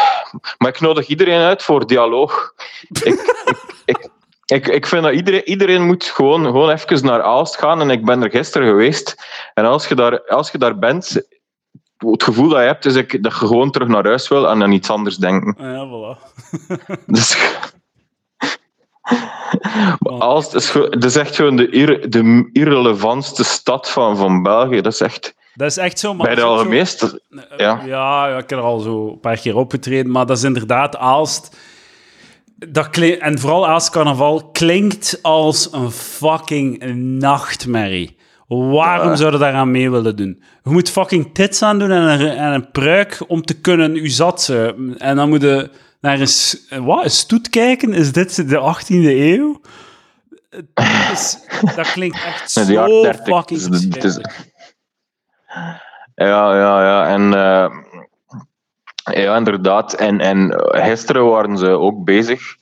maar 0.58 0.68
ik 0.68 0.80
nodig 0.80 1.06
iedereen 1.06 1.40
uit 1.40 1.62
voor 1.62 1.86
dialoog. 1.86 2.54
Ik, 2.88 2.98
ik, 3.04 3.64
ik, 3.84 4.08
ik, 4.46 4.66
ik 4.68 4.86
vind 4.86 5.02
dat 5.02 5.12
iedereen, 5.12 5.48
iedereen 5.48 5.86
moet 5.86 6.04
gewoon, 6.04 6.44
gewoon 6.44 6.70
even 6.70 7.06
naar 7.06 7.22
Aalst 7.22 7.56
gaan 7.58 7.80
en 7.80 7.90
ik 7.90 8.04
ben 8.04 8.22
er 8.22 8.30
gisteren 8.30 8.68
geweest. 8.68 9.14
En 9.54 9.64
als 9.64 9.88
je 9.88 9.94
daar, 9.94 10.22
als 10.28 10.50
je 10.50 10.58
daar 10.58 10.78
bent, 10.78 11.22
het 11.96 12.22
gevoel 12.22 12.48
dat 12.48 12.58
je 12.58 12.64
hebt 12.64 12.84
is 12.84 12.94
dat 12.94 13.10
je 13.12 13.30
gewoon 13.30 13.70
terug 13.70 13.88
naar 13.88 14.04
huis 14.06 14.28
wil 14.28 14.48
en 14.48 14.62
aan 14.62 14.72
iets 14.72 14.90
anders 14.90 15.16
denken. 15.16 15.54
Ja, 15.58 15.86
voilà. 15.86 16.18
Dus, 17.06 17.36
Maar 19.98 20.20
Aalst 20.20 20.54
is, 20.54 20.72
dat 20.90 21.04
is 21.04 21.16
echt 21.16 21.36
gewoon 21.36 21.56
de, 21.56 21.68
ir- 21.70 22.10
de 22.10 22.48
irrelevantste 22.52 23.44
stad 23.44 23.90
van, 23.90 24.16
van 24.16 24.42
België. 24.42 24.80
Dat 24.80 24.92
is 24.92 25.00
echt 25.00 25.34
Dat 25.54 25.70
is 25.70 25.76
echt 25.76 25.98
zo, 25.98 26.14
maar 26.14 26.26
bij 26.26 26.34
de 26.34 26.42
algemeenste. 26.42 27.20
Eh, 27.30 27.58
Ja. 27.58 27.80
ja. 27.86 28.28
ik 28.28 28.50
heb 28.50 28.58
er 28.58 28.64
al 28.64 28.78
zo 28.78 29.08
een 29.08 29.20
paar 29.20 29.36
keer 29.40 29.56
opgetreden, 29.56 30.10
maar 30.12 30.26
dat 30.26 30.36
is 30.36 30.42
inderdaad 30.44 30.96
Aalst. 30.96 31.56
Dat 32.68 32.96
en 32.96 33.38
vooral 33.38 33.66
Aalst 33.68 33.90
Carnaval 33.90 34.50
klinkt 34.52 35.18
als 35.22 35.68
een 35.72 35.90
fucking 35.90 36.82
nachtmerrie. 37.18 38.16
Waarom 38.48 39.08
Ja. 39.08 39.16
zouden 39.16 39.40
daar 39.40 39.52
aan 39.52 39.70
mee 39.70 39.90
willen 39.90 40.16
doen? 40.16 40.42
Je 40.64 40.70
moet 40.70 40.90
fucking 40.90 41.34
tits 41.34 41.62
aan 41.62 41.78
doen 41.78 41.90
en 41.90 42.20
een, 42.20 42.36
en 42.36 42.52
een 42.52 42.70
pruik 42.70 43.24
om 43.26 43.42
te 43.42 43.60
kunnen 43.60 43.96
u 43.96 44.08
zat 44.08 44.42
zijn. 44.42 44.98
En 44.98 45.16
dan 45.16 45.28
moet 45.28 45.42
je 45.42 45.70
naar 46.00 46.20
een, 46.20 46.28
s- 46.28 46.66
wat, 46.68 47.04
een 47.04 47.10
stoet 47.10 47.48
kijken. 47.48 47.92
Is 47.92 48.12
dit 48.12 48.48
de 48.48 48.74
18e 48.74 48.88
eeuw? 49.04 49.60
Dat, 50.50 50.84
is- 51.12 51.38
dat 51.74 51.92
klinkt 51.92 52.16
echt 52.24 52.50
zo 52.52 52.64
de 52.64 52.72
jaren 52.72 53.02
30. 53.02 53.24
fucking 53.26 53.60
Het 53.62 53.72
is- 53.72 53.84
het 53.84 54.04
is- 54.04 54.14
verschrikkelijk. 54.14 54.48
Ja, 56.14 56.56
ja, 56.56 56.82
ja. 56.82 57.06
En 57.06 57.34
eh, 57.34 57.70
ja, 59.24 59.36
inderdaad. 59.36 59.92
En, 59.94 60.20
en 60.20 60.52
gisteren 60.70 61.26
waren 61.26 61.58
ze 61.58 61.68
ook 61.68 62.04
bezig 62.04 62.56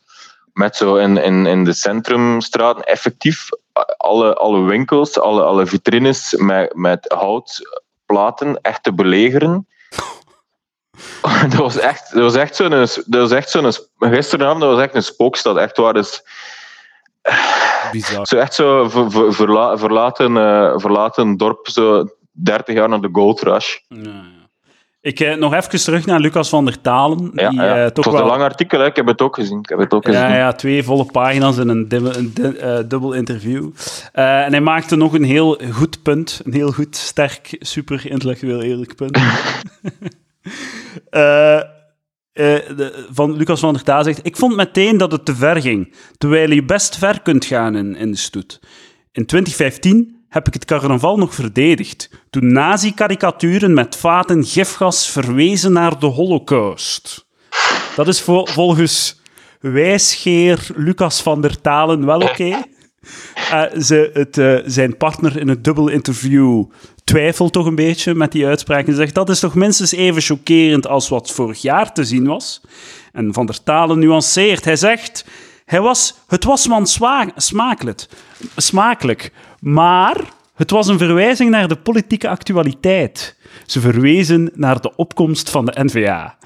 met 0.52 0.76
zo 0.76 0.96
in, 0.96 1.16
in, 1.16 1.46
in 1.46 1.64
de 1.64 1.72
centrumstraten 1.72 2.84
effectief 2.84 3.48
alle, 3.96 4.34
alle 4.34 4.62
winkels, 4.62 5.18
alle, 5.20 5.42
alle 5.42 5.66
vitrines 5.66 6.34
met, 6.36 6.74
met 6.74 7.14
houtplaten 7.14 8.60
echt 8.62 8.82
te 8.82 8.92
belegeren. 8.94 9.66
dat 11.50 11.54
was 11.60 11.78
echt, 11.78 12.12
dat 12.12 12.22
was 12.22 12.34
echt 12.34 12.56
zo'n, 12.56 12.70
dat 12.70 13.04
was 13.06 13.30
echt 13.30 13.50
zo'n, 13.50 13.72
gisteravond 13.98 14.60
dat 14.60 14.70
was 14.70 14.80
echt 14.80 14.94
een 14.94 15.02
spookstad, 15.02 15.56
echt 15.56 15.76
waar. 15.76 15.92
Dus, 15.94 16.22
Bizar. 17.92 18.26
zo 18.26 18.36
echt 18.36 18.54
zo 18.54 18.88
ver- 18.88 19.10
ver- 19.10 19.34
verla- 19.34 19.78
verlaten, 19.78 20.36
eh, 20.36 20.72
verlaten 20.76 21.36
dorp, 21.36 21.68
zo 21.68 22.04
30 22.30 22.74
jaar 22.74 22.88
na 22.88 22.98
de 22.98 23.08
Gold 23.12 23.40
Rush. 23.40 23.76
Ik 25.00 25.20
eh, 25.20 25.34
nog 25.34 25.54
even 25.54 25.80
terug 25.80 26.06
naar 26.06 26.20
Lucas 26.20 26.48
van 26.48 26.64
der 26.64 26.80
Talen. 26.80 27.30
Ja, 27.34 27.48
die, 27.48 27.60
ja. 27.60 27.76
eh, 27.76 27.82
het 27.82 27.94
toch 27.94 28.04
was 28.04 28.14
wel... 28.14 28.22
een 28.22 28.28
lang 28.28 28.42
artikel, 28.42 28.78
hè. 28.80 28.86
ik 28.86 28.96
heb 28.96 29.06
het 29.06 29.22
ook 29.22 29.34
gezien. 29.34 29.58
Ik 29.58 29.68
heb 29.68 29.78
het 29.78 29.94
ook 29.94 30.04
gezien. 30.04 30.20
Ja, 30.20 30.36
ja, 30.36 30.52
twee 30.52 30.82
volle 30.82 31.04
pagina's 31.04 31.58
en 31.58 31.68
een, 31.68 31.88
dubbel, 31.88 32.16
een 32.16 32.34
eh, 32.58 32.78
dubbel 32.86 33.12
interview. 33.12 33.70
Eh, 34.12 34.44
en 34.44 34.50
hij 34.50 34.60
maakte 34.60 34.96
nog 34.96 35.14
een 35.14 35.24
heel 35.24 35.60
goed 35.72 36.02
punt. 36.02 36.40
Een 36.44 36.52
heel 36.52 36.72
goed, 36.72 36.96
sterk, 36.96 37.56
super 37.58 38.10
intellectueel 38.10 38.62
eerlijk 38.62 38.94
punt. 38.96 39.18
Eh, 41.10 41.60
eh, 42.32 42.86
van 43.10 43.36
Lucas 43.36 43.60
van 43.60 43.72
der 43.72 43.82
Taal 43.82 44.04
zegt... 44.04 44.20
Ik 44.22 44.36
vond 44.36 44.56
meteen 44.56 44.96
dat 44.96 45.12
het 45.12 45.24
te 45.24 45.34
ver 45.34 45.60
ging, 45.60 45.94
terwijl 46.18 46.50
je 46.50 46.64
best 46.64 46.96
ver 46.96 47.20
kunt 47.22 47.44
gaan 47.44 47.76
in, 47.76 47.96
in 47.96 48.10
de 48.10 48.16
stoet. 48.16 48.60
In 49.12 49.26
2015 49.26 50.16
heb 50.28 50.46
ik 50.46 50.54
het 50.54 50.64
carnaval 50.64 51.16
nog 51.16 51.34
verdedigd, 51.34 52.10
toen 52.30 52.52
nazi-karikaturen 52.52 53.74
met 53.74 53.96
vaten 53.96 54.44
gifgas 54.44 55.10
verwezen 55.10 55.72
naar 55.72 55.98
de 55.98 56.06
holocaust. 56.06 57.26
Dat 57.96 58.08
is 58.08 58.20
vol- 58.20 58.46
volgens 58.46 59.20
wijsgeer 59.60 60.66
Lucas 60.76 61.22
van 61.22 61.40
der 61.40 61.60
Talen 61.60 62.06
wel 62.06 62.20
oké. 62.20 62.62
Eh, 63.34 63.62
ze, 63.80 64.10
het, 64.12 64.38
eh, 64.38 64.58
zijn 64.64 64.96
partner 64.96 65.38
in 65.38 65.48
het 65.48 65.64
dubbel 65.64 65.88
interview 65.88 66.64
twijfelt 67.04 67.52
toch 67.52 67.66
een 67.66 67.74
beetje 67.74 68.14
met 68.14 68.32
die 68.32 68.46
uitspraak 68.46 68.86
en 68.86 68.94
zegt 68.94 69.14
dat 69.14 69.28
is 69.28 69.40
toch 69.40 69.54
minstens 69.54 69.92
even 69.92 70.22
chockerend 70.22 70.86
als 70.86 71.08
wat 71.08 71.30
vorig 71.30 71.62
jaar 71.62 71.92
te 71.92 72.04
zien 72.04 72.26
was. 72.26 72.60
En 73.12 73.32
Van 73.32 73.46
der 73.46 73.62
Talen 73.62 73.98
nuanceert. 73.98 74.64
Hij 74.64 74.76
zegt, 74.76 75.24
hij 75.64 75.80
was, 75.80 76.14
het 76.28 76.44
was 76.44 76.68
man 76.68 76.86
smakelijk, 77.36 78.08
smakelijk, 78.56 79.32
maar 79.60 80.16
het 80.54 80.70
was 80.70 80.86
een 80.86 80.98
verwijzing 80.98 81.50
naar 81.50 81.68
de 81.68 81.76
politieke 81.76 82.28
actualiteit. 82.28 83.36
Ze 83.66 83.80
verwezen 83.80 84.50
naar 84.54 84.80
de 84.80 84.96
opkomst 84.96 85.50
van 85.50 85.64
de 85.64 85.84
N-VA. 85.84 86.36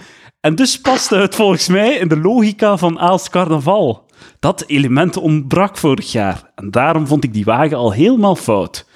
En 0.40 0.54
dus 0.54 0.80
paste 0.80 1.16
het 1.16 1.34
volgens 1.34 1.68
mij 1.68 1.94
in 1.94 2.08
de 2.08 2.18
logica 2.18 2.76
van 2.76 2.98
Aals 2.98 3.30
Carnaval. 3.30 4.01
Dat 4.38 4.64
element 4.66 5.16
ontbrak 5.16 5.76
vorig 5.76 6.12
jaar. 6.12 6.50
En 6.54 6.70
daarom 6.70 7.06
vond 7.06 7.24
ik 7.24 7.32
die 7.32 7.44
wagen 7.44 7.76
al 7.76 7.92
helemaal 7.92 8.36
fout. 8.36 8.86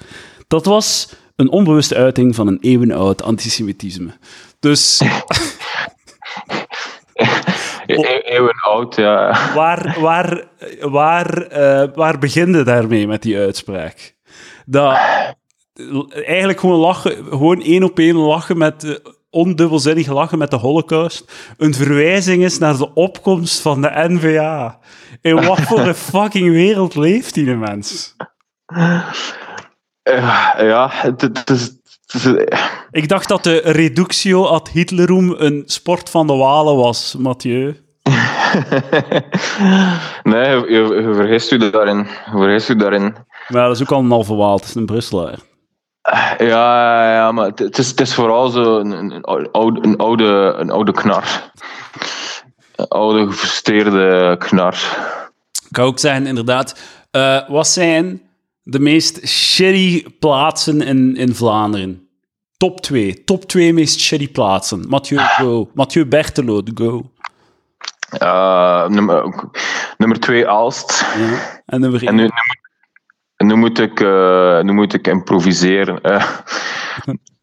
Dat 0.47 0.65
was 0.65 1.15
een 1.35 1.49
onbewuste 1.49 1.95
uiting 1.95 2.35
van 2.35 2.47
een 2.47 2.59
eeuwenoud 2.61 3.23
antisemitisme. 3.23 4.11
Dus 4.59 5.01
E- 7.85 8.21
Eeuwen 8.23 8.55
oud, 8.61 8.95
ja. 8.95 9.53
waar, 9.53 9.97
waar, 9.99 10.47
waar, 10.79 11.41
eh, 11.41 11.87
waar 11.95 12.19
beginde 12.19 12.63
daarmee 12.63 13.07
met 13.07 13.21
die 13.21 13.37
uitspraak? 13.37 14.15
Dat, 14.65 14.97
eigenlijk 16.11 16.59
gewoon 16.59 16.79
lachen, 16.79 17.25
gewoon 17.25 17.61
één 17.61 17.83
op 17.83 17.99
één 17.99 18.15
lachen 18.15 18.57
met, 18.57 18.83
eh, 18.83 19.11
ondubbelzinnig 19.29 20.07
lachen 20.07 20.37
met 20.37 20.51
de 20.51 20.55
holocaust, 20.55 21.31
een 21.57 21.73
verwijzing 21.73 22.43
is 22.43 22.57
naar 22.57 22.77
de 22.77 22.93
opkomst 22.93 23.61
van 23.61 23.81
de 23.81 23.91
NVA. 23.93 24.79
In 25.21 25.45
wat 25.45 25.61
voor 25.61 25.79
een 25.79 25.95
fucking 26.11 26.51
wereld 26.51 26.95
leeft 26.95 27.33
die 27.33 27.55
mens? 27.55 28.15
Eh, 30.03 30.23
ja, 30.57 30.89
het, 30.91 31.49
is... 31.49 31.75
Ik 32.91 33.07
dacht 33.09 33.27
dat 33.27 33.43
de 33.43 33.61
reductio 33.63 34.45
ad 34.45 34.69
Hitlerum 34.69 35.35
een 35.37 35.63
sport 35.65 36.09
van 36.09 36.27
de 36.27 36.33
walen 36.33 36.75
was, 36.75 37.15
Mathieu. 37.19 37.85
nee, 40.23 40.49
je, 40.49 40.65
je, 40.67 41.01
je 41.01 41.13
vergist 41.15 41.51
u 41.51 41.69
daarin. 41.69 41.97
Je 41.97 42.31
vergist 42.31 42.69
u 42.69 42.75
daarin. 42.75 43.15
Maar 43.47 43.67
dat 43.67 43.75
is 43.75 43.81
ook 43.81 43.91
al 43.91 43.99
een 43.99 44.09
halve 44.09 44.35
waal, 44.35 44.55
het 44.55 44.65
is 44.65 44.75
een 44.75 44.85
Brusselaar. 44.85 45.39
Ja, 46.37 47.13
ja, 47.13 47.31
maar 47.31 47.45
het, 47.45 47.59
het 47.59 47.77
is, 47.77 47.87
het 47.87 47.99
is 47.99 48.13
vooral 48.13 48.49
zo 48.49 48.79
een, 48.79 48.91
een, 48.91 49.21
oude, 49.51 49.79
een, 49.81 49.97
oude, 49.97 50.53
een 50.57 50.69
oude 50.69 50.91
knar. 50.91 51.51
Een 52.75 52.87
oude, 52.87 53.27
gefrustreerde 53.27 54.35
knar. 54.39 54.73
Ik 55.65 55.71
kan 55.71 55.85
ook 55.85 55.99
zeggen, 55.99 56.25
inderdaad, 56.27 56.79
eh, 57.11 57.49
wat 57.49 57.67
zijn 57.67 58.21
de 58.63 58.79
meest 58.79 59.27
shitty 59.27 60.05
plaatsen 60.19 60.81
in, 60.81 61.15
in 61.15 61.35
Vlaanderen? 61.35 62.07
Top 62.57 62.81
2. 62.81 63.23
Top 63.23 63.43
2 63.43 63.73
meest 63.73 63.99
shitty 63.99 64.31
plaatsen. 64.31 64.85
Mathieu, 64.87 65.19
go. 65.19 65.69
Mathieu 65.73 66.05
Bertelo, 66.05 66.61
go. 66.73 67.11
Eh, 68.09 68.87
nummer, 68.87 69.33
nummer 69.97 70.19
twee, 70.19 70.47
Aalst. 70.47 71.05
Ja. 71.17 71.61
En 71.65 71.81
nummer 71.81 72.01
En 72.01 72.07
1. 72.07 72.15
nu, 72.15 72.21
nu, 72.21 72.29
moet, 72.29 72.56
nu, 73.37 73.55
moet 73.55 73.79
ik, 73.79 73.99
eh, 73.99 74.59
nu 74.61 74.73
moet 74.73 74.93
ik 74.93 75.07
improviseren. 75.07 75.99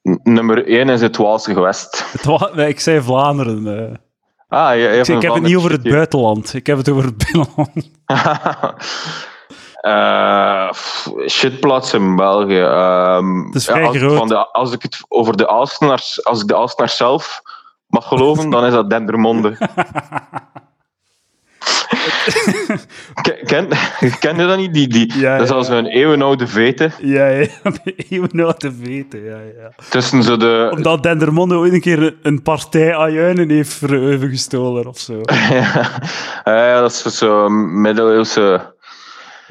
Nummer 0.22 0.66
één 0.66 0.88
is 0.88 1.00
het 1.00 1.16
Waalse 1.16 1.52
gewest. 1.54 2.14
Ik 2.56 2.80
zei 2.80 3.00
Vlaanderen. 3.00 3.88
eh. 3.88 3.96
Ah, 4.48 4.74
je, 4.74 4.80
je 4.80 4.98
Ik, 4.98 5.06
ik 5.08 5.22
heb 5.22 5.34
het 5.34 5.42
niet 5.42 5.56
over 5.56 5.70
het 5.70 5.82
buitenland. 5.82 6.54
Ik 6.54 6.66
heb 6.66 6.76
het 6.76 6.88
over 6.88 7.04
het 7.04 7.16
binnenland. 7.16 7.90
Eh, 9.84 10.72
shitplaats 11.28 11.94
in 11.94 12.16
België. 12.16 12.60
Ehm, 12.60 13.44
Het 13.46 13.54
is 13.54 13.64
vrij 13.64 13.86
als, 13.86 13.96
groot. 13.96 14.16
Van 14.16 14.28
de, 14.28 14.46
als 14.52 14.72
ik 14.72 14.82
het 14.82 15.04
over 15.08 15.36
de 15.36 15.48
Aalstenaars, 15.48 16.24
als 16.24 16.40
ik 16.42 16.48
de 16.48 16.56
Aalstenaars 16.56 16.96
zelf 16.96 17.42
mag 17.86 18.08
geloven, 18.08 18.50
dan 18.54 18.64
is 18.64 18.72
dat 18.72 18.90
Dendermonde. 18.90 19.56
Ken, 23.44 23.68
ken, 24.20 24.36
je 24.36 24.46
dat 24.46 24.56
niet? 24.56 24.74
Die, 24.74 24.88
die, 24.88 25.18
Ja, 25.18 25.36
dat 25.38 25.46
is 25.46 25.52
als 25.52 25.68
een 25.68 25.86
eeuwenoude 25.86 26.46
vete. 26.46 26.90
Ja, 27.02 27.26
ja. 27.26 27.46
Eeuwen 28.10 28.58
te 28.58 28.72
weten, 28.80 29.24
ja, 29.24 29.36
ja. 29.36 29.72
Tussen 29.90 30.22
zo 30.22 30.36
de... 30.36 30.68
Omdat 30.72 31.02
Dendermonde 31.02 31.54
ooit 31.54 31.72
een 31.72 31.80
keer 31.80 32.02
een- 32.02 32.16
een 32.22 32.42
partij 32.42 32.96
ajuinen 32.96 33.50
heeft 33.50 33.72
verheuven 33.72 34.28
gestolen 34.28 34.86
of 34.86 34.98
zo. 34.98 35.20
ja, 36.44 36.80
dat 36.80 36.90
is 37.04 37.18
zo 37.18 37.48
middeleeuwse... 37.48 38.72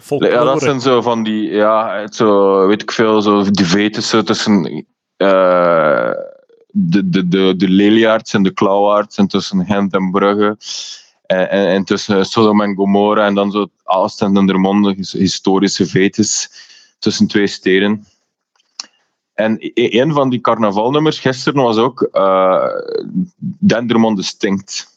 Folklore. 0.01 0.33
Ja, 0.33 0.43
dat 0.43 0.61
zijn 0.61 0.81
zo 0.81 1.01
van 1.01 1.23
die, 1.23 1.49
ja, 1.51 2.07
zo, 2.11 2.67
weet 2.67 2.81
ik 2.81 2.91
veel, 2.91 3.21
zo 3.21 3.43
die 3.51 3.65
vetes 3.65 4.09
zo 4.09 4.21
tussen 4.23 4.85
eh, 5.17 6.11
de, 6.71 7.09
de, 7.09 7.27
de, 7.27 7.53
de 7.57 7.69
Leliaards 7.69 8.33
en 8.33 8.43
de 8.43 8.51
Klauwaards 8.53 9.17
en 9.17 9.27
tussen 9.27 9.65
Gent 9.65 9.93
en 9.93 10.11
Brugge. 10.11 10.57
En, 11.25 11.49
en, 11.49 11.67
en 11.67 11.83
tussen 11.83 12.25
Sodom 12.25 12.61
en 12.61 12.75
Gomorra 12.75 13.25
en 13.25 13.35
dan 13.35 13.51
zo 13.51 13.67
Aalst 13.83 14.21
en 14.21 14.33
Dendermonde, 14.33 14.93
his- 14.97 15.11
historische 15.11 15.85
vetes 15.85 16.49
tussen 16.99 17.27
twee 17.27 17.47
steden. 17.47 18.05
En 19.33 19.57
e- 19.59 19.99
een 20.01 20.13
van 20.13 20.29
die 20.29 20.41
carnavalnummers 20.41 21.19
gisteren 21.19 21.63
was 21.63 21.77
ook 21.77 22.01
eh 22.11 22.65
Dendermonde 23.59 24.23
stinkt. 24.23 24.91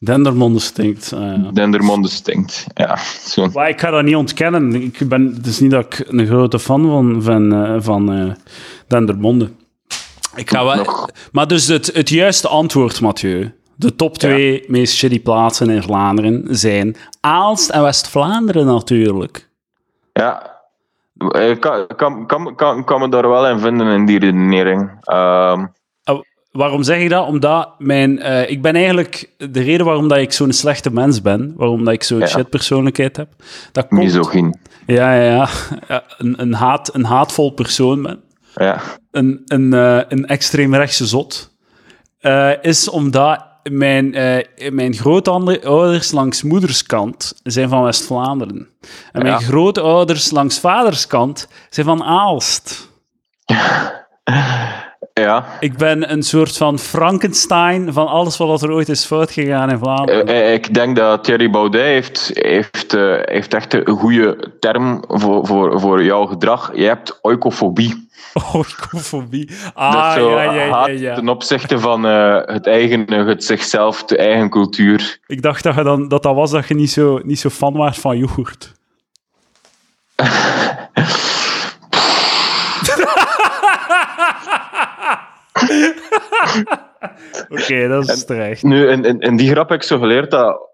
Dendermonde 0.00 0.58
stinkt. 0.58 1.08
ja. 1.10 1.50
Dendermonde 1.52 2.08
stinkt, 2.08 2.66
ja. 2.74 2.96
Zo. 3.26 3.46
Maar 3.52 3.68
ik 3.68 3.80
ga 3.80 3.90
dat 3.90 4.04
niet 4.04 4.16
ontkennen. 4.16 4.74
Ik 4.82 5.08
ben, 5.08 5.32
het 5.36 5.46
is 5.46 5.60
niet 5.60 5.70
dat 5.70 5.84
ik 5.84 6.04
een 6.08 6.26
grote 6.26 6.58
fan 6.58 6.86
van, 6.86 7.22
van, 7.22 7.52
eh, 7.54 7.76
van 7.78 8.12
eh, 8.12 8.32
Dendermonde. 8.86 9.50
Ik 10.34 10.50
ga 10.50 10.64
wel, 10.64 11.08
maar 11.32 11.46
dus 11.46 11.66
het, 11.66 11.90
het 11.94 12.08
juiste 12.08 12.48
antwoord, 12.48 13.00
Mathieu. 13.00 13.52
De 13.80 13.94
top 13.94 14.18
twee 14.18 14.64
meest 14.66 14.94
shitty 14.94 15.22
plaatsen 15.22 15.70
in 15.70 15.82
Vlaanderen 15.82 16.44
zijn 16.50 16.96
Aalst 17.20 17.70
en 17.70 17.82
West-Vlaanderen 17.82 18.66
natuurlijk. 18.66 19.48
Ja, 20.12 20.60
ik 21.30 21.60
kan, 21.60 21.86
kan, 21.96 22.26
kan, 22.26 22.54
kan, 22.54 22.84
kan 22.84 23.00
me 23.00 23.08
daar 23.08 23.28
wel 23.28 23.48
in 23.48 23.58
vinden 23.58 23.86
in 23.86 24.06
die 24.06 24.18
redenering. 24.18 24.90
Ehm, 25.00 25.66
Uh, 26.10 26.18
waarom 26.52 26.82
zeg 26.82 26.98
ik 27.00 27.08
dat? 27.10 27.26
Omdat 27.26 27.74
mijn, 27.78 28.18
eh, 28.18 28.50
ik 28.50 28.62
ben 28.62 28.74
eigenlijk 28.74 29.30
de 29.36 29.60
reden 29.62 29.86
waarom 29.86 30.08
dat 30.08 30.18
ik 30.18 30.32
zo'n 30.32 30.52
slechte 30.52 30.92
mens 30.92 31.22
ben, 31.22 31.52
waarom 31.56 31.84
dat 31.84 31.94
ik 31.94 32.02
zo'n 32.02 32.18
Ja. 32.18 32.26
shit 32.26 32.48
persoonlijkheid 32.50 33.16
heb, 33.16 33.28
dat 33.72 33.88
komt... 33.88 34.00
misogyn. 34.02 34.58
Ja, 34.86 35.14
ja, 35.14 35.22
ja. 35.22 35.48
ja 35.88 36.02
een, 36.18 36.40
een, 36.40 36.54
haat, 36.54 36.94
een 36.94 37.04
haatvol 37.04 37.50
persoon 37.50 38.02
ben. 38.02 38.20
Ja. 38.54 38.80
een, 39.10 39.42
een, 39.46 39.72
eh, 39.74 40.00
een 40.08 40.26
extreemrechtse 40.26 41.06
zot, 41.06 41.56
eh, 42.18 42.50
is 42.62 42.88
omdat 42.88 43.46
mijn, 43.70 44.14
eh, 44.14 44.70
mijn 44.70 44.94
grootouders 44.94 46.10
langs 46.10 46.42
moederskant 46.42 47.34
zijn 47.42 47.68
van 47.68 47.82
West-Vlaanderen. 47.82 48.68
En 49.12 49.22
mijn 49.22 49.34
Ja. 49.34 49.38
grootouders 49.46 50.30
langs 50.30 50.60
vaderskant 50.60 51.48
zijn 51.70 51.86
van 51.86 52.02
Aalst. 52.04 52.88
Ja. 55.20 55.46
Ik 55.60 55.76
ben 55.76 56.12
een 56.12 56.22
soort 56.22 56.56
van 56.56 56.78
Frankenstein 56.78 57.92
van 57.92 58.06
alles 58.06 58.36
wat 58.36 58.62
er 58.62 58.72
ooit 58.72 58.88
is 58.88 59.04
fout 59.04 59.30
gegaan 59.30 59.70
in 59.70 59.78
Vlaanderen. 59.78 60.26
Eh, 60.26 60.46
eh, 60.46 60.54
Ik 60.54 60.74
denk 60.74 60.96
dat 60.96 61.24
Thierry 61.24 61.50
Baudet 61.50 61.82
heeft, 61.82 62.30
heeft, 62.32 62.94
eh, 62.94 63.16
heeft 63.22 63.54
echt 63.54 63.74
een 63.74 63.86
goede 63.86 64.52
term 64.60 65.04
voor, 65.08 65.46
voor, 65.46 65.80
voor 65.80 66.04
jouw 66.04 66.26
gedrag. 66.26 66.70
Je 66.74 66.84
hebt 66.84 67.18
oikofobie. 67.22 68.08
Oikofobie. 68.54 69.50
Ah, 69.74 70.12
zo 70.14 70.30
ja, 70.30 70.42
ja, 70.42 70.64
ja, 70.64 70.86
ja. 70.86 71.14
ten 71.14 71.28
opzichte 71.28 71.78
van 71.78 72.02
het 72.02 72.66
eigen, 72.66 73.12
het 73.12 73.44
zichzelf, 73.44 74.04
de 74.04 74.16
eigen 74.16 74.50
cultuur. 74.50 75.18
Ik 75.26 75.42
dacht 75.42 75.62
dat, 75.62 75.74
je 75.74 75.82
dan, 75.82 76.08
dat 76.08 76.22
dat 76.22 76.34
was 76.34 76.50
dat 76.50 76.68
je 76.68 76.74
niet 76.74 76.90
zo, 76.90 77.20
niet 77.22 77.38
zo 77.38 77.48
fan 77.48 77.72
was 77.72 77.98
van 77.98 78.18
yoghurt. 78.18 78.76
Oké, 87.48 87.88
dat 87.88 88.08
is 88.08 88.24
terecht. 88.24 88.62
Nu, 88.62 88.88
in, 88.88 89.04
in, 89.04 89.20
in 89.20 89.36
die 89.36 89.50
grap 89.50 89.68
heb 89.68 89.78
ik 89.78 89.86
zo 89.86 89.98
geleerd 89.98 90.30
dat 90.30 90.68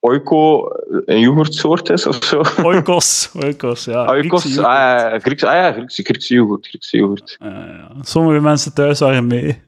oiko 0.00 0.68
een 1.04 1.20
yoghurtsoort 1.20 1.88
is 1.88 2.06
of 2.06 2.24
zo. 2.24 2.42
Oikos, 2.68 3.30
oikos, 3.44 3.84
ja. 3.84 4.04
Oikos, 4.06 4.42
Griekse 4.42 4.66
ah, 4.66 4.76
yoghurt. 4.76 5.12
ja, 5.12 5.18
Griekse, 5.18 5.48
ah 5.48 5.54
ja, 5.54 5.72
Griekse, 5.72 6.02
Griekse 6.02 6.34
yoghurt. 6.34 6.66
Griekse 6.66 6.96
yoghurt. 6.96 7.36
Ja, 7.40 7.48
ja. 7.48 7.90
Sommige 8.00 8.40
mensen 8.40 8.74
thuis 8.74 8.98
waren 8.98 9.26
mee. 9.26 9.62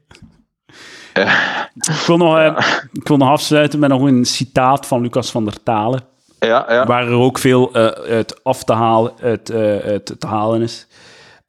Ja. 1.15 1.71
Ik, 1.75 2.05
wil 2.07 2.17
nog, 2.17 2.39
eh, 2.39 2.59
ik 2.93 3.09
wil 3.09 3.17
nog 3.17 3.29
afsluiten 3.29 3.79
met 3.79 3.91
nog 3.91 4.03
een 4.03 4.25
citaat 4.25 4.87
van 4.87 5.01
Lucas 5.01 5.31
van 5.31 5.45
der 5.45 5.63
Talen. 5.63 6.01
Ja, 6.39 6.65
ja. 6.69 6.87
waar 6.87 7.07
er 7.07 7.13
ook 7.13 7.39
veel 7.39 7.73
eh, 7.73 7.87
uit 7.87 8.45
af 8.45 8.65
te 8.65 8.73
halen, 8.73 9.13
uit, 9.21 9.51
eh, 9.51 9.77
uit 9.77 10.15
te 10.19 10.27
halen 10.27 10.63
is. 10.63 10.87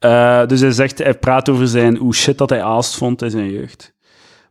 Eh, 0.04 0.46
dus 0.46 0.60
hij 0.60 0.70
zegt, 0.70 0.98
hij 0.98 1.14
praat 1.14 1.48
over 1.48 1.68
zijn, 1.68 1.96
hoe 1.96 2.14
shit 2.14 2.38
dat 2.38 2.50
hij 2.50 2.62
Aalst 2.62 2.96
vond 2.96 3.22
in 3.22 3.30
zijn 3.30 3.50
jeugd. 3.50 3.92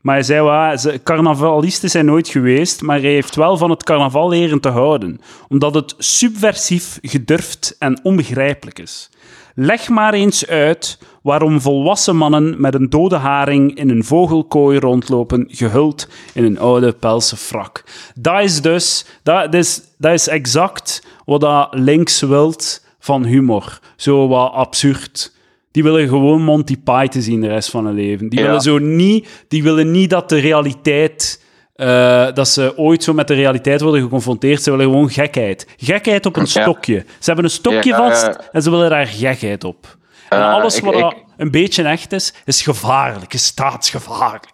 Maar 0.01 0.15
hij 0.15 0.23
zei, 0.23 0.41
wel, 0.43 0.77
ze- 0.77 0.99
carnavalist 1.03 1.83
is 1.83 1.93
hij 1.93 2.01
nooit 2.01 2.27
geweest, 2.27 2.81
maar 2.81 2.99
hij 3.01 3.11
heeft 3.11 3.35
wel 3.35 3.57
van 3.57 3.69
het 3.69 3.83
carnaval 3.83 4.29
leren 4.29 4.59
te 4.59 4.69
houden, 4.69 5.19
omdat 5.47 5.73
het 5.73 5.95
subversief, 5.97 6.99
gedurfd 7.01 7.75
en 7.79 7.99
onbegrijpelijk 8.03 8.79
is. 8.79 9.09
Leg 9.55 9.89
maar 9.89 10.13
eens 10.13 10.47
uit 10.47 10.99
waarom 11.21 11.61
volwassen 11.61 12.15
mannen 12.15 12.61
met 12.61 12.73
een 12.73 12.89
dode 12.89 13.15
haring 13.15 13.75
in 13.77 13.89
een 13.89 14.03
vogelkooi 14.03 14.79
rondlopen, 14.79 15.45
gehuld 15.49 16.07
in 16.33 16.43
een 16.43 16.59
oude 16.59 16.91
pelsen 16.91 17.37
frak. 17.37 17.83
Dat 18.15 18.41
is 18.41 18.61
dus, 18.61 19.05
dat 19.23 19.53
is, 19.53 19.81
dat 19.97 20.13
is 20.13 20.27
exact 20.27 21.03
wat 21.25 21.41
dat 21.41 21.67
links 21.71 22.21
wilt 22.21 22.85
van 22.99 23.25
humor. 23.25 23.79
Zo 23.95 24.27
wat 24.27 24.51
absurd. 24.51 25.32
Die 25.73 25.83
willen 25.83 26.07
gewoon 26.07 26.41
Monty 26.41 26.77
Python 26.83 27.21
zien 27.21 27.41
de 27.41 27.47
rest 27.47 27.69
van 27.69 27.85
hun 27.85 27.93
leven. 27.95 28.29
Die 28.29 28.39
Ja. 28.39 28.45
willen 28.45 28.61
zo 28.61 28.77
niet, 28.77 29.45
die 29.47 29.63
willen 29.63 29.91
niet 29.91 30.09
dat 30.09 30.29
de 30.29 30.39
realiteit, 30.39 31.43
eh, 31.73 32.27
dat 32.33 32.47
ze 32.47 32.73
ooit 32.77 33.03
zo 33.03 33.13
met 33.13 33.27
de 33.27 33.33
realiteit 33.33 33.81
worden 33.81 34.01
geconfronteerd. 34.01 34.63
Ze 34.63 34.69
willen 34.71 34.85
gewoon 34.85 35.09
gekheid. 35.09 35.67
Gekheid 35.77 36.25
op 36.25 36.35
een 36.35 36.47
Ja. 36.49 36.61
stokje. 36.61 36.99
Ze 37.19 37.25
hebben 37.25 37.43
een 37.45 37.49
stokje 37.51 37.89
Ja, 37.89 37.97
vast 37.97 38.29
en 38.51 38.61
ze 38.61 38.69
willen 38.69 38.89
daar 38.89 39.07
gekheid 39.07 39.63
op. 39.63 39.97
En 40.29 40.39
Eh, 40.39 40.53
alles 40.53 40.77
ik- 40.77 40.83
wat 40.83 40.95
ik- 40.95 41.23
een 41.37 41.51
beetje 41.51 41.83
echt 41.83 42.11
is, 42.11 42.33
is 42.45 42.61
gevaarlijk, 42.61 43.33
is 43.33 43.45
staatsgevaarlijk. 43.45 44.51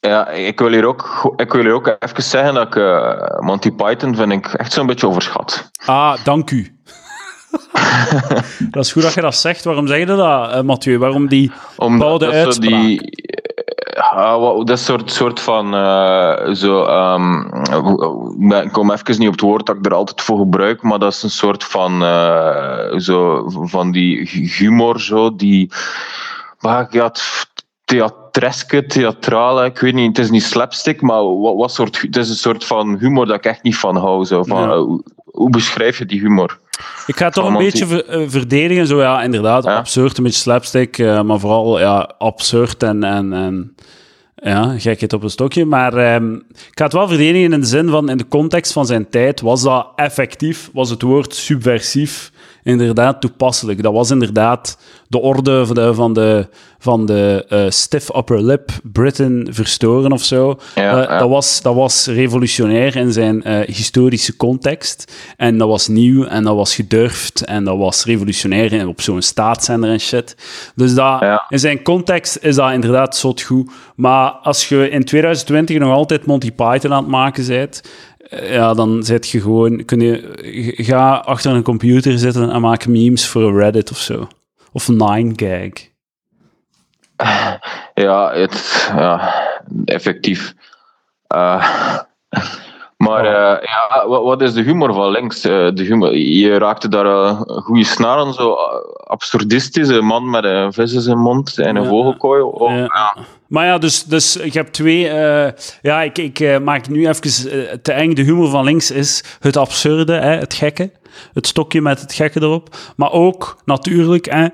Ja, 0.00 0.28
ik 0.28 0.58
wil 0.58 0.70
hier 0.72 0.84
ook, 0.86 1.32
ik 1.36 1.52
wil 1.52 1.62
hier 1.62 1.72
ook 1.72 1.96
even 1.98 2.22
zeggen 2.22 2.54
dat 2.54 2.66
ik 2.66 2.76
eh, 2.76 3.38
Monty 3.40 3.70
Python 3.70 4.16
vind 4.16 4.32
ik 4.32 4.46
echt 4.46 4.72
zo'n 4.72 4.86
beetje 4.86 5.06
overschat. 5.06 5.70
Ah, 5.86 6.24
dank 6.24 6.50
u. 6.50 6.78
dat 8.70 8.84
is 8.84 8.92
goed 8.92 9.02
dat 9.02 9.14
je 9.14 9.20
dat 9.20 9.34
zegt. 9.36 9.64
Waarom 9.64 9.86
zeg 9.86 9.98
je 9.98 10.06
dat, 10.06 10.50
eh, 10.52 10.60
Mathieu? 10.60 10.98
Waarom 10.98 11.28
die 11.28 11.52
bouwde 11.76 12.26
uitspraak? 12.30 12.70
die, 12.70 13.00
ah, 13.94 14.40
wat- 14.40 14.66
dat 14.66 14.78
soort, 14.78 15.12
soort 15.12 15.40
van 15.40 15.74
eh, 15.74 16.52
zo, 16.54 16.84
ehm, 16.84 17.40
ik 18.64 18.72
kom 18.72 18.90
even 18.90 19.18
niet 19.18 19.26
op 19.28 19.32
het 19.32 19.40
woord 19.40 19.66
dat 19.66 19.76
ik 19.76 19.86
er 19.86 19.94
altijd 19.94 20.22
voor 20.22 20.38
gebruik, 20.38 20.82
maar 20.82 20.98
dat 20.98 21.12
is 21.12 21.22
een 21.22 21.30
soort 21.30 21.64
van 21.64 22.00
zo, 23.00 23.44
van 23.48 23.90
die 23.92 24.28
humor 24.58 25.00
zo 25.00 25.36
die 25.36 25.72
maar 26.60 26.86
ja, 26.90 27.04
het 27.04 27.46
theatreske, 27.84 28.86
theatrale, 28.86 29.64
ik 29.64 29.78
weet 29.78 29.94
niet, 29.94 30.16
het 30.16 30.24
is 30.24 30.30
niet 30.30 30.42
slapstick, 30.42 31.00
maar 31.02 31.38
wat, 31.40 31.54
wat 31.56 31.72
soort, 31.72 32.00
het 32.00 32.16
is 32.16 32.28
een 32.28 32.34
soort 32.36 32.64
van 32.64 32.96
humor 32.98 33.26
dat 33.26 33.36
ik 33.36 33.44
echt 33.44 33.62
niet 33.62 33.76
van 33.76 33.96
hou. 33.96 34.24
Zo, 34.24 34.42
van, 34.42 34.62
Ja. 34.62 34.78
hoe, 34.78 35.02
hoe 35.24 35.50
beschrijf 35.50 35.98
je 35.98 36.06
die 36.06 36.20
humor? 36.20 36.58
Ik 37.06 37.16
ga 37.16 37.24
het 37.24 37.34
toch 37.34 37.46
een 37.46 37.56
beetje 37.56 37.86
ver- 37.86 38.06
eh, 38.08 38.22
verdedigen. 38.28 38.86
Zo 38.86 39.00
ja, 39.00 39.22
inderdaad, 39.22 39.64
Ja. 39.64 39.76
absurd, 39.76 40.18
een 40.18 40.24
beetje 40.24 40.40
slapstick, 40.40 40.98
eh, 40.98 41.22
maar 41.22 41.38
vooral 41.38 41.78
ja, 41.78 42.10
absurd 42.18 42.82
en, 42.82 43.04
en, 43.04 43.32
en 43.32 43.74
ja, 44.34 44.74
gekheid 44.78 45.12
op 45.12 45.22
een 45.22 45.30
stokje. 45.30 45.64
Maar 45.64 45.94
ehm, 45.96 46.34
ik 46.34 46.70
ga 46.74 46.84
het 46.84 46.92
wel 46.92 47.08
verdedigen 47.08 47.52
in 47.52 47.60
de 47.60 47.66
zin 47.66 47.88
van, 47.88 48.08
in 48.10 48.16
de 48.16 48.28
context 48.28 48.72
van 48.72 48.86
zijn 48.86 49.08
tijd, 49.10 49.40
was 49.40 49.62
dat 49.62 49.86
effectief, 49.96 50.70
was 50.72 50.90
het 50.90 51.02
woord 51.02 51.34
subversief 51.34 52.32
inderdaad 52.68 53.20
toepasselijk. 53.20 53.82
Dat 53.82 53.92
was 53.92 54.10
inderdaad 54.10 54.78
de 55.08 55.18
orde 55.20 55.66
van 55.66 55.74
de, 55.74 55.94
van 55.94 56.12
de, 56.14 56.48
van 56.78 57.06
de 57.06 57.44
eh, 57.48 57.64
stiff 57.68 58.14
upper 58.16 58.42
lip 58.44 58.70
Britain 58.82 59.46
verstoren 59.50 60.12
of 60.12 60.22
zo. 60.22 60.58
Ja, 60.74 61.02
Eh, 61.02 61.08
ja. 61.08 61.18
Dat, 61.18 61.28
was, 61.28 61.62
dat 61.62 61.74
was 61.74 62.06
revolutionair 62.06 62.96
in 62.96 63.12
zijn 63.12 63.42
eh, 63.44 63.74
historische 63.74 64.36
context. 64.36 65.12
En 65.36 65.58
dat 65.58 65.68
was 65.68 65.88
nieuw 65.88 66.24
en 66.24 66.44
dat 66.44 66.54
was 66.56 66.74
gedurfd 66.74 67.44
en 67.44 67.64
dat 67.64 67.76
was 67.78 68.04
revolutionair 68.04 68.72
in- 68.72 68.88
op 68.88 69.00
zo'n 69.00 69.22
staatszender 69.22 69.90
en 69.90 70.00
shit. 70.00 70.36
Dus 70.74 70.94
dat, 70.94 71.20
Ja. 71.20 71.44
in 71.48 71.58
zijn 71.58 71.82
context 71.82 72.38
is 72.40 72.54
dat 72.54 72.72
inderdaad 72.72 73.16
zot 73.16 73.42
goed. 73.42 73.70
Maar 73.96 74.30
als 74.30 74.68
je 74.68 74.90
in 74.90 75.04
2020 75.04 75.78
nog 75.78 75.92
altijd 75.92 76.26
Monty 76.26 76.52
Python 76.52 76.92
aan 76.92 77.02
het 77.02 77.10
maken 77.10 77.46
bent, 77.46 77.82
ja, 78.30 78.74
dan 78.74 79.02
zit 79.02 79.28
je 79.28 79.40
gewoon... 79.40 79.84
Kun 79.84 80.00
je, 80.00 80.34
ga 80.76 81.16
achter 81.16 81.52
een 81.52 81.62
computer 81.62 82.18
zitten 82.18 82.50
en 82.50 82.60
maak 82.60 82.86
memes 82.86 83.26
voor 83.26 83.58
Reddit 83.58 83.90
of 83.90 83.98
zo. 83.98 84.28
Of 84.72 84.88
9gag. 84.92 85.72
Ja, 87.94 88.32
het, 88.32 88.90
ja 88.96 89.34
effectief. 89.84 90.54
Eh, 91.26 91.98
maar 92.98 93.24
eh, 93.24 93.62
ja, 93.66 94.06
wat, 94.08 94.22
wat 94.22 94.42
is 94.42 94.52
de 94.52 94.62
humor 94.62 94.94
van 94.94 95.10
links? 95.10 95.44
Eh, 95.44 95.68
de 95.74 95.82
humor, 95.82 96.16
je 96.16 96.58
raakte 96.58 96.88
daar 96.88 97.06
eh, 97.06 97.40
een 97.44 97.62
goede 97.62 97.84
snaar 97.84 98.18
aan, 98.18 98.34
zo 98.34 98.52
absurdistisch. 99.06 99.88
Een 99.88 100.04
man 100.04 100.30
met 100.30 100.44
een 100.44 100.72
vis 100.72 100.92
in 100.92 101.00
zijn 101.00 101.18
mond 101.18 101.58
en 101.58 101.76
een 101.76 101.82
Ja. 101.82 101.88
vogelkooi. 101.88 102.42
Oh, 102.42 102.70
Ja. 102.76 103.16
Maar 103.48 103.66
ja, 103.66 103.78
dus, 103.78 104.04
dus 104.04 104.36
ik 104.36 104.52
heb 104.54 104.66
twee... 104.68 104.98
ja, 105.82 106.02
ik, 106.02 106.18
ik 106.18 106.60
maak 106.62 106.88
nu 106.88 107.08
even 107.08 107.82
te 107.82 107.92
eng. 107.92 108.14
De 108.14 108.22
humor 108.22 108.48
van 108.48 108.64
links 108.64 108.90
is 108.90 109.24
het 109.40 109.56
absurde, 109.56 110.12
hè, 110.12 110.36
het 110.36 110.54
gekke. 110.54 110.92
Het 111.32 111.46
stokje 111.46 111.80
met 111.80 112.00
het 112.00 112.12
gekke 112.12 112.42
erop. 112.42 112.76
Maar 112.96 113.12
ook, 113.12 113.56
natuurlijk, 113.64 114.30
hè, 114.30 114.46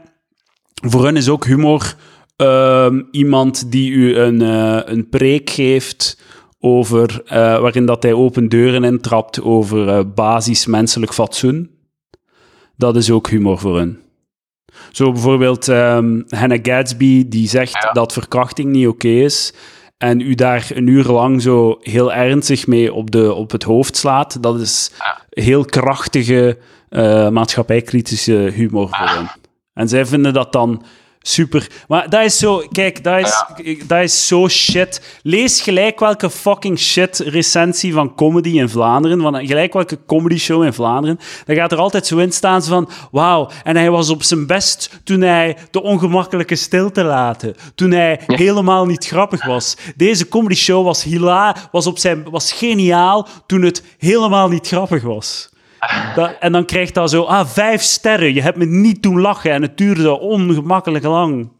voor 0.74 1.04
hen 1.04 1.16
is 1.16 1.28
ook 1.28 1.44
humor 1.44 1.94
ehm, 2.36 3.02
iemand 3.10 3.70
die 3.72 3.90
u 3.90 4.16
een, 4.16 4.40
een 4.90 5.08
preek 5.08 5.50
geeft 5.50 6.18
over, 6.64 7.22
eh, 7.26 7.36
waarin 7.36 7.86
dat 7.86 8.02
hij 8.02 8.12
open 8.12 8.48
deuren 8.48 8.84
intrapt 8.84 9.42
over 9.42 9.88
eh, 9.88 10.00
basis 10.14 10.66
menselijk 10.66 11.12
fatsoen. 11.12 11.70
Dat 12.76 12.96
is 12.96 13.10
ook 13.10 13.28
humor 13.28 13.58
voor 13.58 13.78
hen. 13.78 13.98
Zo 14.92 15.12
bijvoorbeeld 15.12 15.68
ehm 15.68 16.22
Hannah 16.28 16.58
Gadsby, 16.62 17.28
die 17.28 17.48
zegt 17.48 17.72
Ja. 17.72 17.92
dat 17.92 18.12
verkrachting 18.12 18.70
niet 18.70 18.86
oké 18.86 19.08
is. 19.08 19.52
En 19.98 20.20
u 20.20 20.34
daar 20.34 20.70
een 20.74 20.86
uur 20.86 21.04
lang 21.04 21.42
zo 21.42 21.78
heel 21.80 22.12
ernstig 22.12 22.66
mee 22.66 22.92
op, 22.92 23.10
de, 23.10 23.32
op 23.32 23.50
het 23.50 23.62
hoofd 23.62 23.96
slaat. 23.96 24.42
Dat 24.42 24.60
is 24.60 24.92
heel 25.30 25.64
krachtige, 25.64 26.58
eh, 26.88 27.28
maatschappijkritische 27.28 28.32
humor 28.54 28.88
voor 28.88 29.08
hen. 29.08 29.30
En 29.72 29.88
zij 29.88 30.06
vinden 30.06 30.32
dat 30.32 30.52
dan 30.52 30.82
Super. 31.26 31.70
Maar 31.88 32.10
dat 32.10 32.24
is 32.24 32.38
zo, 32.38 32.62
kijk, 32.72 33.04
dat 33.04 33.18
is, 33.18 33.44
dat 33.86 34.02
is 34.02 34.26
zo 34.26 34.48
shit. 34.48 35.18
Lees 35.22 35.60
gelijk 35.60 36.00
welke 36.00 36.30
fucking 36.30 36.78
shit 36.78 37.18
recensie 37.18 37.92
van 37.92 38.14
comedy 38.14 38.58
in 38.58 38.68
Vlaanderen, 38.68 39.20
van 39.20 39.46
gelijk 39.46 39.72
welke 39.72 39.98
comedy 40.06 40.38
show 40.38 40.64
in 40.64 40.72
Vlaanderen. 40.72 41.18
Dan 41.44 41.56
gaat 41.56 41.72
er 41.72 41.78
altijd 41.78 42.06
zo 42.06 42.18
in 42.18 42.32
staan 42.32 42.62
van, 42.62 42.88
wauw, 43.10 43.50
en 43.62 43.76
hij 43.76 43.90
was 43.90 44.10
op 44.10 44.22
zijn 44.22 44.46
best 44.46 45.00
toen 45.04 45.20
hij 45.20 45.56
de 45.70 45.82
ongemakkelijke 45.82 46.56
stilte 46.56 47.04
laten, 47.04 47.54
toen 47.74 47.90
hij 47.90 48.20
helemaal 48.26 48.86
niet 48.86 49.06
grappig 49.06 49.44
was. 49.44 49.76
Deze 49.96 50.28
comedy 50.28 50.54
show 50.54 50.84
was 50.84 51.02
hila, 51.02 51.56
was, 51.72 51.86
op 51.86 51.98
zijn, 51.98 52.30
was 52.30 52.52
geniaal 52.52 53.28
toen 53.46 53.62
het 53.62 53.82
helemaal 53.98 54.48
niet 54.48 54.66
grappig 54.66 55.02
was. 55.02 55.52
Dat, 56.14 56.36
en 56.40 56.52
dan 56.52 56.64
krijgt 56.64 56.94
dat 56.94 57.10
zo, 57.10 57.22
ah, 57.22 57.46
vijf 57.46 57.82
sterren. 57.82 58.34
Je 58.34 58.42
hebt 58.42 58.56
me 58.56 58.64
niet 58.64 59.02
doen 59.02 59.20
lachen 59.20 59.50
en 59.50 59.62
het 59.62 59.78
duurde 59.78 60.18
ongemakkelijk 60.18 61.04
lang. 61.04 61.52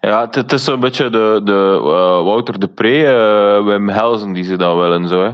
Ja, 0.00 0.20
het, 0.20 0.34
het 0.34 0.52
is 0.52 0.64
zo'n 0.64 0.80
beetje 0.80 1.10
de, 1.10 1.40
de 1.44 1.78
uh, 1.82 2.24
Wouter 2.24 2.60
de 2.60 2.68
Pre, 2.68 2.98
uh, 3.60 3.66
Wim 3.66 3.88
Helsen 3.88 4.32
die 4.32 4.44
ze 4.44 4.56
dan 4.56 4.78
willen, 4.78 5.08
zo 5.08 5.22
hè. 5.22 5.30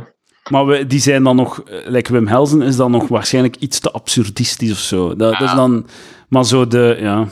Maar 0.50 0.66
we, 0.66 0.86
die 0.86 1.00
zijn 1.00 1.22
dan 1.22 1.36
nog, 1.36 1.61
eh, 1.61 1.76
like 1.84 2.12
Wim 2.12 2.26
Helsen 2.26 2.62
is 2.62 2.76
dan 2.76 2.90
nog 2.90 3.09
waarschijnlijk 3.09 3.57
iets 3.57 3.78
te 3.78 3.90
absurdistisch 3.90 4.72
of 4.72 4.78
zo. 4.78 5.09
Dat, 5.09 5.18
dat 5.38 5.40
is 5.40 5.54
dan, 5.54 5.86
maar 6.28 6.44
zo 6.44 6.66
de, 6.66 6.96
ja. 7.00 7.26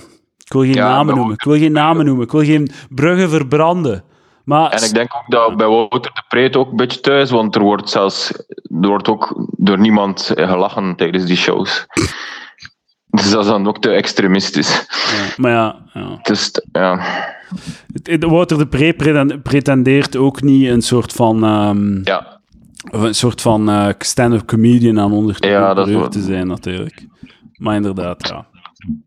Ik 0.45 0.53
wil 0.53 0.63
geen 0.63 0.75
Ja, 0.75 0.89
namen 0.89 1.15
noemen. 1.15 1.35
Ik 1.35 1.43
wil 1.45 1.59
geen 1.59 1.73
namen 1.73 2.05
noemen. 2.05 2.25
Ik 2.25 2.33
wil 2.33 2.45
geen 2.45 2.71
bruggen 2.89 3.31
verbranden. 3.31 4.05
Maar 4.45 4.71
En 4.71 4.85
ik 4.85 4.95
denk 4.95 5.15
ook 5.17 5.31
dat 5.31 5.57
bij 5.57 5.67
Wouter 5.67 6.11
de 6.15 6.23
Pre 6.29 6.41
het 6.41 6.57
ook 6.57 6.71
een 6.71 6.77
beetje 6.77 7.01
thuis, 7.01 7.31
want 7.31 7.55
er 7.55 7.63
wordt 7.63 7.91
zelfs 7.91 8.33
er 8.81 8.89
wordt 8.89 9.09
ook 9.09 9.49
door 9.57 9.79
niemand 9.79 10.31
gelachen 10.35 10.97
tijdens 10.97 11.25
die 11.25 11.37
shows. 11.37 11.87
Dus 13.07 13.31
dat 13.31 13.45
is 13.45 13.51
dan 13.51 13.67
ook 13.67 13.79
te 13.79 13.91
extremistisch. 13.91 14.87
ja, 15.17 15.33
maar 15.37 15.51
ja, 15.51 15.77
ja. 15.93 16.19
Dus 16.23 16.51
ja, 16.73 17.01
Wouter 18.19 18.59
de 18.59 18.67
Pre 18.67 18.95
preten- 18.95 19.43
pretendeert 19.43 20.17
ook 20.17 20.43
niet 20.43 20.69
een 20.69 20.83
soort 20.83 21.13
van, 21.13 21.45
ehm, 21.45 22.01
ja. 22.05 22.41
een 22.91 23.15
soort 23.15 23.41
van 23.41 23.69
eh, 23.69 23.89
stand-up 23.99 24.47
comedian 24.47 25.01
aan 25.01 25.13
onder 25.13 25.37
Ja, 25.39 25.75
dat 25.75 26.13
te 26.13 26.23
zijn, 26.23 26.47
natuurlijk. 26.47 27.07
Maar 27.57 27.75
inderdaad, 27.75 28.29
ja. 28.29 28.47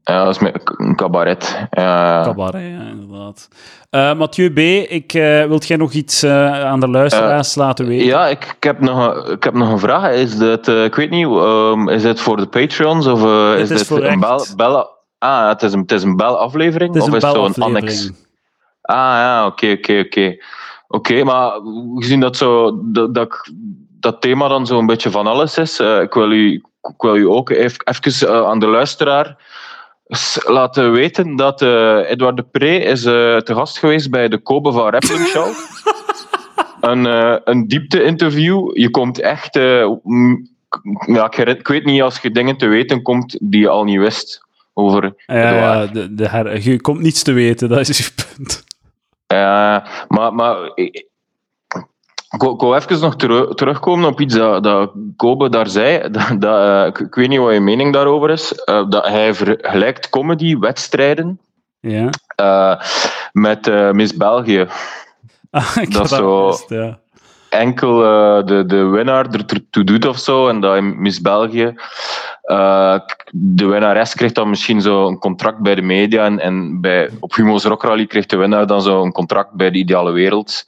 Ja, 0.04 0.24
dat 0.24 0.36
is 0.36 0.42
met 0.42 0.62
een 0.78 0.96
cabaret. 0.96 1.68
Ja. 1.70 2.24
Cabaret, 2.24 2.62
ja, 2.62 2.82
inderdaad. 2.82 3.48
Eh, 3.90 4.14
Mathieu 4.14 4.52
B., 4.52 4.58
ik, 4.92 5.14
eh, 5.14 5.46
wilt 5.46 5.68
jij 5.68 5.78
nog 5.78 5.92
iets 5.92 6.24
eh, 6.24 6.66
aan 6.66 6.80
de 6.80 6.88
luisteraars 6.88 7.56
laten 7.56 7.88
weten? 7.88 8.06
Ja, 8.06 8.28
ik, 8.28 8.54
ik, 8.58 8.64
heb 8.64 8.80
nog 8.80 9.16
een, 9.16 9.32
ik 9.32 9.44
heb 9.44 9.54
nog 9.54 9.70
een 9.70 9.80
vraag. 9.80 10.12
Is 10.12 10.40
eh, 10.40 10.84
ik 10.84 10.96
weet 10.96 11.10
niet, 11.10 11.28
ehm, 11.28 11.90
is 11.90 12.02
dit 12.02 12.20
voor 12.20 12.38
de 12.38 12.48
Patreons 12.48 13.08
of 13.08 13.24
is 13.56 13.62
is 13.62 13.68
dit 13.68 13.88
voor 13.88 14.04
een 14.04 14.20
bel, 14.20 14.46
bel- 14.56 14.96
Ah, 15.20 15.48
het 15.48 15.64
is 15.64 15.74
een, 15.74 15.80
het 15.80 15.92
is 15.92 16.04
een 16.04 16.16
belaflevering? 16.16 16.94
Het 16.94 17.04
is 17.04 17.10
of 17.10 17.16
is 17.16 17.24
het 17.24 17.34
zo'n 17.34 17.64
annex? 17.64 18.10
Ah 18.82 18.96
ja, 18.96 19.46
oké, 19.46 19.72
oké, 19.72 20.00
oké. 20.00 20.38
Oké, 20.88 21.24
maar 21.24 21.52
gezien 21.96 22.20
dat, 22.20 22.38
zo, 22.38 22.80
dat, 22.84 23.14
dat, 23.14 23.52
dat 24.00 24.22
thema 24.22 24.48
dan 24.48 24.66
zo 24.66 24.80
een 24.80 24.86
beetje 24.86 25.12
van 25.12 25.28
alles 25.28 25.58
is, 25.58 25.80
ik, 25.80 26.14
wil 26.14 26.32
u, 26.32 26.64
ik 26.90 27.02
wil 27.02 27.16
u 27.16 27.28
ook 27.28 27.50
even, 27.50 27.78
even 27.86 28.28
eh, 28.28 28.44
aan 28.48 28.60
de 28.60 28.68
luisteraar 28.68 29.36
laten 30.46 30.92
weten 30.92 31.36
dat 31.36 31.62
eh 31.62 32.10
Edouard 32.10 32.38
de 32.38 32.44
Pre 32.52 32.78
is 32.78 33.06
eh, 33.06 33.38
te 33.38 33.54
gast 33.54 33.78
geweest 33.78 34.10
bij 34.10 34.28
de 34.28 34.38
Kobe 34.38 34.72
van 34.72 34.90
Rappling 34.90 35.28
Show. 35.34 35.48
een, 36.82 37.06
eh, 37.06 37.36
een 37.44 37.68
diepte-interview. 37.68 38.78
Je 38.78 38.90
komt 38.90 39.20
echt... 39.20 39.56
eh, 39.56 39.90
m- 40.04 40.36
ja, 41.06 41.32
ik, 41.38 41.68
weet 41.68 41.86
niet 41.86 42.02
als 42.02 42.20
je 42.20 42.32
dingen 42.32 42.58
te 42.58 42.68
weten 42.68 43.02
komt 43.02 43.38
die 43.42 43.60
je 43.62 43.70
al 43.70 43.84
niet 43.84 44.00
wist 44.00 44.42
over 44.74 45.14
Ja, 45.26 45.86
de, 45.86 46.14
de 46.14 46.28
her- 46.30 46.62
je 46.70 46.82
komt 46.82 47.00
niets 47.02 47.24
te 47.24 47.32
weten, 47.32 47.70
dat 47.70 47.88
is 47.90 47.98
je 47.98 48.12
punt. 48.36 48.64
Ja, 49.28 49.88
maar, 50.08 50.34
maar 50.34 50.58
ik, 52.30 52.42
wil- 52.42 52.54
ik 52.54 52.60
wil 52.60 52.76
even 52.76 53.00
nog 53.00 53.16
teru- 53.16 53.54
terugkomen 53.54 54.10
op 54.10 54.22
iets 54.22 54.36
dat, 54.36 54.64
dat 54.64 54.92
Kobe 55.16 55.50
daar 55.50 55.68
zei. 55.68 56.00
Dat, 56.12 56.42
dat, 56.42 56.62
eh, 56.96 57.02
ik, 57.06 57.16
weet 57.16 57.28
niet 57.28 57.40
wat 57.40 57.54
je 57.54 57.60
mening 57.60 57.94
daarover 57.94 58.30
is. 58.30 58.52
eh, 58.54 58.90
dat 58.90 59.08
hij 59.08 59.34
vergelijkt 59.34 60.10
comedy-wedstrijden 60.10 61.40
Ja. 61.80 62.10
eh, 62.36 62.82
met 63.32 63.92
Miss 63.94 64.16
België. 64.18 64.66
Ah, 65.52 65.76
Dat 65.90 66.10
zo- 66.10 66.54
ja. 66.68 67.00
Enkel 67.50 67.98
de, 68.46 68.64
de 68.68 68.84
winnaar 68.86 69.26
ertoe 69.32 69.84
doet 69.84 70.06
of 70.08 70.18
zo. 70.18 70.48
En 70.48 70.60
dat 70.60 70.76
in 70.76 71.02
Miss 71.02 71.22
België. 71.22 71.74
de 73.32 73.66
winnares 73.66 74.14
krijgt 74.16 74.36
dan 74.36 74.50
misschien 74.50 74.82
zo 74.82 75.08
een 75.08 75.20
contract 75.20 75.60
bij 75.60 75.76
de 75.76 75.82
media. 75.82 76.26
En, 76.26 76.40
en 76.40 76.82
bij, 76.82 77.10
op 77.20 77.36
Humo's 77.36 77.64
Rock 77.64 77.84
Rally 77.84 78.06
krijgt 78.06 78.30
de 78.30 78.38
winnaar 78.38 78.68
dan 78.68 78.82
zo 78.82 79.04
een 79.04 79.12
contract 79.12 79.52
bij 79.52 79.70
de 79.72 79.78
Ideale 79.78 80.12
Wereld. 80.12 80.64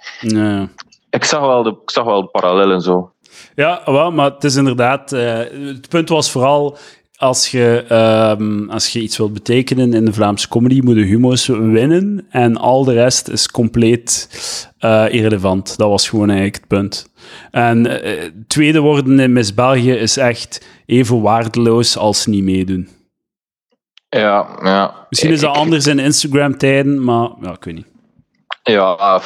Ik 1.10 1.24
zag 1.24 1.40
wel 1.40 1.64
de, 1.64 1.70
ik 1.84 1.90
zag 1.92 2.04
wel 2.06 2.22
de 2.22 2.28
parallellen 2.28 2.82
zo. 2.82 3.12
Ja, 3.56 3.82
wel, 3.86 4.12
maar 4.12 4.32
het 4.32 4.44
is 4.44 4.56
inderdaad... 4.56 5.12
eh, 5.12 5.38
het 5.52 5.90
punt 5.90 6.10
was 6.10 6.32
vooral... 6.32 6.78
Als 7.16 7.52
je, 7.52 7.86
ehm, 7.88 8.70
als 8.70 8.88
je 8.94 9.02
iets 9.02 9.18
wilt 9.18 9.34
betekenen 9.34 9.94
in 9.94 10.06
de 10.06 10.14
Vlaamse 10.14 10.48
comedy, 10.48 10.80
moeten 10.84 11.04
humo's 11.04 11.48
winnen. 11.48 12.26
En 12.30 12.58
al 12.58 12.84
de 12.84 12.94
rest 12.94 13.28
is 13.28 13.52
compleet 13.52 14.30
eh, 14.78 15.06
irrelevant. 15.14 15.78
Dat 15.78 15.90
was 15.90 16.10
gewoon 16.10 16.30
eigenlijk 16.30 16.58
het 16.58 16.68
punt. 16.68 17.12
En 17.52 18.02
eh, 18.04 18.32
tweede 18.48 18.80
worden 18.80 19.20
in 19.20 19.34
Miss 19.34 19.54
België 19.54 19.92
is 19.92 20.18
echt 20.18 20.68
even 20.86 21.22
waardeloos 21.22 21.98
als 21.98 22.26
niet 22.26 22.44
meedoen. 22.44 22.90
Ja, 24.10 24.48
ja. 24.64 25.06
Misschien 25.10 25.32
is 25.32 25.40
dat 25.40 25.56
Ik- 25.56 25.62
anders 25.62 25.88
in 25.88 26.00
Instagram-tijden, 26.00 27.04
maar 27.04 27.30
ja, 27.42 27.52
ik 27.52 27.64
weet 27.64 27.76
niet. 27.76 27.88
Ja, 28.64 29.22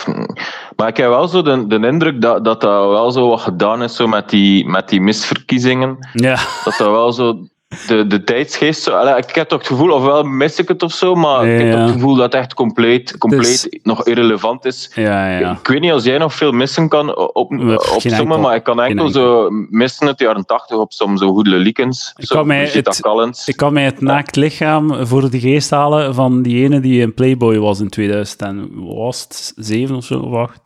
maar 0.75 0.87
ik 0.87 0.97
heb 0.97 1.09
wel 1.09 1.27
zo 1.27 1.41
de, 1.41 1.67
de 1.67 1.87
indruk 1.87 2.21
dat, 2.21 2.43
dat 2.43 2.61
dat 2.61 2.89
wel 2.89 3.11
zo 3.11 3.29
wat 3.29 3.41
gedaan 3.41 3.83
is 3.83 3.95
zo 3.95 4.07
met, 4.07 4.29
die, 4.29 4.65
met 4.67 4.89
die 4.89 5.01
misverkiezingen. 5.01 5.97
Ja, 6.13 6.35
Dat 6.63 6.75
dat 6.77 6.91
wel 6.91 7.11
zo 7.11 7.47
de, 7.87 8.07
de 8.07 8.23
tijdsgeest... 8.23 8.83
Zo, 8.83 9.15
ik 9.15 9.35
heb 9.35 9.47
toch 9.47 9.59
het 9.59 9.67
gevoel, 9.67 9.91
ofwel 9.91 10.23
mis 10.23 10.59
ik 10.59 10.67
het 10.67 10.83
of 10.83 10.91
zo, 10.91 11.15
maar 11.15 11.47
ik 11.47 11.61
heb 11.61 11.71
toch 11.71 11.81
het 11.81 11.91
gevoel 11.91 12.15
dat 12.15 12.23
het 12.33 12.41
echt 12.41 12.53
compleet, 12.53 13.17
compleet 13.17 13.79
nog 13.83 14.05
irrelevant 14.05 14.65
is. 14.65 14.91
ja, 14.95 15.39
ja. 15.39 15.51
Ik 15.51 15.67
weet 15.67 15.79
niet 15.81 15.91
als 15.91 16.03
jij 16.03 16.17
nog 16.17 16.33
veel 16.33 16.51
missen 16.51 16.89
kan 16.89 17.17
op, 17.17 17.35
op 17.35 17.51
sommen, 17.51 17.79
enkel. 18.19 18.39
maar 18.39 18.55
ik 18.55 18.63
kan 18.63 18.81
enkel 18.81 19.05
enkel. 19.05 19.21
zo 19.21 19.47
missen 19.69 20.07
uit 20.07 20.17
de 20.17 20.23
jaren 20.23 20.45
tachtig 20.45 20.77
op 20.77 20.91
soms 20.93 21.19
zo 21.19 21.33
goede. 21.33 21.61
Ik 21.63 21.73
kan 22.27 22.47
mij 22.47 22.65
het-. 22.65 23.43
Ik 23.45 23.55
kan 23.55 23.73
mij 23.73 23.83
het 23.83 24.01
naakt 24.01 24.35
lichaam 24.35 25.05
voor 25.05 25.29
de 25.29 25.39
geest 25.39 25.69
halen 25.69 26.13
van 26.13 26.41
die 26.41 26.63
ene 26.63 26.79
die 26.79 27.01
een 27.01 27.13
Playboy 27.13 27.57
was 27.59 27.79
in 27.79 27.89
2007 27.89 29.95
of 29.95 30.05
zo, 30.05 30.19
of 30.19 30.33
8. 30.33 30.59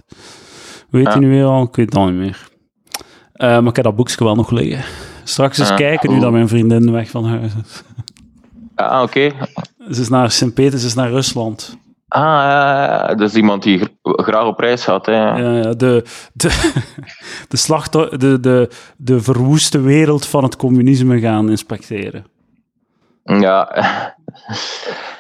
Hoe 0.89 0.99
heet 0.99 1.03
Ja. 1.07 1.11
hij 1.11 1.19
nu 1.19 1.29
weer 1.29 1.45
al? 1.45 1.63
Ik 1.63 1.75
weet 1.75 1.85
het 1.85 1.95
al 1.95 2.05
niet 2.05 2.15
meer. 2.19 2.47
Eh, 3.33 3.47
maar 3.47 3.67
ik 3.67 3.75
heb 3.75 3.85
dat 3.85 3.95
boekje 3.95 4.23
wel 4.23 4.35
nog 4.35 4.51
liggen. 4.51 4.83
Straks 5.27 5.57
eens 5.57 5.69
Ja. 5.69 5.75
kijken, 5.75 6.09
nu 6.13 6.19
dat 6.19 6.31
mijn 6.31 6.47
vriendin 6.47 6.91
weg 6.91 7.09
van 7.09 7.25
huis 7.25 7.51
is. 7.63 7.83
Ah, 8.75 9.01
oké. 9.01 9.31
Ze 9.91 10.01
is 10.01 10.09
naar 10.09 10.31
Sint-Peters, 10.31 10.81
ze 10.81 10.87
is 10.87 10.93
naar 10.93 11.09
Rusland. 11.09 11.77
Ah, 12.07 12.21
ja, 12.23 12.83
ja, 12.83 13.15
dat 13.15 13.29
is 13.29 13.35
iemand 13.35 13.63
die 13.63 13.79
gr- 13.79 14.21
graag 14.21 14.45
op 14.45 14.59
reis 14.59 14.83
gaat. 14.83 15.05
Hè. 15.05 15.11
Ja, 15.13 15.37
ja, 15.57 15.73
de, 15.73 16.03
de, 16.33 16.73
de, 17.49 17.57
slachtoffer, 17.57 18.19
de, 18.19 18.39
de, 18.39 18.69
de 18.97 19.21
verwoeste 19.21 19.79
wereld 19.79 20.25
van 20.25 20.43
het 20.43 20.55
communisme 20.55 21.19
gaan 21.19 21.49
inspecteren. 21.49 22.25
Ja, 23.23 23.69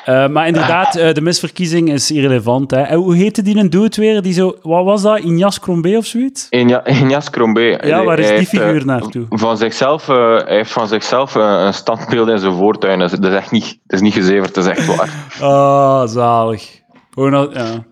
Eh, 0.05 0.27
maar 0.27 0.47
inderdaad, 0.47 0.95
eh, 0.95 1.13
de 1.13 1.21
misverkiezing 1.21 1.91
is 1.93 2.11
irrelevant. 2.11 2.71
Hè. 2.71 2.81
En 2.81 2.97
hoe 2.97 3.15
heette 3.15 3.41
die 3.41 3.57
een 3.57 3.69
dood 3.69 3.95
weer? 3.95 4.21
Die 4.21 4.33
zo, 4.33 4.55
wat 4.61 4.83
was 4.85 5.01
dat? 5.01 5.19
Injas 5.19 5.59
Crombé 5.59 5.97
of 5.97 6.05
zoiets? 6.05 6.47
Inja- 6.49 6.85
Injas 6.85 7.29
Crombé. 7.29 7.61
Ja, 7.81 8.03
waar 8.03 8.19
is 8.19 8.25
Hij 8.27 8.37
die 8.37 8.47
heeft, 8.47 8.53
eh, 8.53 8.59
figuur 8.59 8.85
naartoe? 8.85 9.25
Van 9.29 9.57
zichzelf, 9.57 10.07
hij 10.07 10.43
heeft 10.47 10.71
van 10.71 10.87
zichzelf 10.87 11.35
een 11.35 11.73
standbeeld 11.73 12.27
in 12.27 12.39
zijn 12.39 12.53
voortuin. 12.53 12.99
Dat 12.99 13.23
is, 13.23 13.33
echt 13.33 13.51
niet, 13.51 13.65
dat 13.85 13.99
is 13.99 14.01
niet 14.01 14.13
gezeverd, 14.13 14.53
dat 14.53 14.65
is 14.65 14.69
echt 14.77 14.85
waar. 14.95 15.09
Ah, 15.51 16.07
zalig. 16.07 16.81
Gewoon 17.13 17.49
ja. 17.53 17.83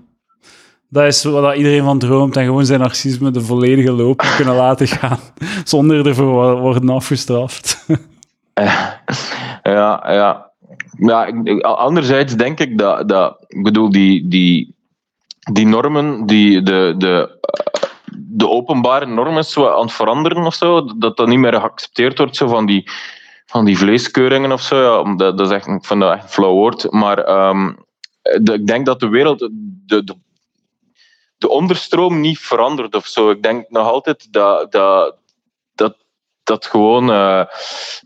Dat 0.90 1.04
is 1.06 1.24
wat 1.24 1.56
iedereen 1.56 1.84
van 1.84 2.00
droomt. 2.00 2.38
En 2.38 2.46
gewoon 2.46 2.66
zijn 2.66 2.80
narcisme 2.80 3.32
de 3.32 3.42
volledige 3.42 3.92
loop 3.92 4.24
kunnen 4.36 4.56
laten 4.56 4.88
gaan. 4.88 5.20
Zonder 5.64 6.08
ervoor 6.08 6.26
wo- 6.26 6.60
worden 6.60 6.90
afgestraft. 6.90 7.86
Ja, 9.64 10.04
ja. 10.14 10.52
Ja 10.98 11.26
ik- 11.26 11.62
anderzijds 11.62 12.36
denk 12.36 12.60
ik 12.60 12.78
dat, 12.78 13.10
dat 13.10 13.36
ik 13.48 13.64
bedoel, 13.64 13.90
die, 13.90 14.28
die, 14.28 14.76
die 15.52 15.66
normen, 15.68 16.26
die, 16.26 16.62
de, 16.62 16.96
de, 16.98 17.40
de 18.18 18.50
openbare 18.50 19.06
normen 19.06 19.38
is 19.38 19.58
aan 19.58 19.82
het 19.82 19.92
veranderen 19.92 20.46
of 20.46 20.54
zo, 20.56 20.86
dat 20.98 21.18
dat 21.18 21.28
niet 21.28 21.40
meer 21.40 21.54
geaccepteerd 21.54 22.18
wordt, 22.18 22.36
zo 22.36 22.48
van 22.48 22.66
die, 22.66 22.90
van 23.46 23.66
die 23.66 23.78
vleeskeuringen 23.78 24.52
of 24.52 24.62
zo. 24.62 24.82
Ja, 24.82 25.00
omdat- 25.00 25.38
dat 25.38 25.48
is 25.48 25.54
echt, 25.54 25.68
ik 25.68 25.86
vind 25.86 26.00
dat 26.02 26.14
echt 26.14 26.24
een 26.24 26.30
flauw 26.30 26.54
woord. 26.54 26.92
Maar 26.92 27.18
ehm, 27.24 27.74
de- 28.42 28.54
ik 28.54 28.68
denk 28.68 28.86
dat 28.86 29.00
de 29.00 29.08
wereld, 29.10 29.40
de, 29.40 30.04
de, 30.04 30.16
de 31.38 31.50
onderstroom 31.50 32.20
niet 32.20 32.40
verandert 32.40 32.96
of 32.96 33.06
zo. 33.06 33.30
Ik 33.30 33.44
denk 33.44 33.70
nog 33.70 33.88
altijd 33.88 34.28
dat, 34.34 34.72
dat, 34.72 35.16
dat 36.46 36.56
dat 36.62 36.66
gewoon, 36.66 37.12
eh, 37.12 37.44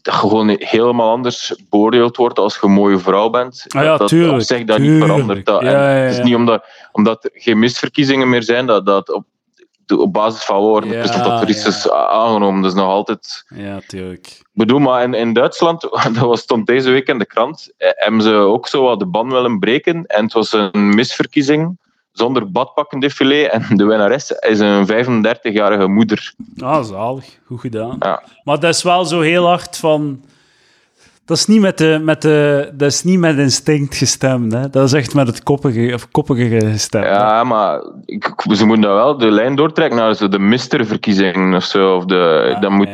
dat 0.02 0.14
gewoon 0.14 0.56
helemaal 0.60 1.10
anders 1.10 1.56
beoordeeld 1.70 2.18
wordt 2.18 2.40
als 2.40 2.56
je 2.56 2.66
een 2.66 2.72
mooie 2.72 2.98
vrouw 2.98 3.30
bent. 3.30 3.66
Ah 3.68 3.84
ja, 3.84 3.98
dat, 3.98 4.08
tuurlijk, 4.08 4.34
op 4.34 4.42
zich 4.42 4.64
dat 4.64 4.80
niet 4.80 5.04
verandert. 5.04 5.46
Dat, 5.46 5.62
Ja, 5.62 5.70
ja, 5.70 6.02
Het 6.02 6.12
is 6.12 6.18
ja. 6.18 6.24
niet 6.24 6.36
omdat, 6.36 6.66
omdat 6.92 7.24
er 7.24 7.32
geen 7.34 7.60
misverkiezingen 7.60 8.30
meer 8.30 8.44
zijn, 8.44 8.66
dat, 8.66 8.86
dat 8.86 9.12
op, 9.12 9.26
op 9.98 10.14
basis 10.14 10.44
van 10.44 10.58
woorden 10.58 10.92
Ja, 10.92 11.00
precies 11.00 11.24
dat 11.24 11.42
er 11.42 11.50
iets 11.50 11.64
ja. 11.64 11.70
is 11.70 11.90
aangenomen. 11.90 12.62
Dat 12.62 12.72
is 12.72 12.78
nog 12.78 12.88
altijd... 12.88 13.46
Ja, 13.56 13.80
tuurlijk. 13.88 14.28
Ik 14.28 14.46
bedoel, 14.54 14.80
maar 14.80 15.04
in, 15.04 15.14
in 15.14 15.34
Duitsland, 15.34 15.82
dat 16.16 16.18
was, 16.18 16.40
stond 16.40 16.68
deze 16.68 16.90
week 16.90 17.08
in 17.08 17.20
de 17.20 17.26
krant, 17.26 17.74
eh, 17.78 17.90
hebben 17.94 18.22
ze 18.22 18.34
ook 18.34 18.68
zo 18.68 18.84
wat 18.84 19.00
de 19.00 19.08
ban 19.08 19.30
willen 19.30 19.60
breken. 19.60 20.06
En 20.06 20.24
het 20.24 20.34
was 20.34 20.54
een 20.54 20.90
misverkiezing 20.96 21.78
zonder 22.20 22.52
badpakkendefilé. 22.52 23.42
En 23.44 23.78
de 23.78 23.86
winnares 23.86 24.32
is 24.32 24.60
een 24.60 24.88
35-jarige 24.88 25.88
moeder. 25.88 26.34
Ah, 26.60 26.84
zalig. 26.84 27.40
Goed 27.46 27.60
gedaan. 27.60 27.96
Ja. 28.00 28.24
Maar 28.44 28.60
dat 28.60 28.76
is 28.76 28.84
wel 28.84 29.06
zo 29.06 29.22
heel 29.22 29.46
hard 29.46 29.78
van... 29.78 30.22
Dat 31.30 31.38
is 31.38 31.46
niet 31.46 31.62
met, 31.62 31.78
de, 31.78 32.00
met, 32.02 32.22
de, 32.22 32.70
dat 32.74 32.92
is 32.92 33.04
niet 33.04 33.20
met 33.20 33.38
instinct 33.38 33.96
gestemd, 33.96 34.54
hè. 34.54 34.70
Dat 34.70 34.84
is 34.84 34.94
echt 34.94 35.14
met 35.14 35.28
het 35.28 35.44
koppige, 35.44 35.94
of 35.94 36.12
koppige 36.12 36.60
gestemd. 36.60 37.06
hè. 37.06 37.12
Ja, 37.12 37.44
maar 37.44 37.82
ik, 38.06 38.34
ze 38.52 38.66
moeten 38.66 38.90
dat 38.90 38.96
wel 38.96 39.18
de 39.18 39.32
lijn 39.32 39.56
doortrekken 39.56 39.98
naar 39.98 40.16
zo 40.16 40.28
de 40.28 40.40
Mister-verkiezing 40.40 41.56
of 41.56 41.64
zo. 41.64 41.96
Of 41.96 42.06
de, 42.06 42.58
dan 42.60 42.74
moet, 42.74 42.88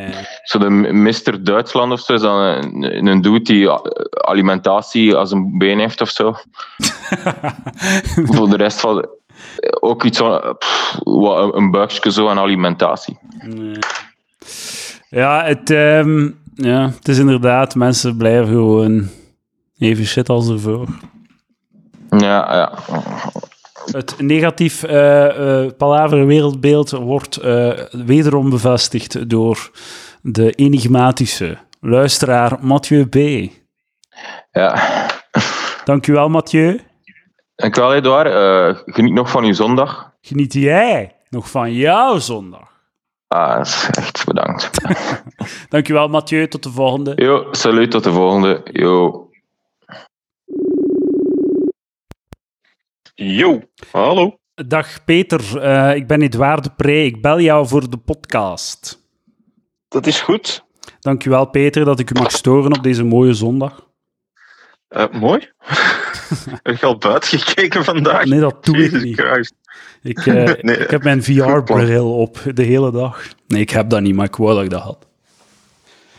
zo 0.44 0.60
de 0.60 0.70
Mister 0.70 1.44
Duitsland 1.44 1.92
of 1.92 2.00
zo 2.00 2.14
is 2.14 2.22
dan 2.22 2.40
een, 2.40 3.08
een 3.08 3.22
dude 3.22 3.42
die 3.42 3.70
alimentatie 4.12 5.16
als 5.16 5.32
een 5.32 5.58
been 5.58 5.80
heeft 5.80 6.02
of 6.02 6.10
zo. 6.10 6.36
Voor 8.34 8.50
de 8.50 8.58
rest 8.58 8.80
van 8.80 9.08
ook 9.80 10.04
iets 10.04 10.18
van 10.18 10.56
pff, 10.58 11.00
een 11.52 11.72
buikje 11.72 12.12
zo 12.12 12.28
aan 12.28 12.40
alimentatie. 12.40 13.18
Nee. 13.40 13.78
Ja, 15.10 15.44
het, 15.44 15.70
ehm, 15.70 16.30
ja, 16.56 16.90
het 16.96 17.08
is 17.08 17.18
inderdaad, 17.18 17.76
mensen 17.76 18.18
blijven 18.18 18.48
gewoon 18.48 19.10
even 19.78 20.06
shit 20.06 20.30
als 20.30 20.50
ervoor. 20.50 20.88
Ja, 22.10 22.56
ja. 22.56 22.72
Het 23.92 24.16
negatief 24.18 24.82
palaver 25.78 26.26
wereldbeeld 26.26 26.90
wordt 26.92 27.38
eh, 27.38 27.72
wederom 27.92 28.50
bevestigd 28.50 29.30
door 29.30 29.72
de 30.22 30.52
enigmatische 30.52 31.58
luisteraar 31.80 32.58
Mathieu 32.62 33.06
B. 33.06 33.16
ja. 34.52 34.80
Dankjewel, 35.84 36.30
Mathieu. 36.30 36.82
Dankjewel, 37.56 37.94
Edouard. 37.94 38.28
Geniet 38.86 39.14
nog 39.14 39.30
van 39.30 39.44
uw 39.44 39.54
zondag. 39.54 40.14
Geniet 40.22 40.54
jij 40.54 41.16
nog 41.30 41.50
van 41.50 41.74
jouw 41.74 42.20
zondag? 42.20 42.75
Ah, 43.36 43.60
echt 44.02 44.26
bedankt. 44.26 44.70
Dankjewel, 45.70 46.08
Mathieu. 46.08 46.48
Tot 46.48 46.64
de 46.64 46.70
volgende. 46.70 47.12
Yo, 47.16 47.48
salut, 47.52 47.92
tot 47.92 48.04
de 48.04 48.12
volgende. 48.12 48.62
Yo. 48.72 49.30
Yo, 53.16 53.62
hallo. 53.92 54.40
Dag 54.54 55.04
Peter, 55.04 55.62
Eh, 55.62 55.96
ik 55.96 56.08
ben 56.08 56.22
Edouard 56.22 56.64
de 56.64 56.70
Pre. 56.76 57.04
Ik 57.04 57.22
bel 57.22 57.40
jou 57.40 57.68
voor 57.68 57.90
de 57.90 57.98
podcast. 57.98 59.04
Dat 59.88 60.08
is 60.08 60.22
goed. 60.22 60.66
Dankjewel, 61.00 61.50
Peter, 61.50 61.86
dat 61.86 62.00
ik 62.00 62.10
u 62.10 62.20
mag 62.20 62.32
storen 62.32 62.78
op 62.78 62.84
deze 62.84 63.04
mooie 63.04 63.34
zondag. 63.34 63.88
Eh, 64.88 65.10
mooi. 65.12 65.52
Heb 66.64 66.78
je 66.78 66.86
al 66.86 66.98
buiten 66.98 67.40
gekeken 67.40 67.84
vandaag? 67.84 68.26
Nee, 68.26 68.40
dat 68.40 68.66
doe 68.66 68.78
ik 68.84 68.92
niet. 68.92 69.22
Ik, 70.06 70.26
eh, 70.26 70.34
Nee, 70.62 70.78
ik 70.78 70.90
heb 70.90 71.04
mijn 71.04 71.24
VR-bril 71.24 72.18
op 72.18 72.40
de 72.54 72.64
hele 72.64 72.92
dag. 72.92 73.28
Nee, 73.48 73.62
ik 73.62 73.70
heb 73.70 73.90
dat 73.90 74.02
niet, 74.02 74.16
maar 74.16 74.26
ik 74.26 74.36
wou 74.36 74.54
dat 74.56 74.64
ik 74.64 74.70
dat 74.70 74.82
had. 74.82 75.06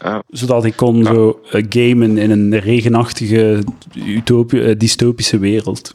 Ja. 0.01 0.22
Zodat 0.28 0.64
ik 0.64 0.76
kon 0.76 0.97
Ja. 0.97 1.05
zo 1.05 1.41
eh, 1.51 1.64
gamen 1.68 2.18
in 2.18 2.30
een 2.30 2.59
regenachtige, 2.59 3.62
utopie, 3.95 4.62
eh, 4.62 4.78
dystopische 4.78 5.39
wereld. 5.39 5.95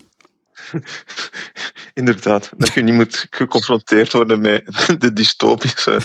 Inderdaad, 1.93 2.51
dat 2.57 2.73
je 2.73 2.81
niet 2.81 2.93
moet 2.93 3.27
geconfronteerd 3.29 4.11
worden 4.13 4.41
met 4.41 4.95
de 4.99 5.13
dystopische 5.13 5.99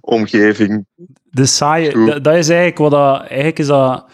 omgeving. 0.00 0.86
De 1.30 1.46
saaie, 1.46 2.06
dat, 2.06 2.24
dat 2.24 2.34
is 2.34 2.48
eigenlijk 2.48 2.78
wat 2.78 2.90
dat, 2.90 3.20
eigenlijk 3.20 3.58
is 3.58 3.66
dat 3.66 4.04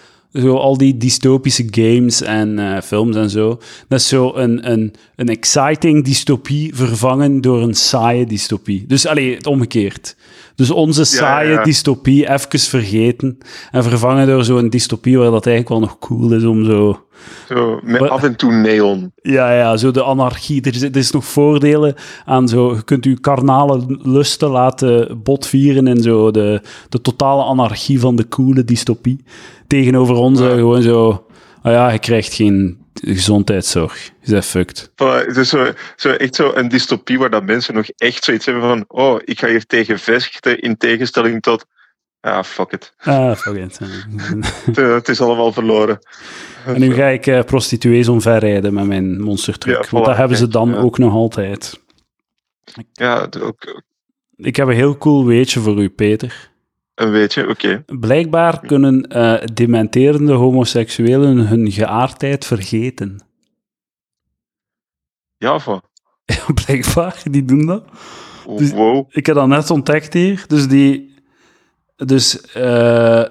zo 0.41 0.57
al 0.57 0.77
die 0.77 0.97
dystopische 0.97 1.67
games 1.71 2.23
en 2.23 2.59
eh, 2.59 2.83
films 2.83 3.17
en 3.17 3.31
zo. 3.31 3.61
Dat 3.89 4.01
is 4.01 4.09
zo 4.09 4.35
een, 4.35 4.71
een, 4.71 4.95
een 5.17 5.29
exciting 5.29 6.05
dystopie 6.05 6.75
vervangen 6.75 7.41
door 7.41 7.63
een 7.63 7.75
saaie 7.75 8.27
dystopie. 8.27 8.85
Dus 8.87 9.07
allee, 9.07 9.35
het 9.35 9.47
omgekeerd. 9.47 10.17
Dus 10.57 10.71
onze 10.71 11.05
saaie 11.05 11.51
ja. 11.51 11.63
dystopie 11.63 12.31
even 12.31 12.59
vergeten 12.59 13.39
en 13.71 13.83
vervangen 13.83 14.27
door 14.27 14.45
zo'n 14.45 14.69
dystopie 14.69 15.19
waar 15.19 15.31
dat 15.31 15.47
eigenlijk 15.47 15.69
wel 15.69 15.89
nog 15.89 15.99
cool 15.99 16.33
is 16.33 16.45
om 16.45 16.65
zo... 16.65 17.01
Zo, 17.49 17.81
met 17.83 18.09
af 18.09 18.23
en 18.23 18.37
toe 18.37 18.53
neon. 18.53 19.13
Ja, 19.23 19.53
ja, 19.53 19.77
zo 19.77 19.91
de 19.91 20.03
anarchie. 20.03 20.63
Er 20.63 20.75
is, 20.75 20.83
er 20.83 20.97
is 20.97 21.11
nog 21.11 21.25
voordelen 21.25 21.95
aan 22.25 22.49
zo... 22.49 22.75
Je 22.75 22.83
kunt 22.83 23.05
je 23.05 23.21
karnale 23.21 23.99
lusten 24.03 24.49
laten 24.49 25.23
botvieren 25.23 25.87
in 25.87 26.03
zo 26.03 26.31
de, 26.31 26.61
de 26.89 27.01
totale 27.01 27.43
anarchie 27.43 28.01
van 28.01 28.17
de 28.17 28.29
coole 28.29 28.65
dystopie. 28.65 29.25
Tegenover 29.67 30.15
onze 30.15 30.45
Ja. 30.45 30.55
gewoon 30.55 30.83
zo... 30.83 31.27
Ah 31.63 31.73
ja, 31.73 31.91
je 31.91 31.99
krijgt 31.99 32.35
geen 32.35 32.79
gezondheidszorg. 33.05 34.11
Je 34.21 34.31
bent 34.31 34.45
fucked. 34.45 34.91
Voilà, 34.91 35.27
Het 35.27 35.37
is 35.37 35.49
zo, 35.49 35.73
zo 35.97 36.11
echt 36.11 36.35
zo 36.35 36.53
een 36.55 36.69
dystopie 36.69 37.19
waar 37.19 37.31
dat 37.31 37.45
mensen 37.45 37.75
nog 37.75 37.89
echt 37.97 38.25
zoiets 38.25 38.47
hebben 38.47 38.65
van 38.65 38.85
oh, 38.89 39.21
ik 39.25 39.39
ga 39.39 39.49
hier 39.49 39.67
tegen 39.67 39.99
vechten 39.99 40.61
in 40.61 40.77
tegenstelling 40.77 41.43
tot 41.43 41.67
ah, 42.21 42.43
fuck 42.43 42.73
it. 42.73 42.95
Ah, 42.99 43.37
fuck 43.37 43.57
it. 43.57 43.79
Het, 44.67 44.77
het 44.77 45.09
is 45.09 45.21
allemaal 45.21 45.53
verloren. 45.53 45.99
En 46.67 46.81
nu 46.81 46.95
ga 46.95 47.07
ik 47.07 47.27
eh, 47.27 47.43
prostituees 47.43 48.09
omverrijden 48.09 48.75
met 48.75 48.87
mijn 48.87 49.21
monstertruck. 49.21 49.83
Ja, 49.83 49.91
want 49.91 50.05
dat 50.05 50.17
hebben 50.17 50.37
ze 50.37 50.49
dan 50.49 50.69
ja. 50.69 50.77
ook 50.77 50.99
nog 50.99 51.13
altijd. 51.13 51.81
Ja, 52.93 53.29
ook 53.41 53.83
Ik 54.37 54.57
heb 54.57 54.69
een 54.69 54.75
heel 54.75 54.99
cool 54.99 55.27
weetje 55.27 55.61
voor 55.61 55.83
u, 55.83 55.89
Peter. 55.89 56.51
Een 56.97 57.11
beetje, 57.13 57.49
oké. 57.49 57.85
Blijkbaar 57.87 58.61
kunnen 58.61 59.03
eh, 59.03 59.47
dementerende 59.55 60.33
homoseksuelen 60.33 61.47
hun 61.49 61.73
geaardheid 61.73 62.45
vergeten. 62.45 63.21
Ja, 65.37 65.59
van. 65.59 65.83
Ja, 66.25 66.53
blijkbaar, 66.65 67.23
die 67.31 67.45
doen 67.45 67.67
dat. 67.67 67.85
Dus- 68.57 68.73
Wow. 68.73 69.07
Ik 69.11 69.27
heb 69.27 69.35
dat 69.35 69.47
net 69.47 69.71
ontdekt 69.71 70.13
hier. 70.13 70.45
Dus 70.47 70.69
die... 70.69 71.15
Dus... 71.97 72.41
eh, 72.41 73.25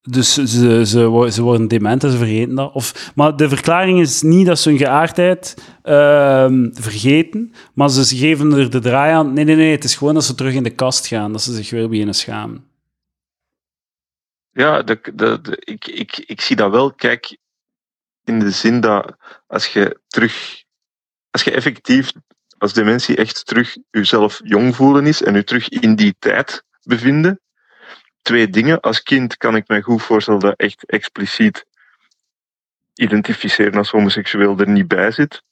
dus 0.00 0.34
ze, 0.34 0.46
ze, 0.86 1.30
ze 1.30 1.42
worden 1.42 1.68
dement 1.68 2.04
en 2.04 2.10
ze 2.10 2.16
vergeten 2.16 2.54
dat. 2.54 2.72
Of, 2.74 3.12
maar 3.14 3.36
de 3.36 3.48
verklaring 3.48 4.00
is 4.00 4.22
niet 4.22 4.46
dat 4.46 4.58
ze 4.58 4.68
hun 4.68 4.78
geaardheid 4.78 5.54
ehm, 5.82 6.68
vergeten, 6.72 7.52
maar 7.74 7.90
ze 7.90 8.16
geven 8.16 8.52
er 8.52 8.70
de 8.70 8.78
draai 8.78 9.12
aan. 9.12 9.32
Nee, 9.32 9.44
nee, 9.44 9.56
nee, 9.56 9.70
het 9.70 9.84
is 9.84 9.96
gewoon 9.96 10.14
dat 10.14 10.24
ze 10.24 10.34
terug 10.34 10.54
in 10.54 10.62
de 10.62 10.70
kast 10.74 11.06
gaan, 11.06 11.32
dat 11.32 11.42
ze 11.42 11.54
zich 11.54 11.70
weer 11.70 11.88
beginnen 11.88 12.14
schamen. 12.14 12.66
Ja, 14.50 14.82
de, 14.82 15.00
de- 15.14 15.62
ik, 15.64 15.86
ik, 15.86 16.16
ik 16.16 16.40
zie 16.40 16.56
dat 16.56 16.70
wel. 16.70 16.92
Kijk, 16.92 17.38
in 18.24 18.38
de 18.38 18.50
zin 18.50 18.80
dat 18.80 19.16
als 19.46 19.66
je 19.66 20.00
terug, 20.06 20.62
als 21.30 21.42
je 21.42 21.50
effectief 21.50 22.12
als 22.58 22.72
dementie 22.72 23.16
echt 23.16 23.46
terug 23.46 23.76
jezelf 23.90 24.40
jong 24.44 24.76
voelen 24.76 25.06
is 25.06 25.22
en 25.22 25.34
je 25.34 25.44
terug 25.44 25.68
in 25.68 25.94
die 25.96 26.16
tijd 26.18 26.64
bevinden. 26.82 27.40
Twee 28.22 28.48
dingen. 28.48 28.80
Als 28.80 29.02
kind 29.02 29.36
kan 29.36 29.56
ik 29.56 29.68
me 29.68 29.82
goed 29.82 30.02
voorstellen 30.02 30.40
dat 30.40 30.56
echt 30.56 30.84
expliciet 30.86 31.66
identificeren 32.94 33.74
als 33.74 33.90
homoseksueel 33.90 34.58
er 34.58 34.68
niet 34.68 34.88
bij 34.88 35.10
zit. 35.10 35.42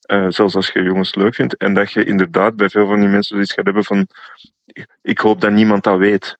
Eh, 0.00 0.26
zelfs 0.28 0.54
als 0.54 0.68
je 0.70 0.82
jongens 0.82 1.14
leuk 1.14 1.34
vindt. 1.34 1.56
En 1.56 1.74
dat 1.74 1.92
je 1.92 2.04
inderdaad 2.04 2.56
bij 2.56 2.68
veel 2.68 2.86
van 2.86 3.00
die 3.00 3.08
mensen 3.08 3.34
zoiets 3.34 3.52
gaat 3.52 3.64
hebben 3.64 3.84
van 3.84 4.08
ik 5.02 5.18
hoop 5.18 5.40
dat 5.40 5.52
niemand 5.52 5.84
dat 5.84 5.98
weet. 5.98 6.38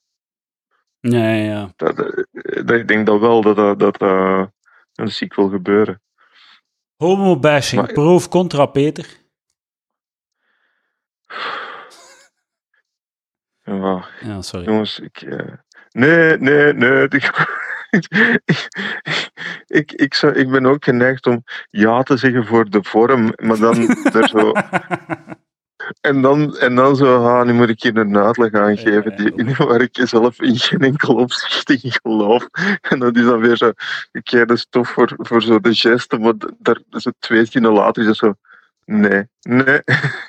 Ja, 1.00 1.18
ja, 1.32 1.44
ja. 1.44 1.72
Dat, 1.76 1.96
dat, 1.96 2.24
dat- 2.66 2.70
ik 2.70 2.88
denk 2.88 3.06
dat 3.06 3.20
wel 3.20 3.42
dat 3.42 3.56
dat, 3.56 3.78
dat, 3.78 4.00
eh, 4.00 4.44
dat 4.92 5.10
zie 5.10 5.26
ik 5.26 5.34
wel 5.34 5.48
gebeuren. 5.48 6.02
Homo-bashing, 6.96 7.80
Maar- 7.82 7.92
pro 7.92 8.14
of 8.14 8.28
contra, 8.28 8.66
Peter? 8.66 9.06
Ja, 13.64 14.08
Ja, 14.20 14.42
sorry. 14.42 14.66
jongens, 14.66 14.98
ik. 14.98 15.22
eh, 15.22 15.52
nee, 15.98 16.38
nee, 16.38 16.72
nee. 16.72 17.08
Ik, 17.90 18.68
ik, 19.66 19.92
ik, 19.92 20.14
zou, 20.14 20.32
ik 20.32 20.50
ben 20.50 20.66
ook 20.66 20.84
geneigd 20.84 21.26
om 21.26 21.44
ja 21.70 22.02
te 22.02 22.16
zeggen 22.16 22.46
voor 22.46 22.70
de 22.70 22.82
vorm, 22.82 23.32
maar 23.36 23.58
dan 23.58 23.88
er 24.18 24.28
zo. 24.28 24.52
En 26.00 26.22
dan, 26.22 26.56
en 26.56 26.74
dan 26.74 26.96
zo, 26.96 27.26
ah, 27.26 27.46
nu 27.46 27.52
moet 27.52 27.68
ik 27.68 27.82
hier 27.82 27.96
een 27.96 28.16
uitleg 28.16 28.52
aan 28.52 28.78
geven 28.78 29.16
die, 29.16 29.54
waar 29.56 29.80
ik 29.80 29.98
zelf 30.02 30.40
in 30.40 30.56
geen 30.56 30.80
enkel 30.80 31.14
opzicht 31.14 31.70
in 31.70 31.92
geloof. 31.92 32.48
En 32.80 32.98
dat 32.98 33.16
is 33.16 33.24
dan 33.24 33.40
weer 33.40 33.56
zo, 33.56 33.72
oké, 34.12 34.44
dat 34.44 34.56
is 34.56 34.66
tof 34.70 34.88
voor, 34.88 35.14
voor 35.16 35.42
zo 35.42 35.60
de 35.60 35.74
gesten, 35.74 36.20
maar 36.20 36.34
daar, 36.58 36.80
zo 36.90 37.10
twee 37.18 37.44
zinnen 37.44 37.72
later 37.72 38.02
is 38.02 38.08
het 38.08 38.16
zo, 38.16 38.34
nee, 38.84 39.24
nee, 39.40 39.82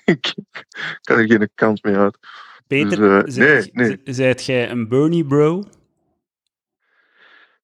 ik 0.05 0.33
kan 1.01 1.17
er 1.17 1.27
geen 1.27 1.49
kans 1.55 1.81
mee 1.81 1.95
uit. 1.95 2.17
Peter, 2.69 3.25
Dus, 3.25 3.37
eh, 3.37 3.43
zijt- 3.45 3.73
nee, 3.73 4.33
jij 4.33 4.69
een 4.69 4.87
Bernie 4.87 5.25
bro? 5.25 5.63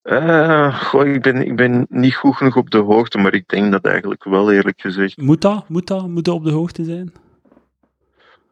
Eh, 0.01 0.83
goh, 0.83 1.05
ik, 1.07 1.21
ben, 1.21 1.45
ik 1.45 1.55
ben 1.55 1.85
niet 1.89 2.15
goed 2.15 2.35
genoeg 2.35 2.55
op 2.55 2.69
de 2.69 2.77
hoogte, 2.77 3.17
maar 3.17 3.33
ik 3.33 3.47
denk 3.47 3.71
dat 3.71 3.85
eigenlijk 3.85 4.23
wel, 4.23 4.51
eerlijk 4.51 4.81
gezegd. 4.81 5.17
Moet 5.17 5.41
dat? 5.41 5.69
Moet 5.69 5.87
dat? 5.87 6.07
Moet 6.07 6.25
dat 6.25 6.35
op 6.35 6.43
de 6.43 6.51
hoogte 6.51 6.83
zijn? 6.83 7.13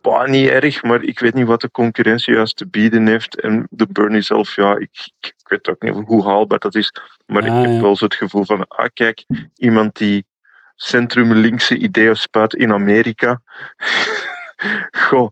Bah, 0.02 0.28
niet 0.30 0.50
erg, 0.50 0.84
maar 0.84 1.04
ik 1.04 1.20
weet 1.20 1.34
niet 1.34 1.48
wat 1.48 1.62
de 1.62 1.72
concurrentie 1.72 2.34
juist 2.34 2.56
te 2.58 2.68
bieden 2.68 3.08
heeft. 3.08 3.42
En 3.42 3.68
de 3.70 3.88
Bernie 3.92 4.22
zelf, 4.22 4.56
ja, 4.56 4.78
ik, 4.78 5.12
ik 5.20 5.34
weet 5.44 5.70
ook 5.70 5.82
niet 5.82 5.94
hoe 6.06 6.24
haalbaar 6.24 6.60
dat 6.60 6.76
is. 6.76 6.94
Maar 7.26 7.42
Ah, 7.42 7.48
ik 7.60 7.66
heb 7.66 7.74
ja. 7.76 7.82
wel 7.82 7.96
zo 7.96 8.06
het 8.06 8.16
gevoel 8.16 8.46
van, 8.46 8.68
ah 8.68 8.88
kijk, 8.94 9.26
iemand 9.56 9.98
die 9.98 10.26
centrum-linkse 10.76 11.78
ideeën 11.78 12.16
spuit 12.16 12.54
in 12.54 12.72
Amerika. 12.74 13.42
Goh, 15.08 15.30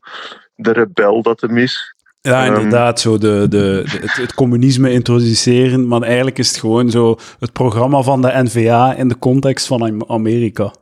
de 0.61 0.71
rebel 0.71 1.21
dat 1.21 1.41
hem 1.41 1.57
is. 1.57 1.95
Ja, 2.21 2.45
Ehm. 2.45 2.53
inderdaad. 2.55 2.99
Zo 2.99 3.17
de, 3.17 3.27
de, 3.39 3.47
de- 3.49 3.83
het, 3.99 4.15
het 4.15 4.33
communisme 4.33 4.91
introduceren, 4.91 5.87
maar 5.87 6.01
eigenlijk 6.01 6.37
is 6.37 6.47
het 6.47 6.57
gewoon 6.57 6.89
zo 6.89 7.17
het 7.39 7.53
programma 7.53 8.01
van 8.01 8.21
de 8.21 8.31
NVA 8.33 8.93
in 8.95 9.07
de 9.07 9.17
context 9.19 9.67
van 9.67 9.81
Am- 9.81 10.03
Amerika. 10.07 10.73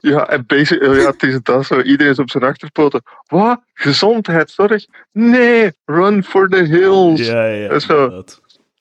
Ja, 0.00 0.28
en 0.28 0.44
bezig, 0.46 0.80
ja, 0.80 1.10
het 1.10 1.22
is 1.22 1.38
dat 1.42 1.66
zo. 1.66 1.80
Iedereen 1.80 2.12
is 2.12 2.18
op 2.18 2.30
zijn 2.30 2.42
achterpoten. 2.44 3.02
Wat? 3.26 3.60
Gezondheidszorg? 3.74 4.86
Nee, 5.12 5.72
run 5.84 6.24
for 6.24 6.48
the 6.48 6.56
hills. 6.62 7.26
Ja, 7.26 7.44
ja. 7.46 7.68
Dat 7.68 7.76
is 7.76 7.86
zo. 7.86 8.04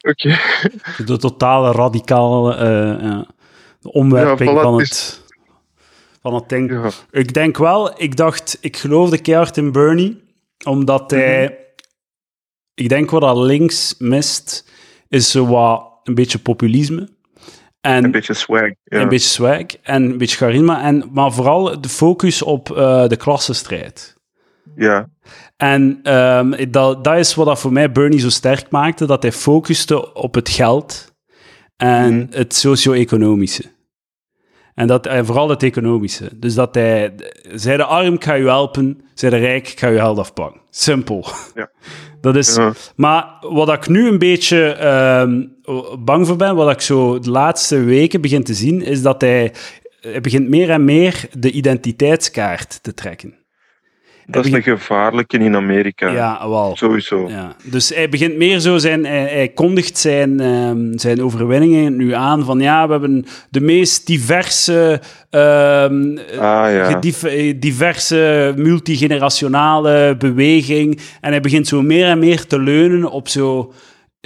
Oké. 0.01 0.37
De 1.05 1.17
totale 1.17 1.71
radicale 1.71 2.55
eh, 2.55 3.19
de 3.79 3.91
omwerping 3.91 4.49
Ja, 4.49 4.57
voilà, 4.57 4.61
van, 4.61 4.77
het 4.79 5.21
van 6.21 6.33
het 6.33 6.49
ding. 6.49 6.71
Ja. 6.71 6.89
Ik 7.11 7.33
denk 7.33 7.57
wel, 7.57 8.01
ik 8.01 8.15
dacht, 8.15 8.57
ik 8.61 8.77
geloofde 8.77 9.21
keihard 9.21 9.57
in 9.57 9.71
Bernie, 9.71 10.21
omdat 10.65 11.11
hij, 11.11 11.57
ik 12.73 12.89
denk 12.89 13.09
wat 13.09 13.21
dat 13.21 13.37
links 13.37 13.95
mist, 13.97 14.71
is 15.07 15.31
zo 15.31 15.45
wat 15.47 15.91
een 16.03 16.15
beetje 16.15 16.39
populisme. 16.39 17.09
En 17.81 18.03
Een 18.03 18.11
beetje 18.11 18.33
swag. 18.33 18.69
Ja. 18.83 19.01
een 19.01 19.09
beetje 19.09 19.29
swag 19.29 19.65
en 19.81 20.03
een 20.03 20.17
beetje 20.17 20.37
charisma, 20.37 20.83
en, 20.83 21.09
maar 21.11 21.31
vooral 21.33 21.81
de 21.81 21.89
focus 21.89 22.41
op 22.41 22.71
eh, 22.77 23.07
de 23.07 23.15
klassenstrijd. 23.15 24.15
ja. 24.75 25.09
En 25.57 25.99
ehm, 26.03 26.71
dat, 26.71 27.03
dat 27.03 27.17
is 27.17 27.35
wat 27.35 27.45
dat 27.45 27.59
voor 27.59 27.71
mij 27.71 27.91
Bernie 27.91 28.19
zo 28.19 28.29
sterk 28.29 28.69
maakte, 28.69 29.05
dat 29.05 29.21
hij 29.21 29.31
focuste 29.31 30.13
op 30.13 30.33
het 30.35 30.49
geld 30.49 31.13
en 31.75 32.15
Mhm. 32.15 32.25
het 32.37 32.55
socio-economische. 32.55 33.63
En, 34.75 34.87
dat, 34.87 35.05
en 35.05 35.25
vooral 35.25 35.49
het 35.49 35.63
economische. 35.63 36.29
Dus 36.35 36.53
dat 36.53 36.75
hij, 36.75 37.13
zij 37.53 37.77
de 37.77 37.83
arm, 37.83 38.21
ga 38.21 38.33
je 38.33 38.45
helpen, 38.45 39.01
zij 39.13 39.29
de 39.29 39.37
rijk, 39.37 39.67
ga 39.67 39.87
je 39.87 39.97
geld 39.97 40.17
afpakken. 40.17 40.61
Simpel. 40.69 41.25
Ja. 41.55 41.69
Dat 42.21 42.35
is, 42.35 42.55
Ja. 42.55 42.73
Maar 42.95 43.25
wat 43.41 43.69
ik 43.69 43.87
nu 43.87 44.07
een 44.07 44.19
beetje 44.19 44.65
ehm, 44.65 45.43
bang 45.99 46.27
voor 46.27 46.35
ben, 46.35 46.55
wat 46.55 46.71
ik 46.71 46.81
zo 46.81 47.19
de 47.19 47.29
laatste 47.29 47.83
weken 47.83 48.21
begin 48.21 48.43
te 48.43 48.53
zien, 48.53 48.81
is 48.81 49.01
dat 49.01 49.21
hij, 49.21 49.53
hij 50.01 50.21
begint 50.21 50.49
meer 50.49 50.69
en 50.69 50.85
meer 50.85 51.25
de 51.37 51.51
identiteitskaart 51.51 52.83
te 52.83 52.93
trekken. 52.93 53.42
Dat 54.25 54.45
is 54.45 54.51
een 54.51 54.63
gevaarlijke 54.63 55.37
in 55.37 55.55
Amerika. 55.55 56.09
Ja, 56.09 56.49
wel. 56.49 56.73
Sowieso. 56.75 57.29
Ja, 57.29 57.55
dus 57.63 57.89
hij 57.89 58.09
begint 58.09 58.35
meer 58.37 58.59
zo 58.59 58.77
zijn, 58.77 59.05
hij, 59.05 59.21
hij 59.21 59.47
kondigt 59.47 59.97
zijn, 59.97 60.39
ehm, 60.39 60.97
zijn 60.97 61.23
overwinningen 61.23 61.95
nu 61.95 62.13
aan 62.13 62.45
van 62.45 62.59
ja, 62.59 62.85
we 62.85 62.91
hebben 62.91 63.25
de 63.49 63.61
meest 63.61 64.07
diverse, 64.07 65.01
ehm, 65.29 66.17
Ah 66.39 66.71
ja. 66.71 66.99
diverse 67.59 68.53
multigenerationale 68.57 70.15
beweging 70.17 70.99
en 71.21 71.31
hij 71.31 71.41
begint 71.41 71.67
zo 71.67 71.81
meer 71.81 72.05
en 72.05 72.19
meer 72.19 72.45
te 72.45 72.59
leunen 72.59 73.11
op 73.11 73.27
zo 73.27 73.73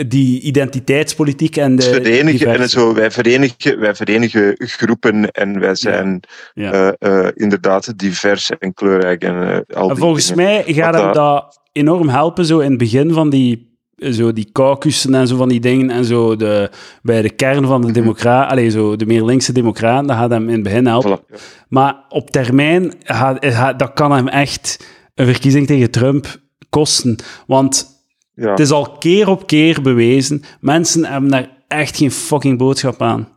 die 0.06 0.42
identiteitspolitiek 0.42 1.56
en 1.58 1.76
de 1.76 1.82
verenigen 1.82 2.60
en 2.60 2.70
zo, 2.70 2.94
wij 2.94 3.12
verenigen, 3.12 3.80
wij 3.80 3.96
verenigen 3.96 4.54
groepen 4.58 5.32
en 5.32 5.60
wij 5.60 5.76
zijn 5.76 6.20
Ja. 6.54 6.72
eh, 7.00 7.26
eh, 7.26 7.32
inderdaad 7.36 8.00
divers 8.00 8.50
en 8.60 8.74
kleurrijk 8.74 9.24
en 9.24 9.36
eh, 9.42 9.76
al 9.78 9.82
En 9.88 9.88
die 9.96 10.04
volgens 10.04 10.28
dingen. 10.28 10.44
mij 10.44 10.64
gaat 10.68 10.94
hem 10.94 11.04
dat- 11.04 11.14
dat 11.14 11.60
enorm 11.72 12.10
helpen, 12.10 12.46
zo 12.46 12.60
in 12.60 12.70
het 12.70 12.78
begin 12.78 13.14
van 13.14 13.30
die, 13.30 13.76
zo 14.12 14.34
die 14.34 14.50
caucussen 14.52 15.16
en 15.16 15.28
zo 15.28 15.36
van 15.38 15.50
die 15.50 15.60
dingen, 15.60 15.90
en 15.90 16.06
zo 16.06 16.36
de, 16.36 16.70
bij 17.02 17.22
de 17.22 17.30
kern 17.30 17.66
van 17.66 17.80
Mhm. 17.80 17.88
de 17.88 17.94
democraten, 18.00 18.50
allez, 18.52 18.74
zo 18.74 18.96
de 18.96 19.06
meer 19.06 19.24
linkse 19.24 19.52
democraten, 19.52 20.08
dat 20.08 20.18
gaat 20.18 20.30
hem 20.30 20.48
in 20.48 20.54
het 20.54 20.64
begin 20.64 20.86
helpen. 20.86 21.20
Voilà. 21.20 21.66
Maar 21.70 21.96
op 22.10 22.30
termijn, 22.30 22.94
gaat, 23.04 23.46
gaat- 23.46 23.80
dat 23.80 23.94
kan 23.94 24.12
hem 24.12 24.28
echt 24.28 24.86
een 25.16 25.26
verkiezing 25.26 25.68
tegen 25.68 25.92
Trump 25.92 26.40
kosten. 26.70 27.16
Want 27.48 27.96
Ja. 28.40 28.50
het 28.50 28.60
is 28.60 28.72
al 28.72 28.98
keer 28.98 29.28
op 29.30 29.48
keer 29.48 29.82
bewezen, 29.82 30.44
mensen 30.60 31.06
hebben 31.06 31.30
daar 31.30 31.50
echt 31.68 31.98
geen 31.98 32.12
fucking 32.12 32.58
boodschap 32.58 33.02
aan. 33.02 33.28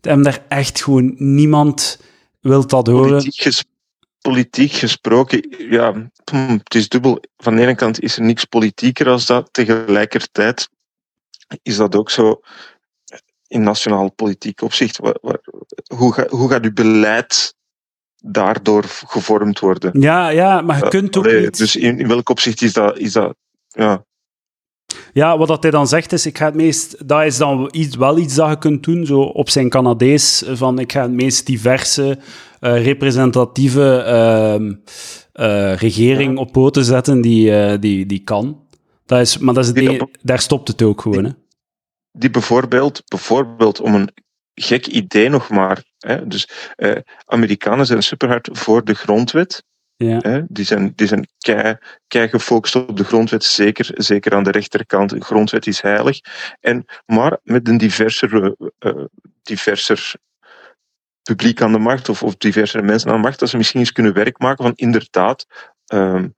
Ze 0.00 0.08
hebben 0.08 0.24
daar 0.24 0.44
echt 0.48 0.82
gewoon, 0.82 1.14
niemand 1.16 2.00
wil 2.40 2.66
dat 2.66 2.86
horen. 2.86 3.08
Politiek, 3.10 3.40
ges- 3.40 3.64
politiek 4.20 4.72
gesproken, 4.72 5.54
ja, 5.70 6.10
het 6.64 6.74
is 6.74 6.88
dubbel. 6.88 7.22
Van 7.36 7.54
de 7.56 7.62
ene 7.62 7.74
kant 7.74 8.00
is 8.00 8.16
er 8.16 8.22
niks 8.22 8.44
politieker 8.44 9.08
als 9.08 9.26
dat. 9.26 9.48
Tegelijkertijd 9.52 10.68
is 11.62 11.76
dat 11.76 11.96
ook 11.96 12.10
zo 12.10 12.40
in 13.46 13.62
nationaal 13.62 14.10
politiek 14.12 14.62
opzicht. 14.62 14.98
Hoe, 15.96 16.12
ga, 16.12 16.26
hoe 16.28 16.50
gaat 16.50 16.64
uw 16.64 16.72
beleid 16.72 17.54
daardoor 18.16 18.84
gevormd 18.86 19.58
worden? 19.58 20.00
Ja, 20.00 20.28
ja, 20.28 20.60
maar 20.60 20.76
je 20.78 20.82
Eh, 20.84 20.90
kunt 20.90 21.16
ook 21.16 21.24
allee, 21.24 21.40
niet... 21.40 21.58
Dus 21.58 21.76
in, 21.76 21.98
in 21.98 22.08
welk 22.08 22.28
opzicht 22.28 22.62
is 22.62 22.72
dat? 22.72 22.98
Is 22.98 23.12
dat 23.12 23.36
ja, 23.68 24.04
Ja, 25.12 25.38
wat 25.38 25.48
dat 25.48 25.62
hij 25.62 25.70
dan 25.70 25.88
zegt 25.88 26.12
is, 26.12 26.26
ik 26.26 26.38
ga 26.38 26.44
het 26.44 26.54
meest, 26.54 27.08
dat 27.08 27.24
is 27.24 27.36
dan 27.36 27.68
iets, 27.70 27.96
wel 27.96 28.18
iets 28.18 28.34
dat 28.34 28.48
je 28.48 28.58
kunt 28.58 28.84
doen, 28.84 29.06
zo 29.06 29.20
op 29.20 29.50
zijn 29.50 29.68
Canadees, 29.68 30.42
van 30.46 30.78
ik 30.78 30.92
ga 30.92 31.02
het 31.02 31.12
meest 31.12 31.46
diverse, 31.46 32.18
eh, 32.62 32.84
representatieve 32.84 33.96
ehm, 33.96 34.74
eh, 35.32 35.74
regering 35.74 36.38
op 36.38 36.52
poten 36.52 36.84
zetten 36.84 37.20
die, 37.20 37.56
eh, 37.56 37.80
die, 37.80 38.06
die 38.06 38.22
kan. 38.24 38.66
Dat 39.06 39.20
is, 39.20 39.38
maar 39.38 39.54
dat 39.54 39.64
is 39.64 39.72
Die 39.72 40.08
daar 40.22 40.40
stopt 40.40 40.68
het 40.68 40.82
ook 40.82 41.00
gewoon. 41.00 41.24
Hè. 41.24 41.30
die 42.12 42.30
bijvoorbeeld, 42.30 43.02
bijvoorbeeld 43.08 43.80
om 43.80 43.94
een 43.94 44.10
gek 44.54 44.86
idee 44.86 45.28
nog 45.28 45.48
maar. 45.48 45.84
Hè, 45.98 46.26
dus 46.26 46.48
Amerikanen 47.24 47.86
zijn 47.86 48.02
superhard 48.02 48.48
voor 48.52 48.84
de 48.84 48.94
grondwet. 48.94 49.64
Ja. 50.02 50.18
Hè, 50.18 50.40
die 50.48 50.64
zijn, 50.64 50.92
die 50.96 51.06
zijn 51.06 51.28
kei, 51.38 51.76
kei 52.06 52.28
gefocust 52.28 52.74
op 52.74 52.96
de 52.96 53.04
grondwet, 53.04 53.44
zeker, 53.44 53.90
zeker 53.92 54.34
aan 54.34 54.42
de 54.42 54.50
rechterkant. 54.50 55.10
De 55.10 55.20
grondwet 55.20 55.66
is 55.66 55.80
heilig. 55.80 56.20
En, 56.60 56.84
maar 57.06 57.38
met 57.42 57.68
een 57.68 57.78
diverser, 57.78 58.54
eh, 58.78 59.04
diverser 59.42 60.14
publiek 61.22 61.62
aan 61.62 61.72
de 61.72 61.78
macht, 61.78 62.08
of, 62.08 62.22
of 62.22 62.36
diversere 62.36 62.82
mensen 62.82 63.10
aan 63.10 63.16
de 63.16 63.22
macht, 63.22 63.38
dat 63.38 63.48
ze 63.48 63.56
misschien 63.56 63.80
eens 63.80 63.92
kunnen 63.92 64.12
werk 64.12 64.38
maken 64.38 64.64
van 64.64 64.72
inderdaad 64.74 65.46
ehm, 65.86 66.28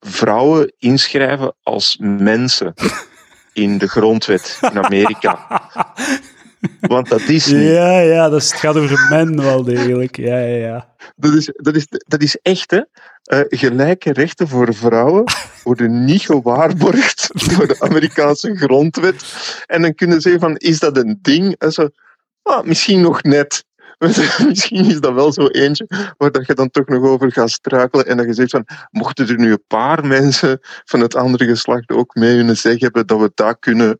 vrouwen 0.00 0.72
inschrijven 0.78 1.56
als 1.62 1.96
mensen 2.00 2.74
in 3.52 3.78
de 3.78 3.88
grondwet 3.88 4.58
in 4.60 4.84
Amerika. 4.84 5.46
Want 6.80 7.08
dat 7.08 7.20
is 7.20 7.46
niet. 7.46 7.62
Ja, 7.62 7.98
ja, 7.98 8.28
dat 8.28 8.40
is, 8.40 8.50
het 8.50 8.60
gaat 8.60 8.76
over 8.76 9.06
men 9.10 9.42
wel 9.42 9.62
degelijk. 9.62 10.16
Ja, 10.16 10.38
ja, 10.38 10.56
ja. 10.56 10.94
Dat 11.16 11.32
is, 11.32 11.50
dat 11.56 11.76
is, 11.76 11.86
dat 12.06 12.22
is 12.22 12.38
echt, 12.42 12.70
hè. 12.70 12.80
Eh, 13.22 13.40
gelijke 13.48 14.12
rechten 14.12 14.48
voor 14.48 14.74
vrouwen 14.74 15.24
worden 15.62 16.04
niet 16.04 16.22
gewaarborgd 16.22 17.30
door 17.56 17.66
de 17.66 17.80
Amerikaanse 17.80 18.56
grondwet. 18.56 19.24
En 19.66 19.82
dan 19.82 19.94
kunnen 19.94 20.20
ze 20.20 20.28
zeggen 20.28 20.48
van, 20.48 20.56
is 20.56 20.78
dat 20.78 20.96
een 20.96 21.18
ding? 21.22 21.54
En 21.58 21.72
zo, 21.72 21.88
ah, 22.42 22.64
misschien 22.64 23.00
nog 23.00 23.22
net. 23.22 23.64
Misschien 24.48 24.84
is 24.84 25.00
dat 25.00 25.12
wel 25.12 25.32
zo 25.32 25.46
eentje 25.46 25.88
waar 26.16 26.32
dat 26.32 26.46
je 26.46 26.54
dan 26.54 26.70
toch 26.70 26.86
nog 26.86 27.04
over 27.04 27.32
gaat 27.32 27.50
struikelen 27.50 28.06
en 28.06 28.16
dat 28.16 28.26
je 28.26 28.32
zegt 28.32 28.50
van, 28.50 28.66
mochten 28.90 29.28
er 29.28 29.38
nu 29.38 29.50
een 29.50 29.64
paar 29.66 30.06
mensen 30.06 30.58
van 30.84 31.00
het 31.00 31.14
andere 31.14 31.44
geslacht 31.44 31.90
ook 31.90 32.14
mee 32.14 32.36
hun 32.36 32.56
zeg 32.56 32.80
hebben 32.80 33.06
dat 33.06 33.20
we 33.20 33.30
dat 33.34 33.56
kunnen 33.58 33.98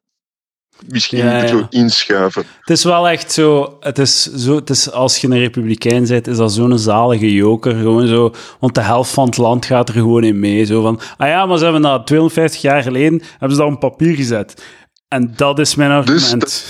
misschien 0.89 1.19
Ja, 1.19 1.37
ja. 1.43 1.47
zo 1.47 1.67
inschuiven. 1.71 2.45
Het 2.61 2.71
is 2.71 2.85
wel 2.85 3.09
echt 3.09 3.33
zo, 3.33 3.77
het 3.81 3.99
is 3.99 4.23
zo, 4.23 4.55
het 4.55 4.71
is, 4.71 4.91
als 4.93 5.19
je 5.19 5.27
een 5.27 5.39
republikein 5.39 6.07
bent, 6.07 6.27
is 6.27 6.37
dat 6.37 6.53
zo'n 6.53 6.79
zalige 6.79 7.33
joker, 7.33 7.75
gewoon 7.75 8.07
zo, 8.07 8.35
want 8.61 8.75
de 8.75 8.81
helft 8.81 9.11
van 9.11 9.27
het 9.27 9.37
land 9.37 9.67
gaat 9.67 9.89
er 9.89 9.95
gewoon 9.95 10.25
in 10.25 10.41
mee, 10.41 10.65
zo 10.65 10.83
van, 10.83 11.01
ah 11.17 11.29
ja, 11.29 11.47
maar 11.47 11.59
ze 11.59 11.65
hebben 11.65 11.83
dat 11.83 12.07
250 12.07 12.61
jaar 12.61 12.83
geleden, 12.83 13.23
hebben 13.31 13.57
ze 13.57 13.63
dat 13.65 13.73
op 13.73 13.81
papier 13.81 14.15
gezet. 14.17 14.63
En 15.09 15.33
dat 15.37 15.59
is 15.59 15.75
mijn 15.75 15.91
argument. 15.91 16.41
Dus 16.41 16.65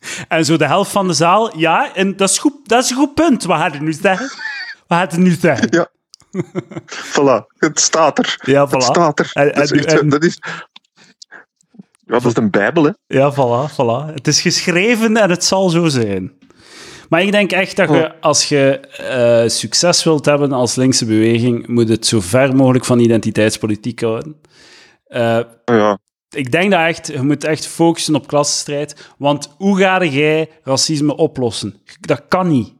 En 0.28 0.44
zo 0.44 0.56
de 0.56 0.66
helft 0.66 0.90
van 0.90 1.06
de 1.06 1.12
zaal, 1.14 1.58
ja, 1.58 1.94
en 1.94 2.16
dat 2.16 2.30
is, 2.30 2.38
goed, 2.38 2.52
dat 2.64 2.84
is 2.84 2.90
een 2.90 2.96
goed 2.96 3.14
punt. 3.14 3.44
Wat 3.44 3.58
gaat 3.58 3.72
het 3.72 3.80
nu 3.82 3.92
zeggen? 3.92 4.30
Wat 4.86 4.98
gaat 4.98 5.10
het 5.12 5.20
nu 5.20 5.36
zeggen? 5.40 5.68
Ja. 5.70 5.88
Voilà, 7.12 7.46
het 7.58 7.80
staat 7.80 8.18
er. 8.18 8.38
Ja, 8.42 8.62
Het 8.66 8.74
voilà. 8.74 8.84
staat 8.86 9.18
er. 9.18 9.30
En- 9.32 9.52
dat, 9.54 9.62
is 9.64 9.70
en- 9.70 9.78
echt 9.78 9.90
zo- 9.90 9.98
en- 9.98 10.08
dat 10.08 10.24
is... 10.24 10.38
Ja, 12.08 12.18
dat 12.18 12.24
is 12.24 12.36
een 12.36 12.50
bijbel, 12.50 12.84
hè. 12.84 12.90
Ja, 13.06 13.32
voilà, 13.32 13.72
voilà. 13.72 14.14
Het 14.14 14.26
is 14.26 14.40
geschreven 14.40 15.16
en 15.16 15.30
het 15.30 15.44
zal 15.44 15.68
zo 15.68 15.86
zijn. 15.86 16.32
Maar 17.08 17.22
ik 17.22 17.32
denk 17.32 17.52
echt 17.52 17.76
dat 17.76 17.88
je, 17.88 18.20
als 18.20 18.48
je 18.48 18.80
eh, 18.80 19.48
succes 19.48 20.04
wilt 20.04 20.24
hebben 20.24 20.52
als 20.52 20.74
linkse 20.74 21.04
beweging, 21.04 21.66
moet 21.66 21.88
het 21.88 22.06
zo 22.06 22.20
ver 22.20 22.56
mogelijk 22.56 22.84
van 22.84 22.98
identiteitspolitiek 22.98 24.00
houden. 24.00 24.36
Eh, 25.04 25.38
Oh 25.64 25.76
ja. 25.76 25.98
ik 26.36 26.52
denk 26.52 26.70
dat 26.70 26.80
echt, 26.80 27.06
je 27.06 27.22
moet 27.22 27.44
echt 27.44 27.66
focussen 27.66 28.14
op 28.14 28.26
klassenstrijd. 28.26 29.10
Want 29.18 29.54
hoe 29.56 29.78
ga 29.78 30.04
jij 30.04 30.48
racisme 30.62 31.16
oplossen? 31.16 31.74
Dat 32.00 32.22
kan 32.28 32.48
niet. 32.48 32.72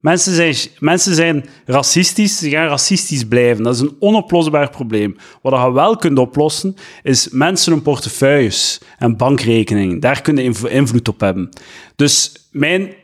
Mensen 0.00 0.34
zijn, 0.34 0.54
mensen 0.78 1.14
zijn 1.14 1.44
racistisch, 1.66 2.38
ze 2.38 2.50
gaan 2.50 2.68
racistisch 2.68 3.24
blijven. 3.24 3.64
Dat 3.64 3.74
is 3.74 3.80
een 3.80 3.96
onoplosbaar 3.98 4.70
probleem. 4.70 5.16
Wat 5.42 5.62
je 5.62 5.72
wel 5.72 5.96
kunt 5.96 6.18
oplossen, 6.18 6.74
is 7.02 7.28
mensen 7.28 7.72
hun 7.72 7.82
portefeuilles 7.82 8.80
en 8.98 9.16
bankrekeningen. 9.16 10.00
Daar 10.00 10.22
kun 10.22 10.36
je 10.36 10.42
inv- 10.42 10.64
invloed 10.64 11.08
op 11.08 11.20
hebben. 11.20 11.48
Dus 11.96 12.32
mijn, 12.50 12.94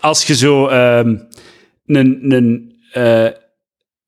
als 0.00 0.26
je 0.26 0.34
zo 0.34 0.66
ehm, 0.66 1.16
een, 1.86 2.32
een, 2.32 2.74
eh, 2.92 3.28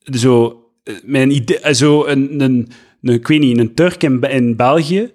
zo, 0.02 0.62
eh, 0.84 0.94
mijn 1.04 1.30
idee, 1.30 1.58
eh, 1.58 1.74
zo 1.74 2.06
een, 2.06 2.40
een, 2.40 2.68
een, 3.02 3.14
ik 3.14 3.26
weet 3.26 3.40
niet, 3.40 3.58
een 3.58 3.74
Turk 3.74 4.02
in, 4.02 4.20
in 4.20 4.56
België, 4.56 5.10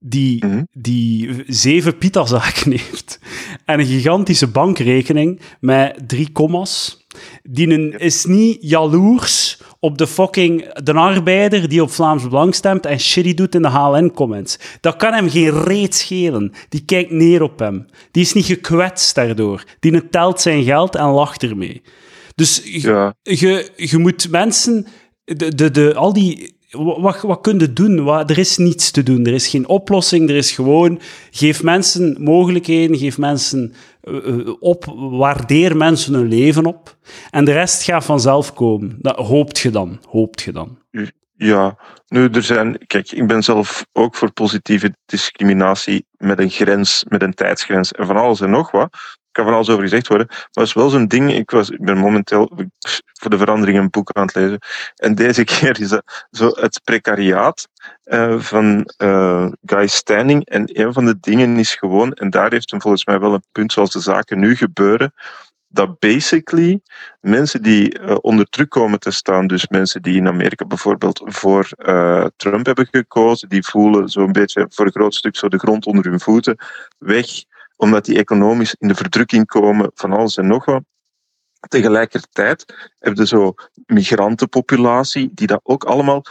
die, 0.00 0.44
Mhm. 0.46 0.62
die 0.72 1.30
zeven 1.46 1.98
pitazaken 1.98 2.70
heeft 2.80 3.18
en 3.64 3.80
een 3.80 3.86
gigantische 3.86 4.46
bankrekening 4.46 5.40
met 5.60 5.98
drie 6.06 6.32
commas. 6.32 6.98
Die 7.42 7.68
een, 7.70 7.98
is 7.98 8.24
niet 8.24 8.58
jaloers 8.60 9.58
op 9.80 9.98
de 9.98 10.06
fucking 10.06 10.72
de 10.72 10.92
arbeider 10.92 11.68
die 11.68 11.82
op 11.82 11.90
Vlaams 11.90 12.28
Belang 12.28 12.54
stemt 12.54 12.86
en 12.86 13.00
shitty 13.00 13.34
doet 13.34 13.54
in 13.54 13.62
de 13.62 13.68
HLN-comments. 13.68 14.58
Dat 14.80 14.96
kan 14.96 15.12
hem 15.12 15.30
geen 15.30 15.62
reet 15.62 15.94
schelen. 15.94 16.52
Die 16.68 16.84
kijkt 16.84 17.10
neer 17.10 17.42
op 17.42 17.58
hem. 17.58 17.86
Die 18.10 18.22
is 18.22 18.32
niet 18.32 18.44
gekwetst 18.44 19.14
daardoor. 19.14 19.64
Die 19.80 20.08
telt 20.08 20.40
zijn 20.40 20.64
geld 20.64 20.94
en 20.94 21.06
lacht 21.06 21.42
ermee. 21.42 21.82
Dus 22.34 22.60
je- 22.64 22.80
Ja. 22.80 23.14
moet 23.98 24.30
mensen, 24.30 24.86
de, 25.24 25.54
de, 25.54 25.70
de, 25.70 25.94
al 25.94 26.12
die, 26.12 26.56
wat, 26.70 27.20
wat 27.20 27.40
kun 27.40 27.58
je 27.58 27.72
doen? 27.72 28.04
Wat, 28.04 28.30
er 28.30 28.38
is 28.38 28.56
niets 28.56 28.90
te 28.90 29.02
doen. 29.02 29.26
Er 29.26 29.32
is 29.32 29.48
geen 29.48 29.68
oplossing. 29.68 30.28
Er 30.28 30.36
is 30.36 30.52
gewoon, 30.52 31.00
geef 31.30 31.62
mensen 31.62 32.16
mogelijkheden, 32.22 32.98
geef 32.98 33.18
mensen 33.18 33.72
eh, 34.00 34.48
op, 34.60 34.84
waardeer 34.96 35.76
mensen 35.76 36.14
hun 36.14 36.28
leven 36.28 36.66
op. 36.66 36.96
En 37.30 37.44
de 37.44 37.52
rest 37.52 37.82
gaat 37.82 38.04
vanzelf 38.04 38.54
komen. 38.54 38.96
Dat 38.98 39.16
hoopt 39.16 39.58
je 39.58 39.70
dan. 39.70 39.98
Hoopt 40.08 40.42
je 40.42 40.52
dan. 40.52 40.78
Ja, 41.42 41.76
nu 42.08 42.28
er 42.28 42.42
zijn. 42.42 42.86
Kijk, 42.86 43.12
ik 43.12 43.26
ben 43.26 43.42
zelf 43.42 43.86
ook 43.92 44.14
voor 44.14 44.32
positieve 44.32 44.96
discriminatie 45.06 46.06
met 46.16 46.38
een 46.38 46.50
grens, 46.50 47.04
met 47.08 47.22
een 47.22 47.34
tijdsgrens 47.34 47.92
en 47.92 48.06
van 48.06 48.16
alles 48.16 48.40
en 48.40 48.50
nog 48.50 48.70
wat. 48.70 48.92
Er 48.92 49.28
kan 49.32 49.44
van 49.44 49.54
alles 49.54 49.68
over 49.68 49.82
gezegd 49.82 50.08
worden. 50.08 50.26
Maar 50.28 50.48
het 50.50 50.66
is 50.66 50.72
wel 50.72 50.88
zo'n 50.88 51.06
ding. 51.06 51.32
Ik, 51.32 51.50
was, 51.50 51.70
ik 51.70 51.84
ben 51.84 51.98
momenteel 51.98 52.50
voor 53.20 53.30
de 53.30 53.38
verandering 53.38 53.78
een 53.78 53.90
boek 53.90 54.10
aan 54.12 54.26
het 54.26 54.34
lezen. 54.34 54.58
En 54.94 55.14
deze 55.14 55.44
keer 55.54 55.80
is 55.80 55.88
dat 55.88 56.26
zo 56.30 56.46
het 56.46 56.80
precariaat 56.84 57.68
eh, 58.02 58.38
van 58.38 58.90
eh, 58.96 59.46
Guy 59.62 59.86
Standing. 59.86 60.44
En 60.44 60.80
een 60.80 60.92
van 60.92 61.04
de 61.04 61.20
dingen 61.20 61.56
is 61.56 61.74
gewoon, 61.74 62.12
en 62.12 62.30
daar 62.30 62.50
heeft 62.50 62.70
hem 62.70 62.80
volgens 62.80 63.04
mij 63.04 63.20
wel 63.20 63.34
een 63.34 63.44
punt 63.52 63.72
zoals 63.72 63.92
de 63.92 64.00
zaken 64.00 64.38
nu 64.38 64.56
gebeuren. 64.56 65.12
Dat 65.72 65.98
basically 65.98 66.80
mensen 67.20 67.62
die 67.62 67.98
eh, 67.98 68.16
onder 68.20 68.48
druk 68.48 68.68
komen 68.68 69.00
te 69.00 69.10
staan, 69.10 69.46
dus 69.46 69.68
mensen 69.68 70.02
die 70.02 70.16
in 70.16 70.26
Amerika 70.26 70.64
bijvoorbeeld 70.64 71.22
voor 71.24 71.68
eh, 71.76 72.26
Trump 72.36 72.66
hebben 72.66 72.88
gekozen, 72.90 73.48
die 73.48 73.64
voelen 73.64 74.08
zo'n 74.08 74.32
beetje 74.32 74.66
voor 74.70 74.84
een 74.86 74.92
groot 74.92 75.14
stuk 75.14 75.36
zo 75.36 75.48
de 75.48 75.58
grond 75.58 75.86
onder 75.86 76.04
hun 76.04 76.20
voeten 76.20 76.56
weg, 76.98 77.26
omdat 77.76 78.04
die 78.04 78.18
economisch 78.18 78.74
in 78.78 78.88
de 78.88 78.94
verdrukking 78.94 79.46
komen 79.46 79.90
van 79.94 80.12
alles 80.12 80.36
en 80.36 80.46
nog 80.46 80.64
wat. 80.64 80.82
Tegelijkertijd 81.68 82.90
heb 82.98 83.16
je 83.16 83.26
zo 83.26 83.54
migrantenpopulatie 83.86 85.30
die 85.34 85.46
dat 85.46 85.60
ook 85.62 85.84
allemaal 85.84 86.24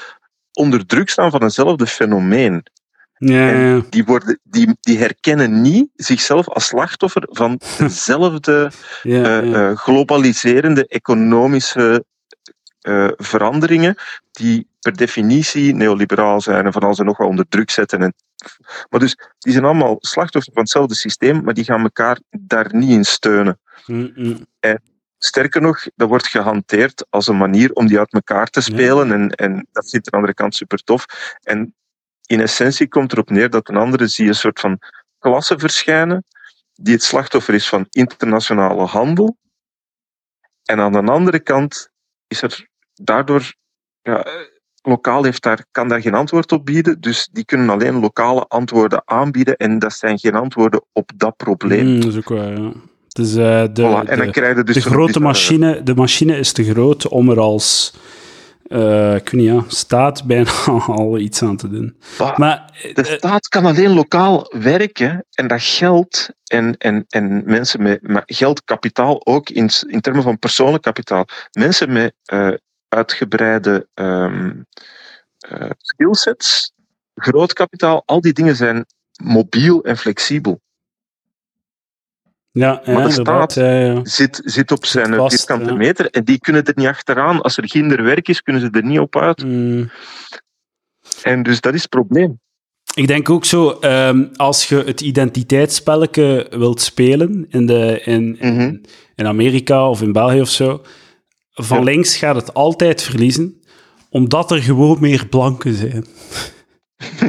onder 0.53 0.85
druk 0.85 1.09
staan 1.09 1.31
van 1.31 1.41
eenzelfde 1.41 1.87
fenomeen. 1.87 2.63
Ja. 3.20 3.82
Die, 3.89 4.05
worden, 4.05 4.39
die, 4.43 4.78
die 4.80 4.97
herkennen 4.97 5.61
niet 5.61 5.89
zichzelf 5.95 6.49
als 6.49 6.65
slachtoffer 6.65 7.28
van 7.30 7.59
dezelfde 7.78 8.72
ja, 9.03 9.41
eh, 9.41 9.49
ja. 9.49 9.70
eh, 9.70 9.78
globaliserende 9.78 10.88
economische 10.88 12.05
eh, 12.80 13.07
veranderingen 13.15 13.95
die 14.32 14.67
per 14.80 14.95
definitie 14.95 15.76
neoliberaal 15.76 16.41
zijn 16.41 16.65
en 16.65 16.72
van 16.74 16.82
alles 16.82 16.99
en 16.99 17.05
nog 17.05 17.17
wat 17.17 17.28
onder 17.28 17.47
druk 17.49 17.70
zetten. 17.70 18.01
En, 18.01 18.13
maar 18.89 18.99
dus, 18.99 19.17
die 19.39 19.51
zijn 19.51 19.65
allemaal 19.65 19.97
slachtoffer 19.99 20.53
van 20.53 20.61
hetzelfde 20.61 20.95
systeem, 20.95 21.43
maar 21.43 21.53
die 21.53 21.63
gaan 21.63 21.82
elkaar 21.82 22.20
daar 22.30 22.76
niet 22.76 22.89
in 22.89 23.05
steunen. 23.05 23.59
Mm, 23.86 24.11
mm. 24.15 24.47
Sterker 25.17 25.61
nog, 25.61 25.88
dat 25.95 26.09
wordt 26.09 26.28
gehanteerd 26.28 27.05
als 27.09 27.28
een 27.28 27.38
manier 27.38 27.74
om 27.74 27.88
die 27.88 27.99
uit 27.99 28.13
elkaar 28.13 28.47
te 28.47 28.61
spelen 28.61 29.11
en, 29.11 29.30
en 29.30 29.67
dat 29.72 29.89
vindt 29.89 30.05
de 30.05 30.11
andere 30.11 30.34
kant 30.34 30.55
super 30.55 30.84
tof. 30.84 31.05
En 31.43 31.74
in 32.30 32.39
essentie 32.39 32.88
komt 32.88 33.11
erop 33.11 33.30
neer 33.30 33.49
dat 33.49 33.69
een 33.69 33.75
andere 33.77 34.07
zie 34.07 34.23
je 34.23 34.30
een 34.30 34.36
soort 34.36 34.59
van 34.59 34.80
klasse 35.19 35.59
verschijnen 35.59 36.23
die 36.73 36.93
het 36.93 37.03
slachtoffer 37.03 37.53
is 37.53 37.69
van 37.69 37.86
internationale 37.89 38.86
handel. 38.86 39.38
En 40.65 40.80
aan 40.80 40.91
de 40.91 41.11
andere 41.11 41.39
kant 41.39 41.89
is 42.27 42.41
er 42.41 42.67
daardoor, 42.93 43.53
ja, 44.01 44.25
lokaal 44.82 45.23
heeft 45.23 45.43
daar, 45.43 45.65
kan 45.71 45.88
daar 45.88 46.01
geen 46.01 46.13
antwoord 46.13 46.51
op 46.51 46.65
bieden, 46.65 47.01
dus 47.01 47.30
die 47.32 47.45
kunnen 47.45 47.69
alleen 47.69 47.99
lokale 47.99 48.45
antwoorden 48.47 49.01
aanbieden 49.05 49.55
en 49.57 49.80
dat 49.80 49.93
zijn 49.93 50.19
geen 50.19 50.36
antwoorden 50.36 50.86
op 50.91 51.11
dat 51.15 51.36
probleem. 51.36 51.86
Mm, 51.88 51.99
dat 51.99 52.09
is 52.11 52.17
ook 52.17 52.30
waar, 52.30 52.61
ja. 52.61 52.71
Eh, 53.19 53.23
de, 53.73 53.82
Voilà, 53.82 54.09
En 54.09 54.17
dan 54.17 54.25
de- 54.25 54.32
krijg 54.32 54.57
je 54.57 54.63
dus 54.63 54.75
de 54.75 54.82
grote 54.82 55.19
machine, 55.19 55.84
de 55.84 55.95
machine 55.95 56.38
is 56.38 56.51
te 56.51 56.63
groot 56.63 57.07
om 57.07 57.30
er 57.30 57.39
als 57.39 57.93
eh, 58.70 59.15
ik 59.15 59.30
weet 59.30 59.41
niet, 59.41 59.49
ja, 59.49 59.63
staat 59.67 60.24
bijna 60.24 60.51
al 60.88 61.17
iets 61.17 61.41
aan 61.41 61.57
te 61.57 61.70
doen. 61.70 61.97
Bah, 62.17 62.38
Maar 62.38 62.72
De 62.93 63.01
eh, 63.01 63.17
staat 63.17 63.47
kan 63.47 63.65
alleen 63.65 63.93
lokaal 63.93 64.53
werken 64.59 65.26
en 65.32 65.47
dat 65.47 65.61
geld 65.61 66.30
en, 66.43 66.78
en, 66.78 67.05
en 67.09 67.43
mensen 67.45 67.82
met, 67.82 68.01
met 68.01 68.24
geld, 68.26 68.63
kapitaal 68.63 69.26
ook 69.26 69.49
in, 69.49 69.70
in 69.88 70.01
termen 70.01 70.24
van 70.24 70.39
persoonlijk 70.39 70.84
kapitaal. 70.84 71.26
Mensen 71.51 71.91
met 71.91 72.13
eh, 72.26 72.53
uitgebreide 72.88 73.88
ehm 73.93 74.51
eh, 75.39 75.70
skillsets, 75.78 76.74
groot 77.15 77.53
kapitaal, 77.53 78.03
al 78.05 78.22
die 78.22 78.34
dingen 78.34 78.55
zijn 78.55 78.86
mobiel 79.24 79.84
en 79.84 79.97
flexibel. 79.97 80.61
Ja, 82.51 82.81
ja 82.85 83.03
de 83.05 83.11
staat- 83.11 83.53
Ja. 83.53 83.99
Zit, 84.05 84.41
zit 84.45 84.71
op 84.71 84.85
zijn 84.85 85.13
vast, 85.15 85.35
vierkante 85.45 85.73
meter 85.73 86.09
en 86.09 86.23
die 86.23 86.39
kunnen 86.39 86.63
er 86.65 86.73
niet 86.75 86.87
achteraan. 86.87 87.41
Als 87.41 87.57
er 87.57 87.69
ginder 87.69 88.03
werk 88.03 88.27
is, 88.27 88.41
kunnen 88.43 88.61
ze 88.61 88.69
er 88.71 88.83
niet 88.85 88.99
op 88.99 89.15
uit. 89.17 89.43
Mm. 89.45 89.89
En 91.23 91.43
dus 91.43 91.61
dat 91.61 91.73
is 91.73 91.81
het 91.81 91.89
probleem. 91.89 92.39
Ik 92.93 93.07
denk 93.07 93.29
ook 93.29 93.45
zo, 93.45 93.69
ehm, 93.79 94.25
als 94.35 94.67
je 94.69 94.75
het 94.85 95.01
identiteitsspelletje 95.01 96.47
wilt 96.49 96.81
spelen 96.81 97.45
in, 97.49 97.65
de, 97.65 98.01
in, 98.03 98.39
in, 98.39 98.53
Mhm. 98.53 98.75
in 99.15 99.25
Amerika 99.27 99.89
of 99.89 100.01
in 100.01 100.11
België 100.11 100.41
of 100.41 100.49
zo, 100.49 100.81
van 101.53 101.77
Ja. 101.77 101.83
links 101.83 102.17
gaat 102.17 102.35
het 102.35 102.53
altijd 102.53 103.01
verliezen, 103.01 103.61
omdat 104.09 104.51
er 104.51 104.61
gewoon 104.61 104.97
meer 104.99 105.27
blanken 105.27 105.73
zijn. 105.73 106.05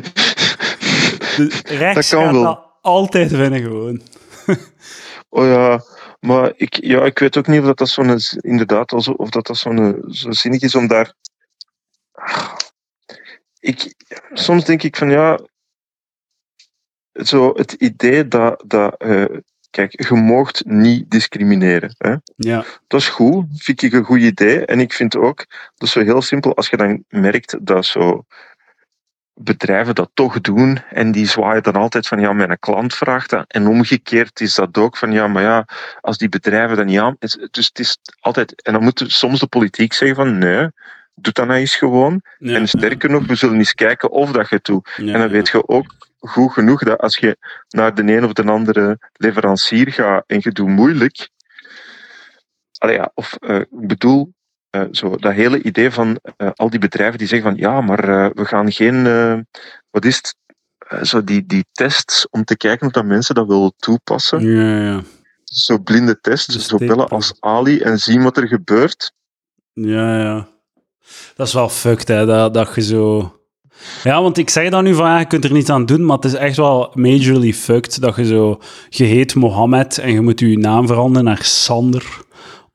Rechts 1.64 2.08
kan 2.10 2.22
gaat 2.24 2.32
wel. 2.32 2.42
dat 2.42 2.60
altijd 2.80 3.30
winnen 3.30 3.60
gewoon. 3.62 4.00
Oh 5.32 5.46
ja, 5.46 5.82
maar 6.20 6.52
ik, 6.56 6.74
ja, 6.84 7.04
ik 7.04 7.18
weet 7.18 7.36
ook 7.36 7.46
niet 7.46 7.60
of 7.60 7.66
dat, 7.66 7.78
dat 7.78 7.88
zo'n, 7.88 8.18
inderdaad, 8.40 8.92
of 8.92 9.30
dat, 9.30 9.46
dat 9.46 9.56
zo'n, 9.56 10.04
zo 10.08 10.30
zinnig 10.30 10.62
is 10.62 10.74
om 10.74 10.86
daar. 10.86 11.14
Ik, 13.60 13.94
soms 14.32 14.64
denk 14.64 14.82
ik 14.82 14.96
van 14.96 15.10
ja, 15.10 15.40
zo 17.12 17.52
het 17.54 17.72
idee 17.72 18.28
dat, 18.28 18.64
dat 18.66 18.96
eh, 18.96 19.36
kijk, 19.70 20.08
je 20.08 20.14
moogt 20.14 20.64
niet 20.64 21.10
discrimineren. 21.10 21.94
Hè? 21.98 22.16
Ja, 22.36 22.64
Dat 22.86 23.00
is 23.00 23.08
goed, 23.08 23.46
vind 23.52 23.82
ik 23.82 23.92
een 23.92 24.04
goed 24.04 24.20
idee. 24.20 24.64
En 24.64 24.80
ik 24.80 24.92
vind 24.92 25.16
ook, 25.16 25.36
dat 25.74 25.88
is 25.88 25.92
zo 25.92 26.00
heel 26.00 26.22
simpel, 26.22 26.56
als 26.56 26.68
je 26.68 26.76
dan 26.76 27.04
merkt 27.08 27.66
dat 27.66 27.84
zo 27.84 28.24
bedrijven 29.42 29.94
dat 29.94 30.10
toch 30.14 30.40
doen 30.40 30.78
en 30.90 31.12
die 31.12 31.26
zwaaien 31.28 31.62
dan 31.62 31.74
altijd 31.74 32.06
van 32.06 32.20
ja, 32.20 32.32
mijn 32.32 32.58
klant 32.58 32.94
vraagt 32.94 33.30
dat. 33.30 33.44
En 33.48 33.66
omgekeerd 33.66 34.40
is 34.40 34.54
dat 34.54 34.78
ook 34.78 34.96
van 34.96 35.12
ja, 35.12 35.26
maar 35.28 35.42
ja, 35.42 35.64
als 36.00 36.18
die 36.18 36.28
bedrijven 36.28 36.76
dat 36.76 36.86
niet 36.86 36.98
aan... 36.98 37.16
het- 37.18 37.48
Dus 37.50 37.66
het 37.66 37.78
is 37.78 37.98
altijd... 38.20 38.62
En 38.62 38.72
dan 38.72 38.82
moet 38.82 39.02
soms 39.06 39.40
de 39.40 39.46
politiek 39.46 39.92
zeggen 39.92 40.16
van 40.16 40.38
nee, 40.38 40.68
doe 41.14 41.32
dat 41.32 41.46
nou 41.46 41.58
eens 41.58 41.74
gewoon. 41.74 42.22
ja, 42.38 42.54
en 42.54 42.68
sterker 42.68 43.10
nog, 43.10 43.26
we 43.26 43.34
zullen 43.34 43.56
eens 43.58 43.74
kijken 43.74 44.10
of 44.10 44.32
dat 44.32 44.48
je 44.48 44.54
het 44.54 44.64
doet. 44.64 44.88
ja, 44.96 45.04
En 45.06 45.12
dan 45.12 45.20
ja. 45.20 45.28
weet 45.28 45.48
je 45.48 45.68
ook 45.68 45.94
goed 46.18 46.52
genoeg 46.52 46.82
dat 46.82 46.98
als 46.98 47.16
je 47.16 47.36
naar 47.68 47.94
de 47.94 48.02
een 48.16 48.24
of 48.24 48.32
de 48.32 48.44
andere 48.44 48.98
leverancier 49.12 49.92
gaat 49.92 50.24
en 50.26 50.38
je 50.42 50.52
doet 50.52 50.68
moeilijk. 50.68 51.28
Allee, 52.78 52.96
ja, 52.96 53.10
of 53.14 53.34
eh, 53.40 53.56
ik 53.56 53.66
bedoel, 53.70 54.32
eh, 54.70 54.82
zo, 54.90 55.16
dat 55.16 55.32
hele 55.32 55.62
idee 55.62 55.90
van 55.90 56.18
eh, 56.36 56.50
al 56.54 56.70
die 56.70 56.78
bedrijven 56.78 57.18
die 57.18 57.26
zeggen 57.26 57.50
van 57.50 57.60
ja, 57.60 57.80
maar 57.80 58.08
eh, 58.08 58.30
we 58.34 58.44
gaan 58.44 58.72
geen, 58.72 59.06
eh, 59.06 59.38
wat 59.90 60.04
is 60.04 60.16
het, 60.16 60.36
zo 61.08 61.24
die, 61.24 61.46
die 61.46 61.66
tests 61.72 62.28
om 62.30 62.44
te 62.44 62.56
kijken 62.56 62.86
of 62.86 62.92
dat 62.92 63.04
mensen 63.04 63.34
dat 63.34 63.46
willen 63.46 63.72
toepassen. 63.76 64.40
Ja, 64.40 64.82
ja. 64.82 65.02
Zo 65.44 65.78
blinde 65.78 66.20
tests, 66.20 66.66
zo 66.66 66.76
bellen 66.76 67.08
als 67.08 67.34
Ali 67.40 67.80
en 67.80 67.98
zien 67.98 68.22
wat 68.22 68.36
er 68.36 68.48
gebeurt. 68.48 69.12
Ja, 69.72 70.20
ja. 70.20 70.48
Dat 71.34 71.46
is 71.46 71.52
wel 71.52 71.68
fucked, 71.68 72.08
hè, 72.08 72.26
dat, 72.26 72.54
dat 72.54 72.74
je 72.74 72.82
zo... 72.82 73.34
Ja, 74.02 74.22
want 74.22 74.38
ik 74.38 74.50
zeg 74.50 74.70
dan 74.70 74.84
nu 74.84 74.94
van, 74.94 75.06
ja, 75.06 75.18
je 75.18 75.26
kunt 75.26 75.44
er 75.44 75.52
niets 75.52 75.70
aan 75.70 75.86
doen, 75.86 76.06
maar 76.06 76.16
het 76.16 76.24
is 76.24 76.34
echt 76.34 76.56
wel 76.56 76.90
majorly 76.94 77.52
fucked 77.52 78.00
dat 78.00 78.16
je 78.16 78.24
zo... 78.24 78.60
Je 78.88 79.04
heet 79.04 79.34
Mohammed 79.34 79.98
en 79.98 80.12
je 80.12 80.20
moet 80.20 80.40
je 80.40 80.58
naam 80.58 80.86
veranderen 80.86 81.24
naar 81.24 81.42
Sander 81.42 82.20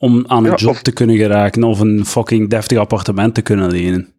om 0.06 0.24
aan 0.28 0.44
een 0.44 0.50
Ja, 0.52 0.56
job 0.56 0.70
of- 0.72 0.82
te 0.82 0.92
kunnen 0.94 1.18
geraken 1.18 1.64
of 1.64 1.80
een 1.80 2.06
fucking 2.06 2.50
deftig 2.50 2.78
appartement 2.78 3.34
te 3.36 3.42
kunnen 3.42 3.72
lenen. 3.72 4.14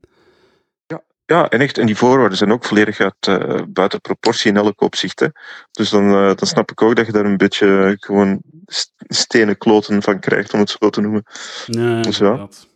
Ja, 1.29 1.49
en 1.49 1.61
echt, 1.61 1.79
en 1.79 1.87
die 1.87 1.97
voorwaarden 1.97 2.39
zijn 2.39 2.53
ook 2.53 2.65
volledig 2.65 3.01
uit, 3.01 3.15
eh, 3.21 3.63
buiten 3.69 4.01
proportie 4.01 4.51
in 4.51 4.57
elk 4.57 4.81
opzicht. 4.81 5.21
Hè. 5.21 5.27
Dus 5.73 5.91
dan, 5.91 6.09
eh, 6.09 6.27
dan 6.35 6.47
snap 6.47 6.71
ik 6.71 6.83
ook 6.83 6.97
dat 6.97 7.07
je 7.07 7.13
daar 7.13 7.25
een 7.25 7.37
beetje 7.37 7.97
gewoon 8.01 8.41
st- 8.67 8.93
stenen 8.99 9.59
kloten 9.59 10.03
van 10.03 10.19
krijgt, 10.21 10.53
om 10.53 10.61
het 10.61 10.71
zo 10.81 10.91
te 10.91 11.01
noemen. 11.01 11.23
Ja, 11.67 12.01
Dus 12.03 12.19
ja. 12.19 12.25
inderdaad. 12.25 12.67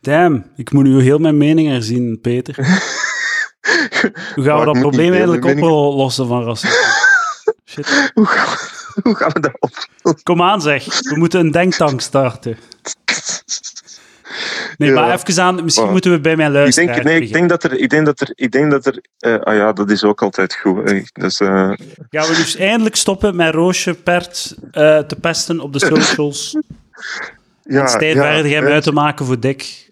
Damn, 0.00 0.50
ik 0.56 0.72
moet 0.72 0.84
nu 0.84 1.00
heel 1.02 1.18
mijn 1.18 1.36
mening 1.36 1.68
herzien, 1.68 2.18
Peter. 2.20 2.54
Hoe 4.34 4.44
gaan 4.44 4.58
we 4.58 4.64
dat 4.64 4.78
probleem 4.80 5.12
eigenlijk 5.12 5.44
oplossen 5.44 6.26
van 6.26 6.44
racisme? 6.44 7.08
Shit. 7.70 8.12
hoe, 9.02 9.16
gaan 9.16 9.30
we, 9.32 9.40
dat? 9.40 10.22
Kom 10.22 10.42
aan 10.42 10.60
zeg, 10.62 10.84
we 10.84 11.16
moeten 11.16 11.40
een 11.40 11.50
denktank 11.50 12.00
starten. 12.00 12.58
Nee, 14.76 14.88
Ja. 14.88 14.94
maar 14.94 15.14
even 15.14 15.42
aan, 15.42 15.64
misschien 15.64 15.84
Maar- 15.84 15.92
moeten 15.92 16.10
we 16.10 16.20
bij 16.20 16.36
mijn 16.36 16.48
Ik 16.48 16.54
luisteraar 16.54 16.94
denk, 16.94 17.06
nee, 17.06 17.20
ik 17.20 17.32
denk 17.32 17.48
dat 17.48 17.62
er, 17.62 17.78
ik 17.78 17.90
denk 17.90 18.06
dat 18.06 18.20
er, 18.20 18.32
ik 18.34 18.52
denk 18.52 18.70
dat 18.70 18.86
er, 18.86 19.00
eh, 19.18 19.40
ah 19.40 19.54
ja, 19.54 19.72
dat 19.72 19.90
is 19.90 20.04
ook 20.04 20.22
altijd 20.22 20.54
goed. 20.54 21.10
Dus, 21.12 21.36
Gaan 21.36 21.76
we 22.10 22.34
dus 22.36 22.56
eindelijk 22.56 22.96
stoppen 22.96 23.36
met 23.36 23.54
Roosje 23.54 23.94
Pert 23.94 24.54
eh, 24.70 24.98
te 24.98 25.16
pesten 25.16 25.60
op 25.60 25.72
de 25.72 25.78
socials? 25.78 26.56
ja, 27.62 27.88
verder 27.88 28.24
hem 28.44 28.66
ja, 28.66 28.72
uit 28.72 28.82
te 28.82 28.92
maken 28.92 29.26
voor 29.26 29.40
Dick. 29.40 29.89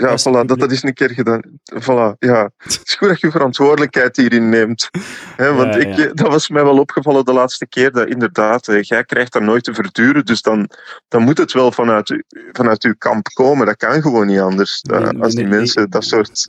Ja, 0.00 0.18
voilà, 0.18 0.46
dat, 0.46 0.58
dat 0.58 0.70
is 0.70 0.82
een 0.82 0.94
keer 0.94 1.10
gedaan. 1.10 1.40
Voilà, 1.82 2.18
ja. 2.18 2.50
Het 2.56 2.80
is 2.84 2.94
goed 2.94 3.08
dat 3.08 3.20
je 3.20 3.30
verantwoordelijkheid 3.30 4.16
hierin 4.16 4.48
neemt. 4.48 4.88
Hè, 5.36 5.52
want 5.54 5.74
Ja, 5.74 5.80
ik, 5.80 5.96
ja. 5.96 6.04
eh, 6.04 6.10
dat 6.14 6.28
was 6.28 6.48
mij 6.48 6.64
wel 6.64 6.78
opgevallen 6.78 7.24
de 7.24 7.32
laatste 7.32 7.66
keer, 7.66 7.92
dat 7.92 8.08
inderdaad, 8.08 8.68
eh, 8.68 8.82
jij 8.82 9.04
krijgt 9.04 9.32
dat 9.32 9.42
nooit 9.42 9.64
te 9.64 9.74
verduren, 9.74 10.24
dus 10.24 10.42
dan, 10.42 10.68
dan 11.08 11.22
moet 11.22 11.38
het 11.38 11.52
wel 11.52 11.72
vanuit, 11.72 12.22
vanuit 12.52 12.84
uw 12.84 12.94
kamp 12.98 13.26
komen. 13.32 13.66
Dat 13.66 13.76
kan 13.76 14.02
gewoon 14.02 14.26
niet 14.26 14.40
anders. 14.40 14.82
Nee, 14.82 14.98
Eh, 15.00 15.10
nee, 15.10 15.22
als 15.22 15.34
die 15.34 15.44
nee, 15.46 15.58
mensen 15.58 15.90
dat 15.90 16.04
soort... 16.04 16.48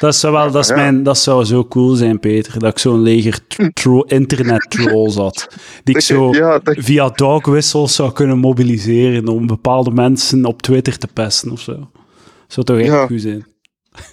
Dat 0.00 0.16
zou, 0.16 0.32
wel, 0.32 0.50
dat, 0.50 0.62
is 0.62 0.68
Ja. 0.68 0.74
mijn, 0.76 1.02
dat 1.02 1.18
zou 1.18 1.44
zo 1.44 1.64
cool 1.66 1.94
zijn, 1.94 2.20
Peter. 2.20 2.58
Dat 2.58 2.70
ik 2.70 2.78
zo'n 2.78 3.00
leger 3.02 3.46
tro- 3.46 3.68
tro- 3.72 4.02
internet-trolls 4.02 5.14
had. 5.16 5.48
Die 5.84 5.94
ik 5.94 6.00
zo 6.02 6.32
ja, 6.34 6.58
dat, 6.58 6.74
via 6.78 7.08
dogwissels 7.08 7.94
zou 7.94 8.12
kunnen 8.12 8.38
mobiliseren 8.38 9.28
om 9.28 9.46
bepaalde 9.46 9.90
mensen 9.90 10.44
op 10.44 10.62
Twitter 10.62 10.98
te 10.98 11.06
pesten 11.12 11.50
of 11.50 11.60
zo. 11.60 11.90
Zou 12.48 12.66
toch 12.66 12.78
echt 12.78 12.88
Ja. 12.88 13.06
goed 13.06 13.20
zijn. 13.20 13.46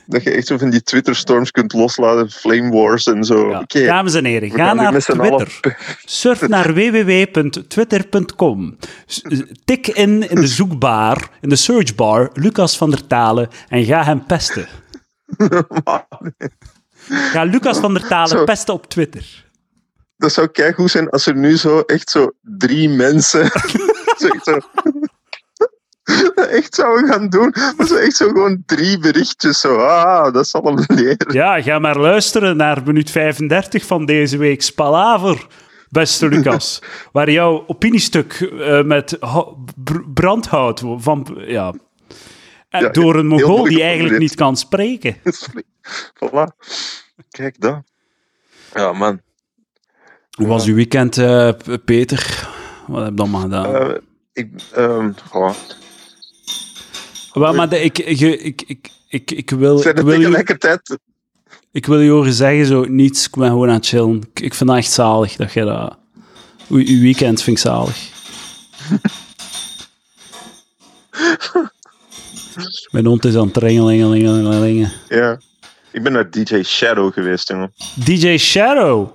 dat 0.06 0.24
je 0.24 0.32
echt 0.32 0.48
zo 0.48 0.58
van 0.58 0.70
die 0.70 0.84
Twitter-storms 0.84 1.52
kunt 1.52 1.74
loslaten, 1.74 2.30
flame 2.32 2.70
wars 2.70 3.06
en 3.08 3.24
zo. 3.24 3.50
Ja. 3.50 3.60
Oké, 3.60 3.86
Dames 3.86 4.14
en 4.14 4.26
heren, 4.26 4.52
ga 4.52 4.74
naar 4.74 5.00
Twitter. 5.00 5.78
Surf 6.06 6.48
naar 6.48 6.74
www.twitter.com. 6.74 8.78
Tik 9.66 9.88
in 9.88 10.30
in 10.30 10.36
de 10.36 10.48
zoekbar, 10.48 11.30
in 11.42 11.50
de 11.50 11.56
searchbar, 11.56 12.30
Lucas 12.34 12.78
van 12.78 12.90
der 12.90 13.08
Talen 13.08 13.48
en 13.70 13.84
ga 13.86 14.04
hem 14.04 14.26
pesten. 14.26 14.68
Ga 17.32 17.44
Lucas 17.44 17.78
van 17.78 17.94
der 17.94 18.08
Talen 18.08 18.38
Zo. 18.38 18.44
pesten 18.44 18.74
op 18.74 18.86
Twitter. 18.90 19.44
Dat 20.18 20.34
zou 20.34 20.48
keigoed 20.48 20.92
zijn 20.92 21.10
als 21.10 21.26
er 21.26 21.36
nu 21.36 21.58
zo 21.58 21.80
echt 21.80 22.10
zo 22.10 22.32
drie 22.42 22.90
mensen 22.90 23.46
zo, 24.22 24.28
zo, 24.44 24.60
echt 26.60 26.76
zouden 26.76 27.10
gaan 27.10 27.30
doen. 27.30 27.54
Maar 27.78 27.88
zo 27.88 27.96
echt 27.96 28.16
zo 28.16 28.28
gewoon 28.28 28.64
drie 28.66 29.00
berichtjes. 29.00 29.60
Zo, 29.60 29.76
ah, 29.78 30.34
dat 30.34 30.48
zal 30.48 30.64
hem 30.64 30.84
leren. 30.88 31.34
Ja, 31.34 31.62
ga 31.62 31.80
maar 31.80 31.98
luisteren 32.00 32.58
naar 32.58 32.82
minuut 32.86 33.12
35 33.12 33.86
van 33.86 34.06
deze 34.06 34.38
week's 34.38 34.70
Palaver, 34.70 35.48
beste 35.90 36.28
Lucas. 36.28 36.82
waar 37.12 37.32
jouw 37.32 37.64
opiniestuk 37.68 38.34
eh, 38.34 38.84
met 38.84 39.18
hou- 39.20 39.56
br- 39.76 40.10
brandhout 40.14 40.82
van... 40.98 41.38
Ja, 41.48 41.74
en 42.70 42.82
Ja, 42.82 42.90
door 42.90 43.16
een 43.16 43.28
Mongool 43.28 43.58
mooi 43.58 43.70
die 43.76 43.84
eigenlijk 43.84 44.20
niet 44.20 44.36
kan 44.36 44.58
spreken. 44.58 45.16
Voilà. 46.26 46.66
Kijk 47.30 47.62
dat. 47.62 47.82
Ja, 48.74 48.94
man. 48.94 49.22
Hoe 50.38 50.48
was 50.48 50.66
uw 50.66 50.76
weekend, 50.76 51.18
eh, 51.18 51.50
Peter? 51.86 52.48
Wat 52.88 53.00
heb 53.02 53.10
je 53.10 53.16
dan 53.16 53.30
maar 53.30 53.42
gedaan? 53.42 53.76
Eh, 53.76 53.96
ik, 54.34 54.52
ehm, 54.74 55.12
goh. 55.30 55.52
Wel, 57.36 57.54
maar 57.54 57.70
de- 57.70 57.82
ik, 57.84 57.98
ik, 58.00 58.20
ik, 58.20 58.62
ik, 58.68 58.90
ik, 59.10 59.32
ik 59.32 59.50
wil, 59.50 59.78
Zijn 59.78 59.96
ik, 59.96 60.04
wil 60.04 60.14
u, 60.14 60.18
tegelijkertijd... 60.24 60.98
ik 61.72 61.86
wil 61.86 62.00
je 62.00 62.10
horen 62.12 62.34
zeggen, 62.34 62.66
zo, 62.66 62.86
niets, 62.86 63.26
ik 63.28 63.36
ben 63.36 63.50
gewoon 63.50 63.70
aan 63.70 63.76
het 63.76 63.86
chillen. 63.88 64.16
Ik, 64.34 64.40
ik 64.40 64.54
vind 64.54 64.70
dat 64.70 64.78
echt 64.80 64.92
zalig, 64.92 65.36
dat 65.36 65.54
je 65.54 65.64
dat... 65.64 65.98
Uw, 66.70 67.00
weekend 67.02 67.42
vind 67.42 67.58
ik 67.58 67.64
zalig. 67.64 67.98
Mijn 72.92 73.06
hond 73.06 73.26
is 73.26 73.36
aan 73.36 73.48
het 73.48 73.58
ringelingelingelingen. 73.58 74.92
Ja. 75.10 75.40
Ik 75.92 76.04
ben 76.04 76.12
naar 76.12 76.30
DJ 76.30 76.64
Shadow 76.64 77.14
geweest, 77.14 77.48
jongen. 77.48 77.74
DJ 78.06 78.38
Shadow, 78.38 79.08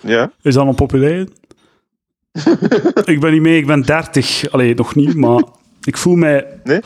Ja? 0.00 0.32
is 0.42 0.54
dat 0.54 0.66
een 0.66 0.74
populair? 0.74 1.28
ik 3.04 3.20
ben 3.20 3.32
niet 3.32 3.40
mee, 3.42 3.58
ik 3.58 3.66
ben 3.66 3.82
30. 3.82 4.50
Allee, 4.50 4.74
nog 4.74 4.94
niet, 4.94 5.14
maar 5.14 5.42
ik 5.82 5.96
voel 5.96 6.14
mij... 6.16 6.60
Nee? 6.64 6.80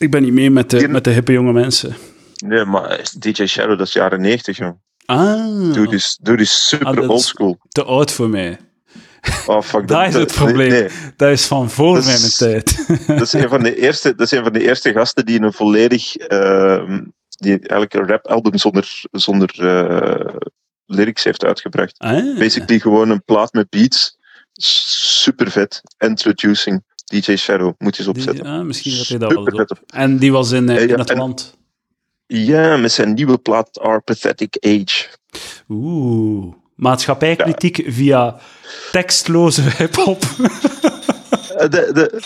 Ik 0.00 0.10
ben 0.10 0.22
niet 0.22 0.32
mee 0.32 0.50
met 0.50 0.70
de, 0.70 0.76
Die- 0.78 0.88
met 0.88 1.04
de 1.04 1.10
hippe 1.10 1.32
jonge 1.32 1.52
mensen. 1.52 1.96
Nee, 2.44 2.64
maar 2.64 3.10
DJ 3.18 3.46
Shadow, 3.46 3.78
dat 3.78 3.86
is 3.86 3.92
jaren 3.92 4.20
90, 4.20 4.56
jongen. 4.56 4.82
Ah, 5.04 5.72
Dude 5.72 5.94
is, 5.94 6.18
dude 6.22 6.42
is 6.42 6.68
super 6.68 7.02
Ah, 7.02 7.08
oldschool. 7.10 7.58
te 7.68 7.84
oud 7.84 8.12
voor 8.12 8.28
mij. 8.28 8.58
Oh, 9.46 9.62
fuck. 9.62 9.88
Dat 9.88 10.06
is 10.08 10.14
het 10.14 10.32
probleem. 10.34 10.68
Nee, 10.68 10.80
nee. 10.80 10.90
Dat 11.16 11.30
is 11.30 11.46
van 11.46 11.70
voor 11.70 12.04
mijn 12.04 12.18
tijd. 12.36 12.86
Dat 13.06 13.20
is 13.20 13.32
een 13.32 13.48
van 13.48 13.62
de 13.62 13.76
eerste, 13.76 14.14
dat 14.14 14.32
is 14.32 14.38
een 14.38 14.42
van 14.44 14.52
de 14.52 14.62
eerste 14.62 14.92
gasten 14.92 15.26
die 15.26 15.40
een 15.42 15.52
volledig, 15.52 16.16
ehm, 16.16 17.04
die 17.28 17.50
eigenlijk 17.58 17.94
een 17.94 18.06
rap-album 18.06 18.58
zonder, 18.58 19.02
zonder 19.10 19.50
eh, 19.68 20.34
lyrics 20.86 21.24
heeft 21.24 21.44
uitgebracht. 21.44 21.98
Ah, 21.98 22.38
Basically 22.38 22.78
gewoon 22.80 23.10
een 23.10 23.24
plaat 23.24 23.52
met 23.52 23.70
beats. 23.70 24.18
Super 24.52 25.50
vet. 25.50 25.80
Introducing 25.98 26.82
DJ 27.10 27.36
Shadow. 27.36 27.72
Moet 27.78 27.96
je 27.96 28.02
eens 28.04 28.12
die- 28.14 28.22
opzetten. 28.28 28.52
ah, 28.52 28.64
misschien 28.64 28.96
dat 28.96 29.06
hij 29.08 29.18
dat 29.18 29.32
wel 29.32 29.44
doet. 29.44 29.72
En 29.86 30.16
die 30.18 30.32
was 30.32 30.50
in, 30.50 30.66
ja, 30.66 30.72
het 30.96 31.10
en- 31.10 31.16
land. 31.18 31.58
Ja, 32.26 32.76
met 32.76 32.92
zijn 32.92 33.14
nieuwe 33.14 33.38
plaat 33.38 33.78
Our 33.80 34.02
Pathetic 34.02 34.56
Age. 34.60 35.06
Oeh. 35.68 36.54
Maatschappijkritiek 36.74 37.82
via 37.86 38.36
tekstloze 38.92 39.62
hip-hop. 39.78 40.22
Eh, 40.22 41.68
De, 41.70 41.90
de, 41.92 42.22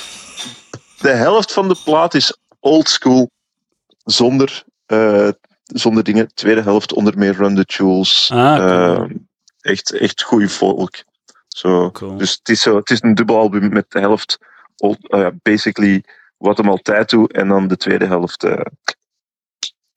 de 1.00 1.08
helft 1.10 1.52
van 1.52 1.68
de 1.68 1.76
plaat 1.84 2.14
is 2.14 2.36
old 2.60 2.88
school. 2.88 3.30
Zonder, 4.04 4.64
eh, 4.86 5.28
zonder 5.64 6.04
dingen. 6.04 6.26
De 6.26 6.34
tweede 6.34 6.62
helft 6.62 6.92
onder 6.92 7.18
meer 7.18 7.34
Run 7.34 7.54
the 7.54 7.64
Jewels. 7.66 8.30
Ah, 8.32 8.56
cool. 8.96 9.08
Echt, 9.60 9.90
echt 9.92 10.22
goede 10.22 10.48
volk. 10.48 10.94
Zo. 11.48 11.90
Cool. 11.90 12.16
Dus 12.16 12.32
het 12.32 12.48
is, 12.48 12.60
zo, 12.60 12.76
het 12.76 12.90
is 12.90 13.02
een 13.02 13.14
dubbelalbum 13.14 13.72
met 13.72 13.86
de 13.90 13.98
helft, 14.00 14.38
basically, 15.42 16.04
wat 16.36 16.56
hem 16.56 16.68
altijd 16.68 17.10
doet. 17.10 17.32
En 17.32 17.48
dan 17.48 17.68
de 17.68 17.76
tweede 17.76 18.06
helft 18.06 18.44
eh, 18.44 18.50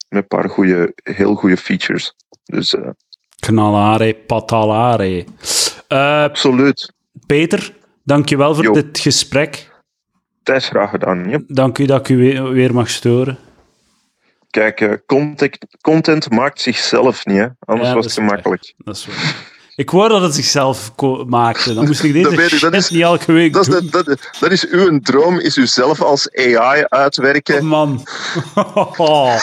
met 0.10 0.22
een 0.22 0.28
paar 0.28 0.50
goede, 0.50 0.94
heel 1.04 1.36
goede 1.36 1.58
features. 1.58 2.14
Dus 2.44 2.76
eh, 2.76 2.90
Knalare, 3.40 4.16
patalare. 4.16 5.26
Eh, 5.88 6.24
absoluut. 6.24 6.94
Peter, 7.26 7.74
dankjewel 8.04 8.56
voor 8.56 8.64
Jo. 8.64 8.74
dit 8.74 9.00
gesprek. 9.00 9.76
Thijs, 10.44 10.68
graag 10.68 10.90
gedaan. 10.90 11.30
Ja. 11.30 11.40
Dank 11.48 11.78
u 11.78 11.86
dat 11.86 12.00
ik 12.00 12.10
u 12.10 12.18
weer, 12.18 12.50
weer 12.50 12.74
mag 12.74 12.90
storen. 12.90 13.38
Kijk, 14.50 15.02
content, 15.06 15.58
content 15.82 16.30
maakt 16.30 16.62
zichzelf 16.62 17.26
niet, 17.26 17.38
hè? 17.38 17.48
anders 17.60 17.90
Ja, 17.90 17.96
was 17.96 18.06
het 18.06 18.14
gemakkelijk. 18.14 18.74
Dat 18.78 18.96
is 18.96 19.06
waar. 19.06 19.56
Ik 19.78 19.92
wou 19.92 20.10
dat 20.10 20.22
het 20.22 20.36
zichzelf 20.36 20.92
maakte. 21.28 21.74
Dan 21.74 21.86
moest 21.86 22.04
ik 22.04 22.14
deze 22.14 22.30
Dat 22.36 22.52
ik, 22.52 22.60
dat 22.60 22.74
is- 22.74 22.90
niet 22.90 23.02
elke 23.02 23.32
week 23.32 23.54
Dat 23.54 23.68
is, 23.68 23.74
doen. 23.74 23.88
dat, 23.92 24.06
dat, 24.06 24.30
dat 24.40 24.52
is 24.52 24.68
uw 24.68 25.00
droom, 25.00 25.40
is 25.40 25.58
u 25.58 25.68
zelf 25.68 26.02
als 26.02 26.30
AI 26.34 26.84
uitwerken. 26.88 27.56
Oh, 27.56 27.62
man. 27.62 28.06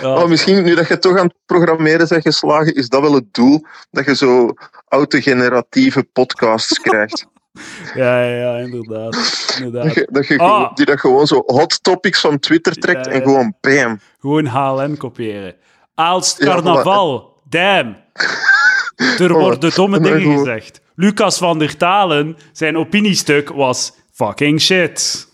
Ja. 0.00 0.14
Oh, 0.14 0.26
misschien, 0.28 0.62
nu 0.62 0.74
dat 0.74 0.88
je 0.88 0.98
toch 0.98 1.18
aan 1.18 1.26
het 1.26 1.34
programmeren 1.46 2.08
bent 2.08 2.22
geslagen, 2.22 2.74
is 2.74 2.88
dat 2.88 3.00
wel 3.00 3.12
het 3.14 3.34
doel, 3.34 3.64
dat 3.90 4.04
je 4.04 4.16
zo 4.16 4.54
autogeneratieve 4.88 6.02
podcasts 6.12 6.78
krijgt. 6.88 7.26
Ja, 7.94 8.22
ja, 8.24 8.56
inderdaad. 8.56 9.12
Dat 9.12 9.56
inderdaad. 9.62 9.94
je, 9.94 10.08
dat 10.10 10.26
je 10.26 10.38
Ah. 10.38 10.46
gewoon- 10.46 10.70
die 10.74 10.86
dat 10.86 11.00
gewoon 11.00 11.26
zo 11.26 11.42
hot 11.46 11.82
topics 11.82 12.20
van 12.20 12.38
Twitter 12.38 12.74
trekt 12.74 13.06
Ja, 13.06 13.12
en 13.12 13.18
ja. 13.18 13.24
gewoon 13.24 13.54
bam. 13.60 14.00
Gewoon 14.20 14.46
HLN 14.46 14.96
kopiëren. 14.96 15.54
Aalst 15.94 16.38
Ja, 16.38 16.44
carnaval. 16.46 17.40
Damn. 17.48 17.96
Er 19.18 19.34
Oh, 19.34 19.40
worden 19.40 19.74
domme 19.74 20.00
maar 20.00 20.12
dingen 20.12 20.38
gezegd. 20.38 20.80
Lucas 20.94 21.38
van 21.38 21.58
der 21.58 21.76
Talen, 21.76 22.36
zijn 22.52 22.76
opiniestuk 22.76 23.48
was 23.48 23.92
fucking 24.12 24.60
shit. 24.60 25.28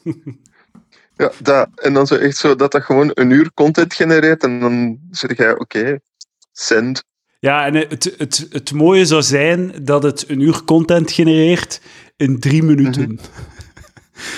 Ja, 1.17 1.33
dat. 1.39 1.69
En 1.75 1.93
dan 1.93 2.07
zo 2.07 2.15
echt 2.15 2.37
zo 2.37 2.57
dat 2.57 2.73
dat 2.73 2.83
gewoon 2.83 3.11
een 3.15 3.31
uur 3.31 3.51
content 3.55 3.95
genereert. 3.95 4.43
En 4.43 4.61
dan 4.61 4.99
zeg 5.11 5.37
jij, 5.37 5.59
oké, 5.59 5.99
send. 6.53 7.05
Ja, 7.41 7.67
en 7.67 7.75
het, 7.75 8.15
het, 8.17 8.47
het 8.51 8.73
mooie 8.73 9.05
zou 9.05 9.23
zijn 9.23 9.73
dat 9.83 10.03
het 10.03 10.25
een 10.29 10.41
uur 10.41 10.65
content 10.65 11.13
genereert 11.13 11.81
in 12.17 12.41
drie 12.41 12.63
minuten. 12.63 13.21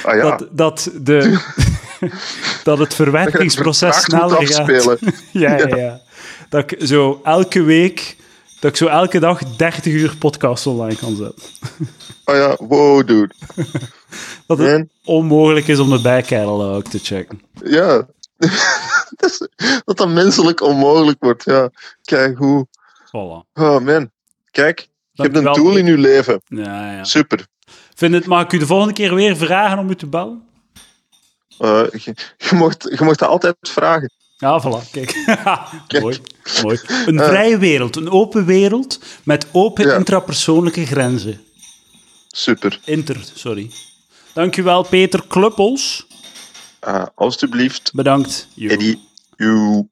Ah 0.03 0.17
ja, 0.17 0.23
Dat, 0.23 0.49
dat, 0.53 0.91
de, 1.03 1.39
dat 2.65 2.79
het 2.79 2.95
verwerkingsproces 2.95 4.03
sneller 4.03 4.47
gaat. 4.47 4.99
Ja, 5.33 5.59
ja, 5.59 5.77
ja. 5.77 6.01
Dat 6.49 6.73
ik 6.73 6.87
zo 6.87 7.21
elke 7.25 7.63
week, 7.63 8.17
dat 8.61 8.71
ik 8.71 8.77
zo 8.77 8.87
elke 8.87 9.19
dag 9.21 9.57
30 9.57 9.93
uur 9.93 10.17
podcast 10.19 10.67
online 10.67 10.97
kan 10.97 11.17
zetten. 11.17 11.43
Oh 12.25 12.35
ja, 12.35 12.57
wow, 12.59 13.07
dude. 13.07 13.35
Dat 14.47 14.59
het 14.59 14.69
Man, 14.69 14.89
onmogelijk 15.05 15.69
is 15.69 15.79
om 15.79 15.91
de 15.91 16.01
backcatalog 16.01 16.83
te 16.83 16.99
checken. 16.99 17.41
ja. 17.65 18.07
dat, 19.17 19.49
dat 19.85 20.09
menselijk 20.09 20.61
onmogelijk 20.61 21.17
wordt, 21.21 21.45
ja. 21.45 21.71
Kijk 22.03 22.39
hoe. 22.39 22.67
Voilà. 23.07 23.53
Oh 23.53 23.79
man. 23.81 24.11
Kijk, 24.51 24.89
je 25.13 25.23
hebt 25.23 25.37
een 25.37 25.53
doel 25.53 25.77
in 25.77 25.87
je 25.87 25.99
leven. 25.99 26.43
Ja, 26.47 26.93
ja. 26.93 27.05
Super. 27.05 27.47
Vind 27.95 28.15
het, 28.15 28.27
mag 28.27 28.43
ik 28.43 28.53
u 28.53 28.59
de 28.59 28.67
volgende 28.67 28.95
keer 28.95 29.15
weer 29.15 29.37
vragen 29.37 29.79
om 29.79 29.91
u 29.91 29.97
te 29.97 30.07
bellen? 30.07 30.43
Eh, 31.59 31.83
je, 31.91 32.15
je, 32.37 32.55
mocht, 32.55 32.97
je 32.99 33.05
mocht 33.05 33.19
dat 33.19 33.29
altijd 33.29 33.57
vragen. 33.61 34.11
Ja, 34.37 34.63
voilà, 34.63 34.91
kijk. 34.91 35.13
Kijk. 35.89 36.03
mooi, 36.03 36.21
mooi. 36.63 36.79
Een 37.07 37.19
Eh. 37.21 37.29
vrije 37.29 37.59
wereld, 37.59 37.97
een 37.97 38.11
open 38.11 38.45
wereld 38.45 38.99
met 39.25 39.47
open 39.53 39.87
Ja. 39.87 39.95
intrapersoonlijke 39.97 40.87
grenzen. 40.87 41.41
Super. 42.29 42.81
Inter, 42.85 43.17
sorry. 43.35 43.71
Dankjewel, 44.33 44.83
Peter 44.83 45.23
Kluppels. 45.29 46.07
Ah, 46.81 47.07
alstublieft, 47.15 47.91
Bedankt. 47.95 48.49
Eddie. 48.59 49.01
You. 49.37 49.89